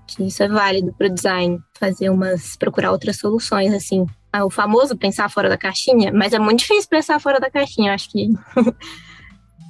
que 0.08 0.24
isso 0.24 0.44
é 0.44 0.48
válido 0.48 0.94
para 0.98 1.08
o 1.08 1.14
design, 1.14 1.60
fazer 1.80 2.10
umas, 2.10 2.56
procurar 2.56 2.92
outras 2.92 3.18
soluções, 3.18 3.74
assim. 3.74 4.06
Ah, 4.32 4.46
o 4.46 4.50
famoso 4.50 4.98
pensar 4.98 5.30
fora 5.30 5.50
da 5.50 5.58
caixinha, 5.58 6.12
mas 6.14 6.34
é 6.34 6.40
muito 6.40 6.60
difícil 6.60 6.90
pensar 6.90 7.20
fora 7.20 7.40
da 7.40 7.50
caixinha, 7.50 7.94
acho 7.94 8.10
que 8.10 8.30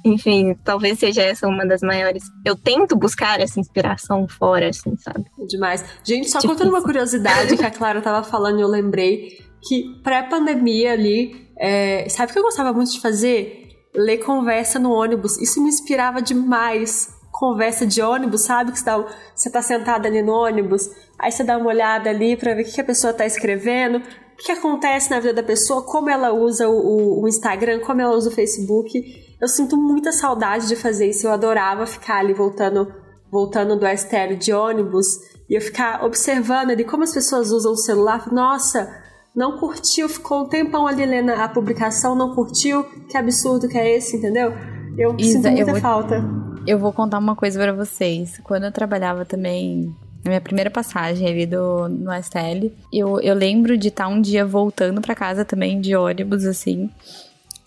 enfim, 0.06 0.56
talvez 0.64 0.98
seja 0.98 1.22
essa 1.22 1.48
uma 1.48 1.66
das 1.66 1.80
maiores. 1.80 2.24
Eu 2.44 2.56
tento 2.56 2.96
buscar 2.96 3.40
essa 3.40 3.58
inspiração 3.58 4.28
fora, 4.28 4.68
assim, 4.68 4.96
sabe? 4.96 5.24
Demais. 5.48 5.84
Gente, 6.04 6.30
só 6.30 6.40
contando 6.40 6.68
uma 6.68 6.82
curiosidade 6.82 7.56
que 7.56 7.64
a 7.64 7.70
Clara 7.70 8.00
tava 8.00 8.22
falando 8.22 8.58
e 8.58 8.62
eu 8.62 8.68
lembrei 8.68 9.38
que 9.66 10.00
pré-pandemia 10.02 10.92
ali, 10.92 11.50
é, 11.58 12.08
sabe 12.08 12.30
o 12.30 12.32
que 12.32 12.38
eu 12.38 12.44
gostava 12.44 12.72
muito 12.72 12.92
de 12.92 13.00
fazer? 13.00 13.68
Ler 13.94 14.18
conversa 14.18 14.78
no 14.78 14.92
ônibus. 14.92 15.40
Isso 15.40 15.60
me 15.62 15.68
inspirava 15.68 16.22
demais. 16.22 17.15
Conversa 17.38 17.86
de 17.86 18.00
ônibus, 18.00 18.42
sabe? 18.42 18.72
Que 18.72 18.78
você 18.78 18.84
tá, 18.84 19.04
você 19.34 19.50
tá 19.50 19.60
sentada 19.60 20.08
ali 20.08 20.22
no 20.22 20.32
ônibus, 20.32 20.88
aí 21.18 21.30
você 21.30 21.44
dá 21.44 21.58
uma 21.58 21.66
olhada 21.66 22.08
ali 22.08 22.34
pra 22.34 22.54
ver 22.54 22.62
o 22.62 22.64
que 22.64 22.80
a 22.80 22.84
pessoa 22.84 23.12
tá 23.12 23.26
escrevendo, 23.26 23.98
o 23.98 24.36
que 24.38 24.50
acontece 24.52 25.10
na 25.10 25.20
vida 25.20 25.34
da 25.34 25.42
pessoa, 25.42 25.82
como 25.82 26.08
ela 26.08 26.32
usa 26.32 26.66
o, 26.66 27.22
o 27.22 27.28
Instagram, 27.28 27.80
como 27.80 28.00
ela 28.00 28.16
usa 28.16 28.30
o 28.30 28.32
Facebook. 28.32 29.02
Eu 29.38 29.48
sinto 29.48 29.76
muita 29.76 30.12
saudade 30.12 30.66
de 30.66 30.76
fazer 30.76 31.10
isso. 31.10 31.26
Eu 31.26 31.32
adorava 31.32 31.84
ficar 31.84 32.20
ali 32.20 32.32
voltando, 32.32 32.90
voltando 33.30 33.76
do 33.76 33.86
STL 33.86 34.34
de 34.38 34.54
ônibus 34.54 35.06
e 35.48 35.56
eu 35.56 35.60
ficar 35.60 36.04
observando 36.06 36.70
ali 36.70 36.84
como 36.84 37.02
as 37.02 37.12
pessoas 37.12 37.50
usam 37.50 37.72
o 37.72 37.76
celular. 37.76 38.32
Nossa, 38.32 38.90
não 39.34 39.58
curtiu, 39.58 40.08
ficou 40.08 40.44
um 40.44 40.48
tempão 40.48 40.86
ali 40.86 41.04
lendo 41.04 41.32
a 41.32 41.46
publicação, 41.48 42.14
não 42.14 42.34
curtiu, 42.34 42.82
que 43.10 43.18
absurdo 43.18 43.68
que 43.68 43.76
é 43.76 43.94
esse, 43.94 44.16
entendeu? 44.16 44.54
Eu 44.96 45.14
Isa, 45.18 45.32
sinto 45.32 45.50
muita 45.50 45.60
eu 45.60 45.66
vou, 45.66 45.80
falta. 45.82 46.45
Eu 46.66 46.78
vou 46.78 46.92
contar 46.92 47.18
uma 47.18 47.36
coisa 47.36 47.60
para 47.60 47.72
vocês. 47.72 48.40
Quando 48.42 48.64
eu 48.64 48.72
trabalhava 48.72 49.24
também 49.24 49.94
na 50.24 50.30
minha 50.30 50.40
primeira 50.40 50.70
passagem 50.70 51.28
ali 51.28 51.46
do, 51.46 51.88
no 51.88 52.10
STL, 52.20 52.72
eu, 52.92 53.20
eu 53.20 53.34
lembro 53.34 53.78
de 53.78 53.88
estar 53.88 54.08
um 54.08 54.20
dia 54.20 54.44
voltando 54.44 55.00
para 55.00 55.14
casa 55.14 55.44
também 55.44 55.80
de 55.80 55.94
ônibus, 55.94 56.44
assim. 56.44 56.90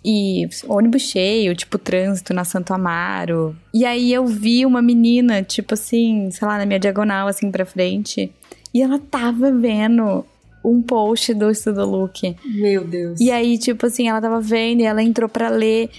E 0.03 0.47
ônibus 0.67 1.03
cheio, 1.03 1.55
tipo 1.55 1.77
trânsito 1.77 2.33
na 2.33 2.43
Santo 2.43 2.73
Amaro. 2.73 3.55
E 3.73 3.85
aí 3.85 4.13
eu 4.13 4.25
vi 4.25 4.65
uma 4.65 4.81
menina, 4.81 5.41
tipo 5.43 5.73
assim, 5.73 6.29
sei 6.31 6.47
lá, 6.47 6.57
na 6.57 6.65
minha 6.65 6.79
diagonal, 6.79 7.27
assim, 7.27 7.49
pra 7.51 7.65
frente. 7.65 8.31
E 8.73 8.81
ela 8.81 8.99
tava 8.99 9.51
vendo 9.51 10.25
um 10.63 10.81
post 10.81 11.33
do 11.33 11.49
Estudo 11.49 11.85
Look. 11.85 12.35
Meu 12.45 12.85
Deus. 12.85 13.19
E 13.19 13.31
aí, 13.31 13.57
tipo 13.57 13.85
assim, 13.85 14.07
ela 14.09 14.21
tava 14.21 14.39
vendo 14.41 14.81
e 14.81 14.85
ela 14.85 15.01
entrou 15.01 15.29
pra 15.29 15.49
ler. 15.49 15.89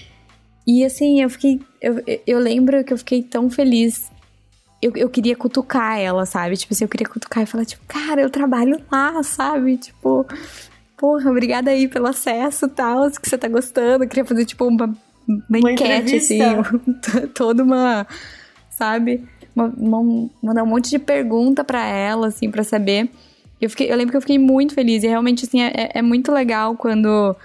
E 0.65 0.85
assim, 0.85 1.21
eu 1.21 1.29
fiquei. 1.29 1.59
Eu, 1.81 2.01
eu 2.25 2.39
lembro 2.39 2.83
que 2.83 2.93
eu 2.93 2.97
fiquei 2.97 3.23
tão 3.23 3.49
feliz. 3.49 4.11
Eu, 4.81 4.91
eu 4.95 5.09
queria 5.09 5.35
cutucar 5.35 5.99
ela, 5.99 6.25
sabe? 6.25 6.57
Tipo 6.57 6.73
assim, 6.73 6.85
eu 6.85 6.89
queria 6.89 7.07
cutucar 7.07 7.43
e 7.43 7.45
falar, 7.45 7.65
tipo, 7.65 7.83
cara, 7.87 8.21
eu 8.21 8.29
trabalho 8.29 8.81
lá, 8.91 9.21
sabe? 9.21 9.77
Tipo, 9.77 10.25
porra, 10.97 11.29
obrigada 11.29 11.71
aí 11.71 11.87
pelo 11.87 12.07
acesso 12.07 12.65
e 12.65 12.69
tal, 12.69 13.09
que 13.09 13.27
você 13.27 13.37
tá 13.37 13.47
gostando. 13.47 14.03
Eu 14.03 14.07
queria 14.07 14.25
fazer, 14.25 14.45
tipo, 14.45 14.65
uma, 14.65 14.85
uma, 15.27 15.43
uma 15.49 15.71
enquete, 15.71 16.15
assim, 16.15 16.39
toda 17.33 17.63
uma, 17.63 18.07
sabe? 18.69 19.23
Uma, 19.55 19.65
uma, 19.77 20.29
mandar 20.41 20.63
um 20.63 20.67
monte 20.67 20.89
de 20.89 20.99
pergunta 20.99 21.63
para 21.63 21.83
ela, 21.85 22.27
assim, 22.27 22.49
para 22.49 22.63
saber. 22.63 23.09
Eu, 23.59 23.69
fiquei, 23.69 23.91
eu 23.91 23.95
lembro 23.95 24.11
que 24.11 24.17
eu 24.17 24.21
fiquei 24.21 24.39
muito 24.39 24.73
feliz. 24.73 25.03
E 25.03 25.07
realmente, 25.07 25.45
assim, 25.45 25.61
é, 25.61 25.91
é 25.93 26.01
muito 26.01 26.31
legal 26.31 26.75
quando, 26.75 27.35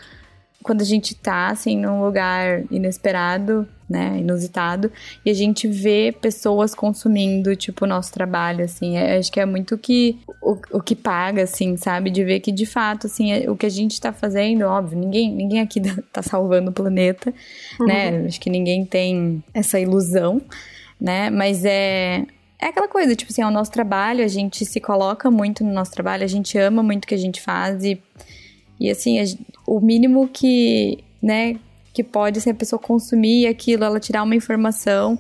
quando 0.67 0.83
a 0.83 0.85
gente 0.85 1.15
tá, 1.15 1.47
assim, 1.49 1.77
num 1.77 2.05
lugar 2.05 2.65
inesperado 2.73 3.69
né, 3.89 4.19
inusitado, 4.19 4.91
e 5.25 5.31
a 5.31 5.35
gente 5.35 5.69
vê 5.69 6.13
pessoas 6.21 6.75
consumindo, 6.75 7.55
tipo, 7.55 7.85
o 7.85 7.89
nosso 7.89 8.13
trabalho, 8.13 8.65
assim, 8.65 8.97
é, 8.97 9.17
acho 9.17 9.31
que 9.31 9.39
é 9.39 9.47
muito 9.47 9.79
que, 9.79 10.19
o, 10.43 10.59
o 10.73 10.83
que 10.83 10.97
paga, 10.97 11.45
assim, 11.45 11.77
sabe, 11.77 12.11
de 12.11 12.25
ver 12.25 12.41
que, 12.41 12.51
de 12.51 12.67
fato, 12.67 13.07
assim, 13.07 13.33
é, 13.33 13.49
o 13.49 13.57
que 13.57 13.65
a 13.65 13.71
gente 13.71 14.01
tá 14.01 14.13
fazendo, 14.13 14.65
óbvio, 14.65 14.99
ninguém, 14.99 15.33
ninguém 15.33 15.61
aqui 15.61 15.81
tá 16.13 16.21
salvando 16.21 16.71
o 16.71 16.75
planeta, 16.75 17.33
uhum. 17.79 17.87
né, 17.87 18.27
acho 18.27 18.41
que 18.41 18.51
ninguém 18.51 18.85
tem 18.85 19.43
essa 19.55 19.79
ilusão, 19.79 20.43
né, 21.01 21.31
mas 21.31 21.65
é, 21.65 22.25
é 22.59 22.67
aquela 22.67 22.89
coisa, 22.89 23.15
tipo 23.15 23.31
assim, 23.31 23.43
é 23.43 23.47
o 23.47 23.53
nosso 23.53 23.71
trabalho, 23.71 24.25
a 24.25 24.29
gente 24.29 24.65
se 24.65 24.81
coloca 24.81 25.31
muito 25.31 25.63
no 25.63 25.73
nosso 25.73 25.93
trabalho, 25.93 26.25
a 26.25 26.29
gente 26.29 26.59
ama 26.59 26.83
muito 26.83 27.05
o 27.05 27.07
que 27.07 27.15
a 27.15 27.19
gente 27.19 27.41
faz 27.41 27.85
e, 27.85 28.03
e 28.79 28.91
assim, 28.91 29.19
o 29.67 29.81
mínimo 29.81 30.29
que, 30.29 31.03
né, 31.23 31.59
que 31.93 32.05
pode 32.05 32.41
ser 32.41 32.51
a 32.51 32.55
pessoa 32.55 32.79
consumir 32.79 33.47
aquilo, 33.47 33.85
ela 33.85 33.99
tirar 33.99 34.23
uma 34.23 34.35
informação 34.35 35.19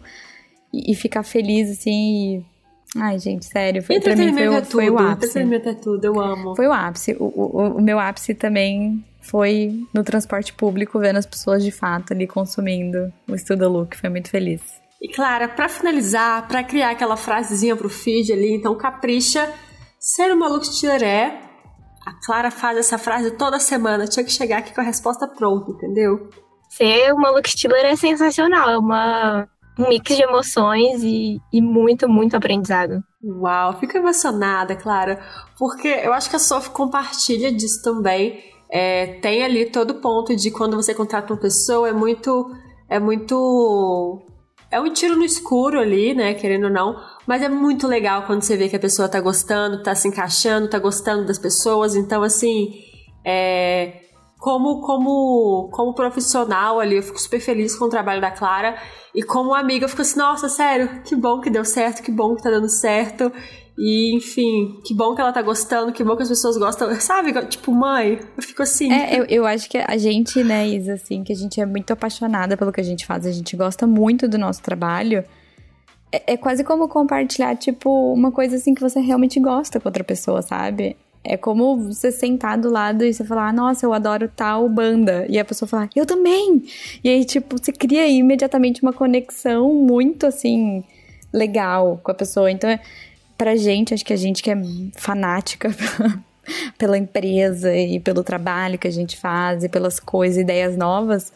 e, 0.73 0.93
e 0.93 0.95
ficar 0.95 1.23
feliz, 1.23 1.71
assim. 1.71 2.37
E... 2.39 2.99
Ai, 2.99 3.19
gente, 3.19 3.47
sério, 3.47 3.83
foi, 3.83 4.01
pra 4.01 4.15
mim 4.15 4.33
foi, 4.33 4.43
é 4.43 4.61
tudo, 4.61 4.71
foi 4.71 4.91
o 4.91 4.99
ápice. 4.99 5.31
Entretenimento 5.31 5.69
é 5.69 5.75
tudo, 5.75 6.05
eu 6.05 6.21
amo. 6.21 6.55
Foi 6.55 6.67
o 6.67 6.73
ápice. 6.73 7.17
O, 7.19 7.25
o, 7.25 7.77
o 7.79 7.83
meu 7.83 7.99
ápice 7.99 8.35
também 8.35 9.05
foi 9.21 9.83
no 9.93 10.05
transporte 10.05 10.53
público, 10.53 10.99
vendo 10.99 11.17
as 11.17 11.27
pessoas 11.27 11.65
de 11.65 11.71
fato 11.71 12.13
ali 12.13 12.27
consumindo 12.27 13.13
o 13.29 13.35
Estudo 13.35 13.69
Look. 13.69 13.97
Foi 13.97 14.09
muito 14.09 14.31
feliz. 14.31 14.61
E 15.01 15.09
Clara, 15.09 15.49
para 15.49 15.69
finalizar, 15.69 16.47
para 16.49 16.63
criar 16.65 16.91
aquela 16.91 17.17
frasezinha 17.17 17.77
pro 17.77 17.89
feed 17.89 18.33
ali, 18.33 18.55
então 18.55 18.75
capricha. 18.77 19.53
Ser 19.99 20.33
uma 20.33 20.49
look 20.49 20.67
é. 21.03 21.46
A 22.07 22.13
Clara 22.25 22.53
faz 22.53 22.79
essa 22.79 22.97
frase 22.97 23.33
toda 23.33 23.59
semana. 23.59 24.07
Tinha 24.07 24.25
que 24.25 24.31
chegar 24.31 24.59
aqui 24.59 24.73
com 24.73 24.81
a 24.81 24.85
resposta 24.85 25.27
pronta, 25.27 25.73
entendeu? 25.73 26.31
Ser 26.71 27.13
uma 27.13 27.31
Look 27.31 27.49
Stiller 27.51 27.85
é 27.85 27.97
sensacional, 27.97 28.71
é 28.71 28.79
uma, 28.79 29.49
um 29.77 29.89
mix 29.89 30.15
de 30.15 30.23
emoções 30.23 31.03
e, 31.03 31.41
e 31.53 31.61
muito, 31.61 32.09
muito 32.09 32.37
aprendizado. 32.37 33.03
Uau, 33.25 33.79
fico 33.81 33.97
emocionada, 33.97 34.77
Clara, 34.77 35.21
porque 35.59 35.89
eu 35.89 36.13
acho 36.13 36.31
que 36.31 36.37
a 36.37 36.39
Sophie 36.39 36.71
compartilha 36.71 37.51
disso 37.51 37.83
também. 37.83 38.41
É, 38.71 39.19
tem 39.21 39.43
ali 39.43 39.67
todo 39.67 39.91
o 39.91 40.01
ponto 40.01 40.35
de 40.35 40.51
quando 40.51 40.77
você 40.77 40.95
contrata 40.95 41.33
uma 41.33 41.41
pessoa, 41.41 41.89
é 41.89 41.93
muito. 41.93 42.51
É 42.89 43.01
muito. 43.01 44.23
É 44.71 44.81
um 44.81 44.93
tiro 44.93 45.17
no 45.17 45.25
escuro 45.25 45.79
ali, 45.81 46.15
né? 46.15 46.35
Querendo 46.35 46.65
ou 46.65 46.71
não. 46.71 46.97
Mas 47.27 47.43
é 47.43 47.49
muito 47.49 47.87
legal 47.87 48.25
quando 48.27 48.43
você 48.43 48.57
vê 48.57 48.69
que 48.69 48.77
a 48.77 48.81
pessoa 48.81 49.09
tá 49.09 49.21
gostando, 49.21 49.83
tá 49.83 49.95
se 49.95 50.09
encaixando, 50.09 50.69
tá 50.69 50.79
gostando 50.79 51.27
das 51.27 51.39
pessoas. 51.39 51.95
Então, 51.95 52.23
assim. 52.23 52.75
É, 53.25 54.07
como, 54.39 54.81
como, 54.81 55.71
como 55.73 55.95
profissional 55.95 56.79
ali, 56.79 56.97
eu 56.97 57.03
fico 57.03 57.21
super 57.21 57.41
feliz 57.41 57.77
com 57.77 57.87
o 57.87 57.89
trabalho 57.89 58.21
da 58.21 58.31
Clara. 58.31 58.77
E 59.15 59.23
como 59.23 59.55
amiga, 59.55 59.87
eu 59.87 59.89
fico 59.89 60.03
assim, 60.03 60.19
nossa, 60.19 60.49
sério, 60.49 61.03
que 61.03 61.17
bom 61.17 61.41
que 61.41 61.51
deu 61.51 61.65
certo, 61.65 62.03
que 62.03 62.13
bom 62.13 62.37
que 62.37 62.43
tá 62.43 62.51
dando 62.51 62.69
certo. 62.69 63.33
E, 63.79 64.15
enfim, 64.15 64.81
que 64.85 64.95
bom 64.95 65.15
que 65.15 65.21
ela 65.21 65.33
tá 65.33 65.43
gostando, 65.43 65.93
que 65.93 66.03
bom 66.03 66.17
que 66.17 66.23
as 66.23 66.29
pessoas 66.29 66.57
gostam, 66.57 66.95
sabe? 67.01 67.33
Tipo, 67.47 67.73
mãe, 67.73 68.19
eu 68.37 68.43
fico 68.43 68.63
assim. 68.63 68.91
É, 68.91 69.21
eu, 69.21 69.25
eu 69.25 69.47
acho 69.47 69.69
que 69.69 69.77
a 69.77 69.97
gente, 69.99 70.43
né, 70.43 70.67
Isa, 70.67 70.95
assim, 70.95 71.23
que 71.23 71.33
a 71.33 71.37
gente 71.37 71.61
é 71.61 71.67
muito 71.67 71.93
apaixonada 71.93 72.57
pelo 72.57 72.73
que 72.73 72.81
a 72.81 72.85
gente 72.85 73.05
faz, 73.05 73.27
a 73.27 73.33
gente 73.33 73.55
gosta 73.55 73.87
muito 73.87 74.27
do 74.27 74.39
nosso 74.39 74.63
trabalho. 74.63 75.23
É, 76.11 76.35
é 76.35 76.37
quase 76.37 76.65
como 76.65 76.89
compartilhar, 76.89 77.55
tipo, 77.57 78.15
uma 78.15 78.33
coisa 78.33 78.57
assim 78.57 78.75
que 78.75 78.81
você 78.81 78.99
realmente 79.01 79.39
gosta 79.39 79.79
com 79.79 79.89
outra 79.89 80.05
pessoa, 80.05 80.41
sabe? 80.41 80.97
É 81.23 81.37
como 81.37 81.77
você 81.77 82.13
sentar 82.13 82.57
do 82.57 82.71
lado 82.71 83.05
e 83.05 83.13
você 83.13 83.25
falar, 83.25 83.53
nossa, 83.53 83.85
eu 83.85 83.93
adoro 83.93 84.31
tal 84.35 84.69
banda. 84.69 85.27
E 85.29 85.39
a 85.39 85.45
pessoa 85.45 85.69
falar, 85.69 85.91
eu 85.95 86.07
também! 86.07 86.63
E 87.03 87.09
aí, 87.09 87.25
tipo, 87.25 87.59
você 87.59 87.73
cria 87.73 88.07
imediatamente 88.07 88.81
uma 88.81 88.93
conexão 88.93 89.75
muito, 89.75 90.25
assim, 90.25 90.85
legal 91.33 92.01
com 92.03 92.13
a 92.13 92.15
pessoa. 92.15 92.51
Então, 92.51 92.71
pra 93.37 93.57
gente, 93.57 93.95
acho 93.95 94.05
que 94.05 94.13
a 94.13 94.17
gente 94.17 94.43
que 94.43 94.51
é 94.51 94.57
fanática 94.95 95.71
pela 96.79 96.97
empresa 96.97 97.75
e 97.75 98.01
pelo 98.01 98.23
trabalho 98.23 98.79
que 98.79 98.87
a 98.89 98.93
gente 98.93 99.17
faz 99.17 99.65
e 99.65 99.69
pelas 99.69 99.99
coisas, 100.01 100.39
ideias 100.39 100.77
novas, 100.77 101.33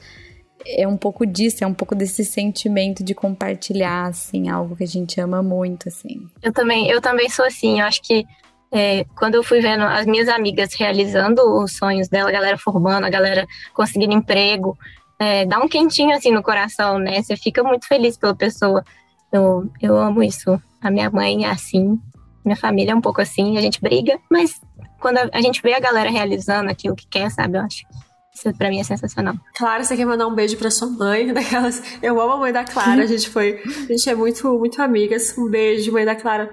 é 0.66 0.86
um 0.86 0.96
pouco 0.96 1.26
disso, 1.26 1.64
é 1.64 1.66
um 1.66 1.74
pouco 1.74 1.94
desse 1.94 2.24
sentimento 2.24 3.03
de 3.03 3.14
compartilhar, 3.14 4.07
assim, 4.07 4.48
algo 4.48 4.76
que 4.76 4.84
a 4.84 4.86
gente 4.86 5.20
ama 5.20 5.42
muito, 5.42 5.88
assim. 5.88 6.28
Eu 6.42 6.53
também, 6.53 6.88
eu 6.90 7.01
também 7.01 7.28
sou 7.28 7.44
assim, 7.44 7.80
eu 7.80 7.86
acho 7.86 8.03
que 8.03 8.26
é, 8.72 9.05
quando 9.16 9.34
eu 9.34 9.42
fui 9.42 9.61
vendo 9.61 9.82
as 9.82 10.07
minhas 10.07 10.28
amigas 10.28 10.74
realizando 10.74 11.42
os 11.42 11.76
sonhos 11.76 12.09
dela, 12.09 12.28
a 12.28 12.32
galera 12.32 12.59
formando, 12.59 13.05
a 13.05 13.11
galera 13.11 13.46
conseguindo 13.74 14.12
emprego, 14.12 14.78
é, 15.18 15.44
dá 15.44 15.59
um 15.59 15.68
quentinho 15.68 16.14
assim 16.14 16.30
no 16.30 16.42
coração, 16.42 16.98
né? 16.98 17.20
Você 17.22 17.36
fica 17.36 17.62
muito 17.62 17.86
feliz 17.86 18.16
pela 18.16 18.34
pessoa. 18.34 18.84
Eu, 19.32 19.70
eu 19.80 19.96
amo 19.96 20.22
isso. 20.22 20.61
A 20.81 20.91
minha 20.91 21.11
mãe 21.11 21.45
é 21.45 21.51
assim, 21.51 21.99
minha 22.45 22.57
família 22.57 22.93
é 22.93 22.95
um 22.95 23.01
pouco 23.01 23.20
assim, 23.20 23.59
a 23.59 23.61
gente 23.61 23.81
briga, 23.81 24.18
mas 24.31 24.61
quando 24.99 25.18
a, 25.18 25.41
gente 25.41 25.62
vê 25.62 25.74
a 25.74 25.81
galera 25.81 26.11
realizando 26.11 26.70
aquilo 26.70 26.97
que 26.97 27.07
quer, 27.07 27.31
sabe? 27.31 27.59
Eu 27.59 27.62
acho 27.62 27.85
isso 28.35 28.57
pra 28.57 28.70
mim 28.70 28.81
é 28.81 28.85
sensacional. 28.85 29.35
Clara, 29.57 29.83
você 29.83 29.97
quer 29.97 30.07
mandar 30.07 30.26
um 30.26 30.35
beijo 30.35 30.57
pra 30.57 30.70
sua 30.70 30.89
mãe, 30.89 31.33
daquelas. 31.33 31.83
Eu 32.03 32.20
amo 32.20 32.35
a 32.35 32.37
mãe 32.39 32.53
da 32.53 32.64
Clara, 32.64 33.03
a 33.03 33.07
gente 33.07 33.28
foi. 33.28 33.61
A 33.66 33.93
gente 33.93 34.09
é 34.09 34.14
muito, 34.14 34.49
muito 34.59 34.81
amigas. 34.81 35.37
Um 35.37 35.51
beijo, 35.51 35.93
mãe 35.93 36.05
da 36.05 36.14
Clara. 36.14 36.51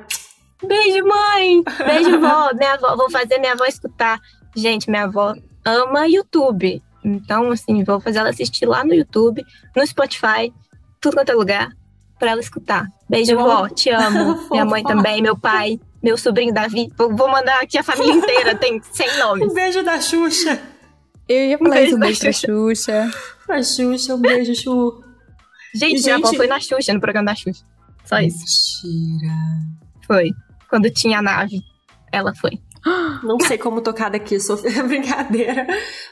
Beijo, 0.65 1.05
mãe! 1.05 1.63
Beijo, 1.85 2.19
vó! 2.19 2.51
minha 2.55 2.73
avó, 2.73 2.95
vou 2.95 3.11
fazer 3.11 3.37
minha 3.37 3.53
avó 3.53 3.63
escutar. 3.65 4.19
Gente, 4.55 4.89
minha 4.89 5.03
avó 5.03 5.35
ama 5.63 6.07
YouTube. 6.07 6.81
Então, 7.03 7.51
assim, 7.51 7.83
vou 7.83 7.99
fazer 7.99 8.19
ela 8.19 8.29
assistir 8.29 8.65
lá 8.65 8.83
no 8.83 8.93
YouTube, 8.93 9.45
no 9.75 9.85
Spotify, 9.85 10.51
tudo 10.99 11.15
quanto 11.15 11.31
é 11.31 11.35
lugar 11.35 11.69
para 12.17 12.31
ela 12.31 12.41
escutar. 12.41 12.87
Beijo, 13.09 13.35
vó, 13.35 13.69
te 13.69 13.89
amo. 13.89 14.47
Minha 14.51 14.65
mãe 14.65 14.83
também, 14.83 15.21
meu 15.21 15.37
pai, 15.37 15.79
meu 16.03 16.17
sobrinho 16.17 16.53
Davi. 16.53 16.91
Vou 16.97 17.29
mandar 17.29 17.61
aqui 17.61 17.77
a 17.77 17.83
família 17.83 18.13
inteira, 18.13 18.55
tem 18.55 18.81
100 18.81 19.17
nomes. 19.19 19.51
Um 19.51 19.53
beijo 19.53 19.83
da 19.83 19.99
Xuxa. 19.99 20.61
Eu 21.27 21.45
ia 21.49 21.57
falar 21.57 21.75
um 21.75 21.83
isso, 21.83 21.95
um 21.95 21.99
beijo 21.99 22.19
pra 22.19 22.31
Xuxa. 22.31 23.11
Pra 23.45 23.63
Xuxa, 23.63 24.15
um 24.15 24.21
beijo, 24.21 24.55
Xuxa. 24.55 25.07
Gente, 25.75 26.03
minha 26.03 26.15
avó 26.15 26.33
foi 26.33 26.47
na 26.47 26.59
Xuxa, 26.59 26.93
no 26.93 26.99
programa 26.99 27.27
da 27.27 27.35
Xuxa. 27.35 27.63
Só 28.05 28.19
isso. 28.19 28.39
Mentira. 28.85 29.33
Foi. 30.05 30.31
Quando 30.69 30.89
tinha 30.89 31.19
a 31.19 31.21
nave, 31.21 31.61
ela 32.11 32.33
foi. 32.35 32.59
Não 33.23 33.39
sei 33.39 33.57
como 33.57 33.81
tocar 33.81 34.09
daqui, 34.09 34.39
Sofia, 34.39 34.83
brincadeira. 34.87 35.67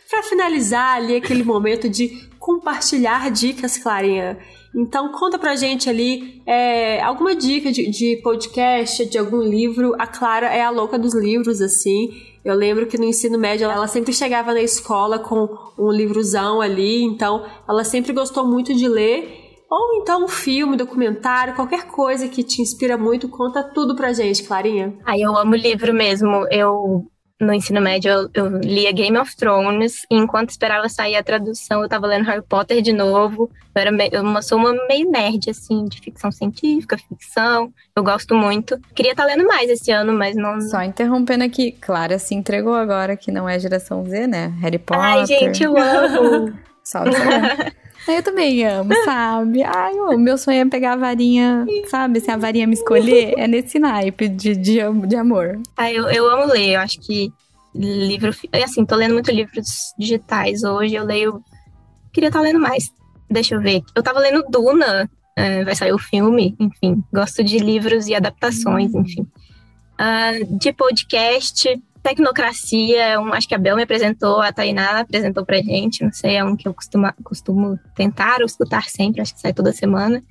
Para 0.10 0.24
finalizar 0.24 0.98
ali 0.98 1.16
aquele 1.16 1.44
momento 1.44 1.90
de 1.90 2.30
compartilhar 2.38 3.32
dicas, 3.32 3.78
Clarinha. 3.78 4.38
Então 4.76 5.12
conta 5.12 5.40
pra 5.40 5.56
gente 5.56 5.90
ali 5.90 6.42
é, 6.46 7.02
alguma 7.02 7.34
dica 7.34 7.72
de, 7.72 7.90
de 7.90 8.20
podcast, 8.22 9.06
de 9.06 9.18
algum 9.18 9.42
livro. 9.42 9.96
A 9.98 10.06
Clara 10.06 10.48
é 10.48 10.62
a 10.62 10.70
louca 10.70 11.00
dos 11.00 11.16
livros, 11.16 11.62
assim. 11.62 12.10
Eu 12.44 12.54
lembro 12.54 12.86
que 12.86 12.98
no 12.98 13.06
ensino 13.06 13.40
médio 13.40 13.70
ela 13.70 13.88
sempre 13.88 14.14
chegava 14.14 14.54
na 14.54 14.62
escola 14.62 15.18
com 15.18 15.48
um 15.80 15.92
livrozão 15.92 16.62
ali, 16.62 17.02
então 17.04 17.46
ela 17.68 17.84
sempre 17.84 18.14
gostou 18.14 18.46
muito 18.46 18.76
de 18.76 18.88
ler. 18.88 19.44
Ou 19.72 20.02
então 20.02 20.26
um 20.26 20.28
filme, 20.28 20.78
documentário, 20.78 21.56
qualquer 21.56 21.88
coisa 21.88 22.28
que 22.28 22.44
te 22.44 22.62
inspira 22.62 22.98
muito, 22.98 23.28
conta 23.30 23.64
tudo 23.64 23.96
pra 23.96 24.14
gente, 24.14 24.44
Clarinha. 24.44 24.96
Ah, 25.04 25.18
eu 25.18 25.36
amo 25.36 25.56
livro 25.56 25.94
mesmo. 25.94 26.46
Eu 26.52 27.08
no 27.40 27.54
ensino 27.54 27.82
médio 27.82 28.10
eu, 28.10 28.30
eu, 28.34 28.58
lia 28.60 28.92
Game 28.92 29.18
of 29.18 29.36
Thrones 29.36 30.04
e 30.10 30.16
enquanto 30.16 30.52
esperava 30.52 30.88
sair 30.88 31.16
a 31.16 31.24
tradução 31.24 31.82
eu 31.82 31.90
tava 31.90 32.08
lendo 32.08 32.26
Harry 32.26 32.42
Potter 32.42 32.82
de 32.82 32.94
novo. 32.94 33.50
Eu, 33.76 33.82
era 33.82 33.92
meio, 33.92 34.12
eu 34.14 34.42
sou 34.42 34.58
uma 34.58 34.74
meio 34.88 35.12
nerd, 35.12 35.50
assim, 35.50 35.86
de 35.86 36.00
ficção 36.00 36.32
científica, 36.32 36.98
ficção. 36.98 37.74
Eu 37.96 38.04
gosto 38.04 38.34
muito. 38.36 38.80
Queria 38.94 39.12
estar 39.12 39.24
tá 39.24 39.30
lendo 39.30 39.46
mais 39.46 39.70
esse 39.70 39.92
ano, 39.92 40.14
mas 40.14 40.36
não... 40.36 40.62
Só 40.62 40.82
interrompendo 40.82 41.44
aqui, 41.44 41.74
Clara 41.74 42.18
se 42.18 42.34
entregou 42.34 42.74
agora 42.74 43.18
que 43.18 43.32
não 43.32 43.50
é 43.50 43.60
geração 43.60 44.06
Z, 44.06 44.28
né? 44.28 44.54
Harry 44.62 44.80
Potter. 44.80 45.04
Ai, 45.04 45.26
gente, 45.26 45.62
eu 45.62 45.78
amo! 45.78 46.54
Só 46.84 47.04
Eu 48.08 48.22
também 48.22 48.64
amo, 48.66 48.94
sabe? 49.04 49.64
Ai, 49.64 49.94
o 49.94 50.18
meu 50.18 50.38
sonho 50.38 50.62
é 50.62 50.70
pegar 50.70 50.94
a 50.94 50.98
varinha, 50.98 51.66
sabe? 51.88 52.20
Se 52.20 52.30
a 52.30 52.38
varinha 52.38 52.68
me 52.68 52.74
escolher, 52.74 53.34
é 53.38 53.48
nesse 53.48 53.80
naipe 53.80 54.28
de, 54.28 54.56
de, 54.56 54.80
de 55.08 55.16
amor. 55.16 55.60
Ah, 55.76 55.92
eu, 55.92 56.08
eu 56.10 56.30
amo 56.30 56.46
ler. 56.52 56.76
Eu 56.76 56.82
acho 56.82 57.00
que 57.00 57.34
livro. 57.74 58.32
Assim, 58.64 58.86
tô 58.86 58.96
lendo 58.96 59.14
muito 59.14 59.32
livros 59.32 59.94
digitais 59.98 60.64
hoje. 60.64 60.96
Eu 60.96 61.04
leio. 61.04 61.44
Queria 62.14 62.30
estar 62.30 62.40
tá 62.40 62.46
lendo 62.46 62.60
mais. 62.60 62.92
Deixa 63.30 63.56
eu 63.56 63.62
ver. 63.62 63.82
Eu 63.96 64.04
tava 64.04 64.20
lendo 64.20 64.46
Duna. 64.50 65.10
Uh, 65.38 65.66
vai 65.66 65.76
sair 65.76 65.92
o 65.92 65.98
filme, 65.98 66.56
enfim. 66.60 67.04
Gosto 67.12 67.44
de 67.44 67.58
livros 67.58 68.08
e 68.08 68.16
adaptações, 68.16 68.94
hum. 68.94 69.02
enfim. 69.02 69.28
Uh, 70.00 70.58
de 70.58 70.72
podcast, 70.72 71.82
Tecnocracia, 72.06 73.04
é 73.04 73.20
um, 73.20 73.34
acho 73.34 73.48
que 73.48 73.56
a 73.56 73.58
Bel 73.58 73.76
me 73.76 73.82
apresentou, 73.82 74.40
a 74.40 74.54
Tainá 74.54 75.00
apresentou 75.00 75.44
pra 75.44 75.58
gente, 75.58 76.04
não 76.04 76.12
sei, 76.12 76.36
é 76.36 76.44
um 76.44 76.56
que 76.56 76.68
eu 76.68 76.74
costumo, 76.74 77.12
costumo 77.24 77.80
tentar 77.96 78.42
ou 78.42 78.46
escutar 78.46 78.84
sempre, 78.84 79.22
acho 79.22 79.34
que 79.34 79.42
sai 79.42 79.54
toda 79.54 79.74
semana. 79.74 80.24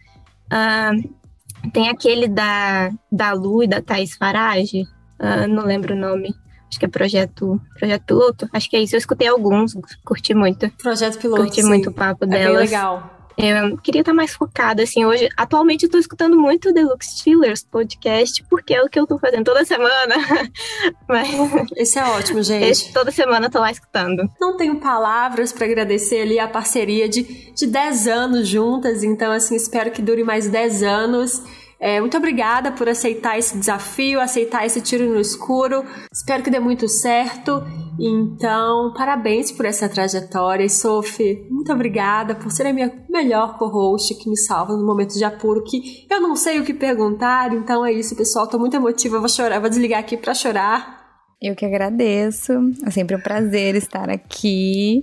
Uh, 0.47 1.71
tem 1.73 1.89
aquele 1.89 2.29
da, 2.29 2.93
da 3.11 3.33
Lu 3.33 3.65
e 3.65 3.67
da 3.67 3.83
Thais 3.83 4.15
Farage, 4.15 4.83
uh, 5.19 5.49
não 5.49 5.65
lembro 5.65 5.95
o 5.95 5.99
nome, 5.99 6.33
acho 6.69 6.79
que 6.79 6.85
é 6.85 6.89
Projeto, 6.89 7.61
Projeto 7.77 8.05
Piloto, 8.05 8.49
acho 8.53 8.71
que 8.71 8.77
é 8.77 8.81
isso, 8.81 8.95
eu 8.95 8.99
escutei 8.99 9.27
alguns, 9.27 9.77
curti 10.05 10.33
muito. 10.33 10.71
Projeto 10.81 11.19
Piloto, 11.19 11.43
Curti 11.43 11.61
sim. 11.61 11.67
muito 11.67 11.91
o 11.91 11.93
papo 11.93 12.25
é 12.25 12.29
delas. 12.29 12.47
Bem 12.47 12.67
legal. 12.67 13.24
Eu 13.37 13.77
queria 13.79 14.01
estar 14.01 14.15
mais 14.15 14.33
focada, 14.33 14.83
assim, 14.83 15.05
hoje. 15.05 15.29
Atualmente 15.37 15.85
eu 15.85 15.91
tô 15.91 15.99
escutando 15.99 16.39
muito 16.39 16.69
o 16.69 16.73
Deluxe 16.73 17.19
Steelers 17.19 17.65
podcast, 17.65 18.45
porque 18.49 18.75
é 18.75 18.83
o 18.83 18.89
que 18.89 18.99
eu 18.99 19.07
tô 19.07 19.19
fazendo 19.19 19.45
toda 19.45 19.65
semana. 19.65 20.15
Mas... 21.09 21.29
Esse 21.77 21.99
é 21.99 22.05
ótimo, 22.05 22.43
gente. 22.43 22.65
Esse, 22.65 22.93
toda 22.93 23.11
semana 23.11 23.47
eu 23.47 23.51
tô 23.51 23.59
lá 23.59 23.71
escutando. 23.71 24.31
Não 24.41 24.57
tenho 24.57 24.79
palavras 24.81 25.53
para 25.53 25.67
agradecer 25.67 26.23
ali 26.23 26.39
a 26.39 26.47
parceria 26.49 27.09
de, 27.09 27.53
de 27.53 27.67
10 27.67 28.07
anos 28.09 28.49
juntas, 28.49 29.03
então, 29.03 29.33
assim, 29.33 29.57
espero 29.57 29.91
que 29.91 30.01
dure 30.01 30.23
mais 30.23 30.49
10 30.49 30.83
anos. 30.83 31.43
É, 31.85 32.01
muito 32.01 32.17
obrigada 32.17 32.73
por 32.73 32.89
aceitar 32.89 33.39
esse 33.39 33.59
desafio, 33.59 34.19
aceitar 34.19 34.65
esse 34.65 34.81
tiro 34.81 35.05
no 35.05 35.21
escuro. 35.21 35.85
Espero 36.11 36.43
que 36.43 36.49
dê 36.49 36.59
muito 36.59 36.89
certo. 36.89 37.63
Então, 38.01 38.95
parabéns 38.97 39.53
por 39.53 39.67
essa 39.67 39.87
trajetória. 39.87 40.65
E, 40.65 40.71
Sophie, 40.71 41.47
muito 41.51 41.71
obrigada 41.71 42.35
por 42.35 42.51
ser 42.51 42.69
a 42.69 42.73
minha 42.73 42.91
melhor 43.11 43.59
co-host 43.59 44.15
que 44.15 44.31
me 44.31 44.37
salva 44.39 44.75
no 44.75 44.87
momento 44.87 45.13
de 45.13 45.25
apuro 45.25 45.63
que 45.63 46.07
eu 46.11 46.23
não 46.23 46.35
sei 46.35 46.59
o 46.59 46.65
que 46.65 46.73
perguntar. 46.73 47.53
Então 47.53 47.85
é 47.85 47.93
isso, 47.93 48.17
pessoal. 48.17 48.49
Tô 48.49 48.59
muito 48.59 48.75
emotiva. 48.75 49.19
Vou 49.19 49.29
chorar, 49.29 49.61
vou 49.61 49.69
desligar 49.69 50.01
aqui 50.01 50.17
para 50.17 50.33
chorar. 50.33 51.05
Eu 51.39 51.55
que 51.55 51.67
agradeço. 51.67 52.55
É 52.87 52.91
sempre 52.91 53.15
um 53.15 53.21
prazer 53.21 53.77
estar 53.77 54.09
aqui. 54.09 55.03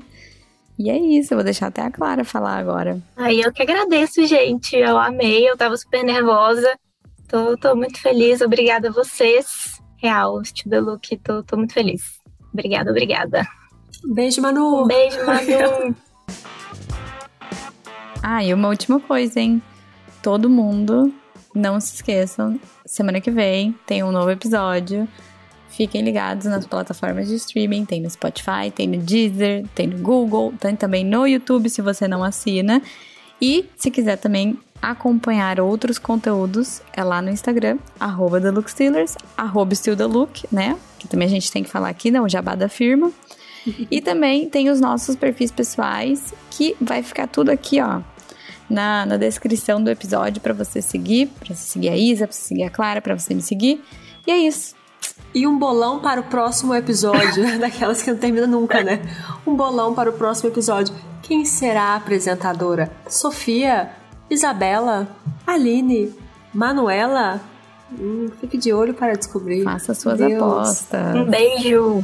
E 0.81 0.89
é 0.89 0.97
isso, 0.97 1.31
eu 1.31 1.37
vou 1.37 1.43
deixar 1.43 1.67
até 1.67 1.83
a 1.83 1.91
Clara 1.91 2.23
falar 2.25 2.57
agora. 2.57 2.99
Aí 3.15 3.39
eu 3.39 3.53
que 3.53 3.61
agradeço, 3.61 4.25
gente. 4.25 4.75
Eu 4.75 4.97
amei, 4.97 5.47
eu 5.47 5.55
tava 5.55 5.77
super 5.77 6.03
nervosa. 6.03 6.75
Tô, 7.27 7.55
tô 7.55 7.75
muito 7.75 8.01
feliz. 8.01 8.41
Obrigada 8.41 8.89
a 8.89 8.91
vocês. 8.91 9.79
Real, 9.97 10.43
Studio 10.43 10.81
Look, 10.81 11.17
tô, 11.17 11.43
tô 11.43 11.55
muito 11.55 11.75
feliz. 11.75 12.01
Obrigada, 12.51 12.89
obrigada. 12.89 13.47
Beijo, 14.05 14.41
Manu. 14.41 14.81
Um 14.81 14.87
beijo, 14.87 15.23
Manu. 15.23 15.95
ah, 18.23 18.43
e 18.43 18.51
uma 18.51 18.69
última 18.69 18.99
coisa, 18.99 19.39
hein? 19.39 19.61
Todo 20.23 20.49
mundo, 20.49 21.13
não 21.53 21.79
se 21.79 21.93
esqueçam, 21.93 22.59
semana 22.87 23.21
que 23.21 23.29
vem 23.29 23.77
tem 23.85 24.01
um 24.01 24.11
novo 24.11 24.31
episódio 24.31 25.07
Fiquem 25.71 26.01
ligados 26.01 26.45
nas 26.45 26.65
plataformas 26.65 27.29
de 27.29 27.35
streaming, 27.35 27.85
tem 27.85 28.01
no 28.01 28.09
Spotify, 28.09 28.69
tem 28.75 28.87
no 28.87 28.97
Deezer, 28.97 29.65
tem 29.73 29.87
no 29.87 29.97
Google, 29.99 30.53
tem 30.59 30.75
também 30.75 31.05
no 31.05 31.25
YouTube 31.25 31.69
se 31.69 31.81
você 31.81 32.09
não 32.09 32.23
assina. 32.23 32.81
E 33.41 33.65
se 33.77 33.89
quiser 33.89 34.17
também 34.17 34.59
acompanhar 34.81 35.61
outros 35.61 35.97
conteúdos, 35.97 36.81
é 36.91 37.03
lá 37.03 37.21
no 37.21 37.29
Instagram, 37.29 37.77
arroba 37.97 38.41
TheLookStealers, 38.41 39.15
arroba 39.37 39.73
né? 40.51 40.77
Que 40.99 41.07
também 41.07 41.27
a 41.27 41.31
gente 41.31 41.49
tem 41.49 41.63
que 41.63 41.69
falar 41.69 41.89
aqui, 41.89 42.11
não, 42.11 42.27
jabá 42.27 42.53
da 42.53 42.67
firma. 42.67 43.09
e 43.89 44.01
também 44.01 44.49
tem 44.49 44.69
os 44.69 44.81
nossos 44.81 45.15
perfis 45.15 45.51
pessoais, 45.51 46.33
que 46.49 46.75
vai 46.81 47.01
ficar 47.01 47.27
tudo 47.27 47.49
aqui, 47.49 47.79
ó, 47.79 48.01
na, 48.69 49.05
na 49.05 49.17
descrição 49.17 49.81
do 49.81 49.89
episódio 49.89 50.41
para 50.41 50.53
você 50.53 50.81
seguir, 50.81 51.27
para 51.39 51.55
seguir 51.55 51.89
a 51.89 51.95
Isa, 51.95 52.27
para 52.27 52.35
seguir 52.35 52.63
a 52.63 52.69
Clara, 52.69 53.01
para 53.01 53.17
você 53.17 53.33
me 53.33 53.41
seguir. 53.41 53.81
E 54.27 54.31
é 54.31 54.37
isso. 54.37 54.80
E 55.33 55.47
um 55.47 55.57
bolão 55.57 55.99
para 55.99 56.19
o 56.19 56.23
próximo 56.23 56.75
episódio, 56.75 57.43
daquelas 57.59 58.01
que 58.01 58.11
não 58.11 58.17
termina 58.17 58.47
nunca, 58.47 58.83
né? 58.83 59.01
Um 59.45 59.55
bolão 59.55 59.93
para 59.93 60.09
o 60.09 60.13
próximo 60.13 60.49
episódio. 60.49 60.93
Quem 61.21 61.45
será 61.45 61.93
a 61.93 61.95
apresentadora? 61.95 62.91
Sofia? 63.07 63.91
Isabela? 64.29 65.07
Aline? 65.47 66.13
Manuela? 66.53 67.39
Hum, 67.91 68.29
fique 68.39 68.57
de 68.57 68.73
olho 68.73 68.93
para 68.93 69.13
descobrir. 69.13 69.63
Faça 69.63 69.93
suas 69.93 70.17
Deus. 70.17 70.33
apostas. 70.33 71.15
Um 71.15 71.25
beijo. 71.25 72.03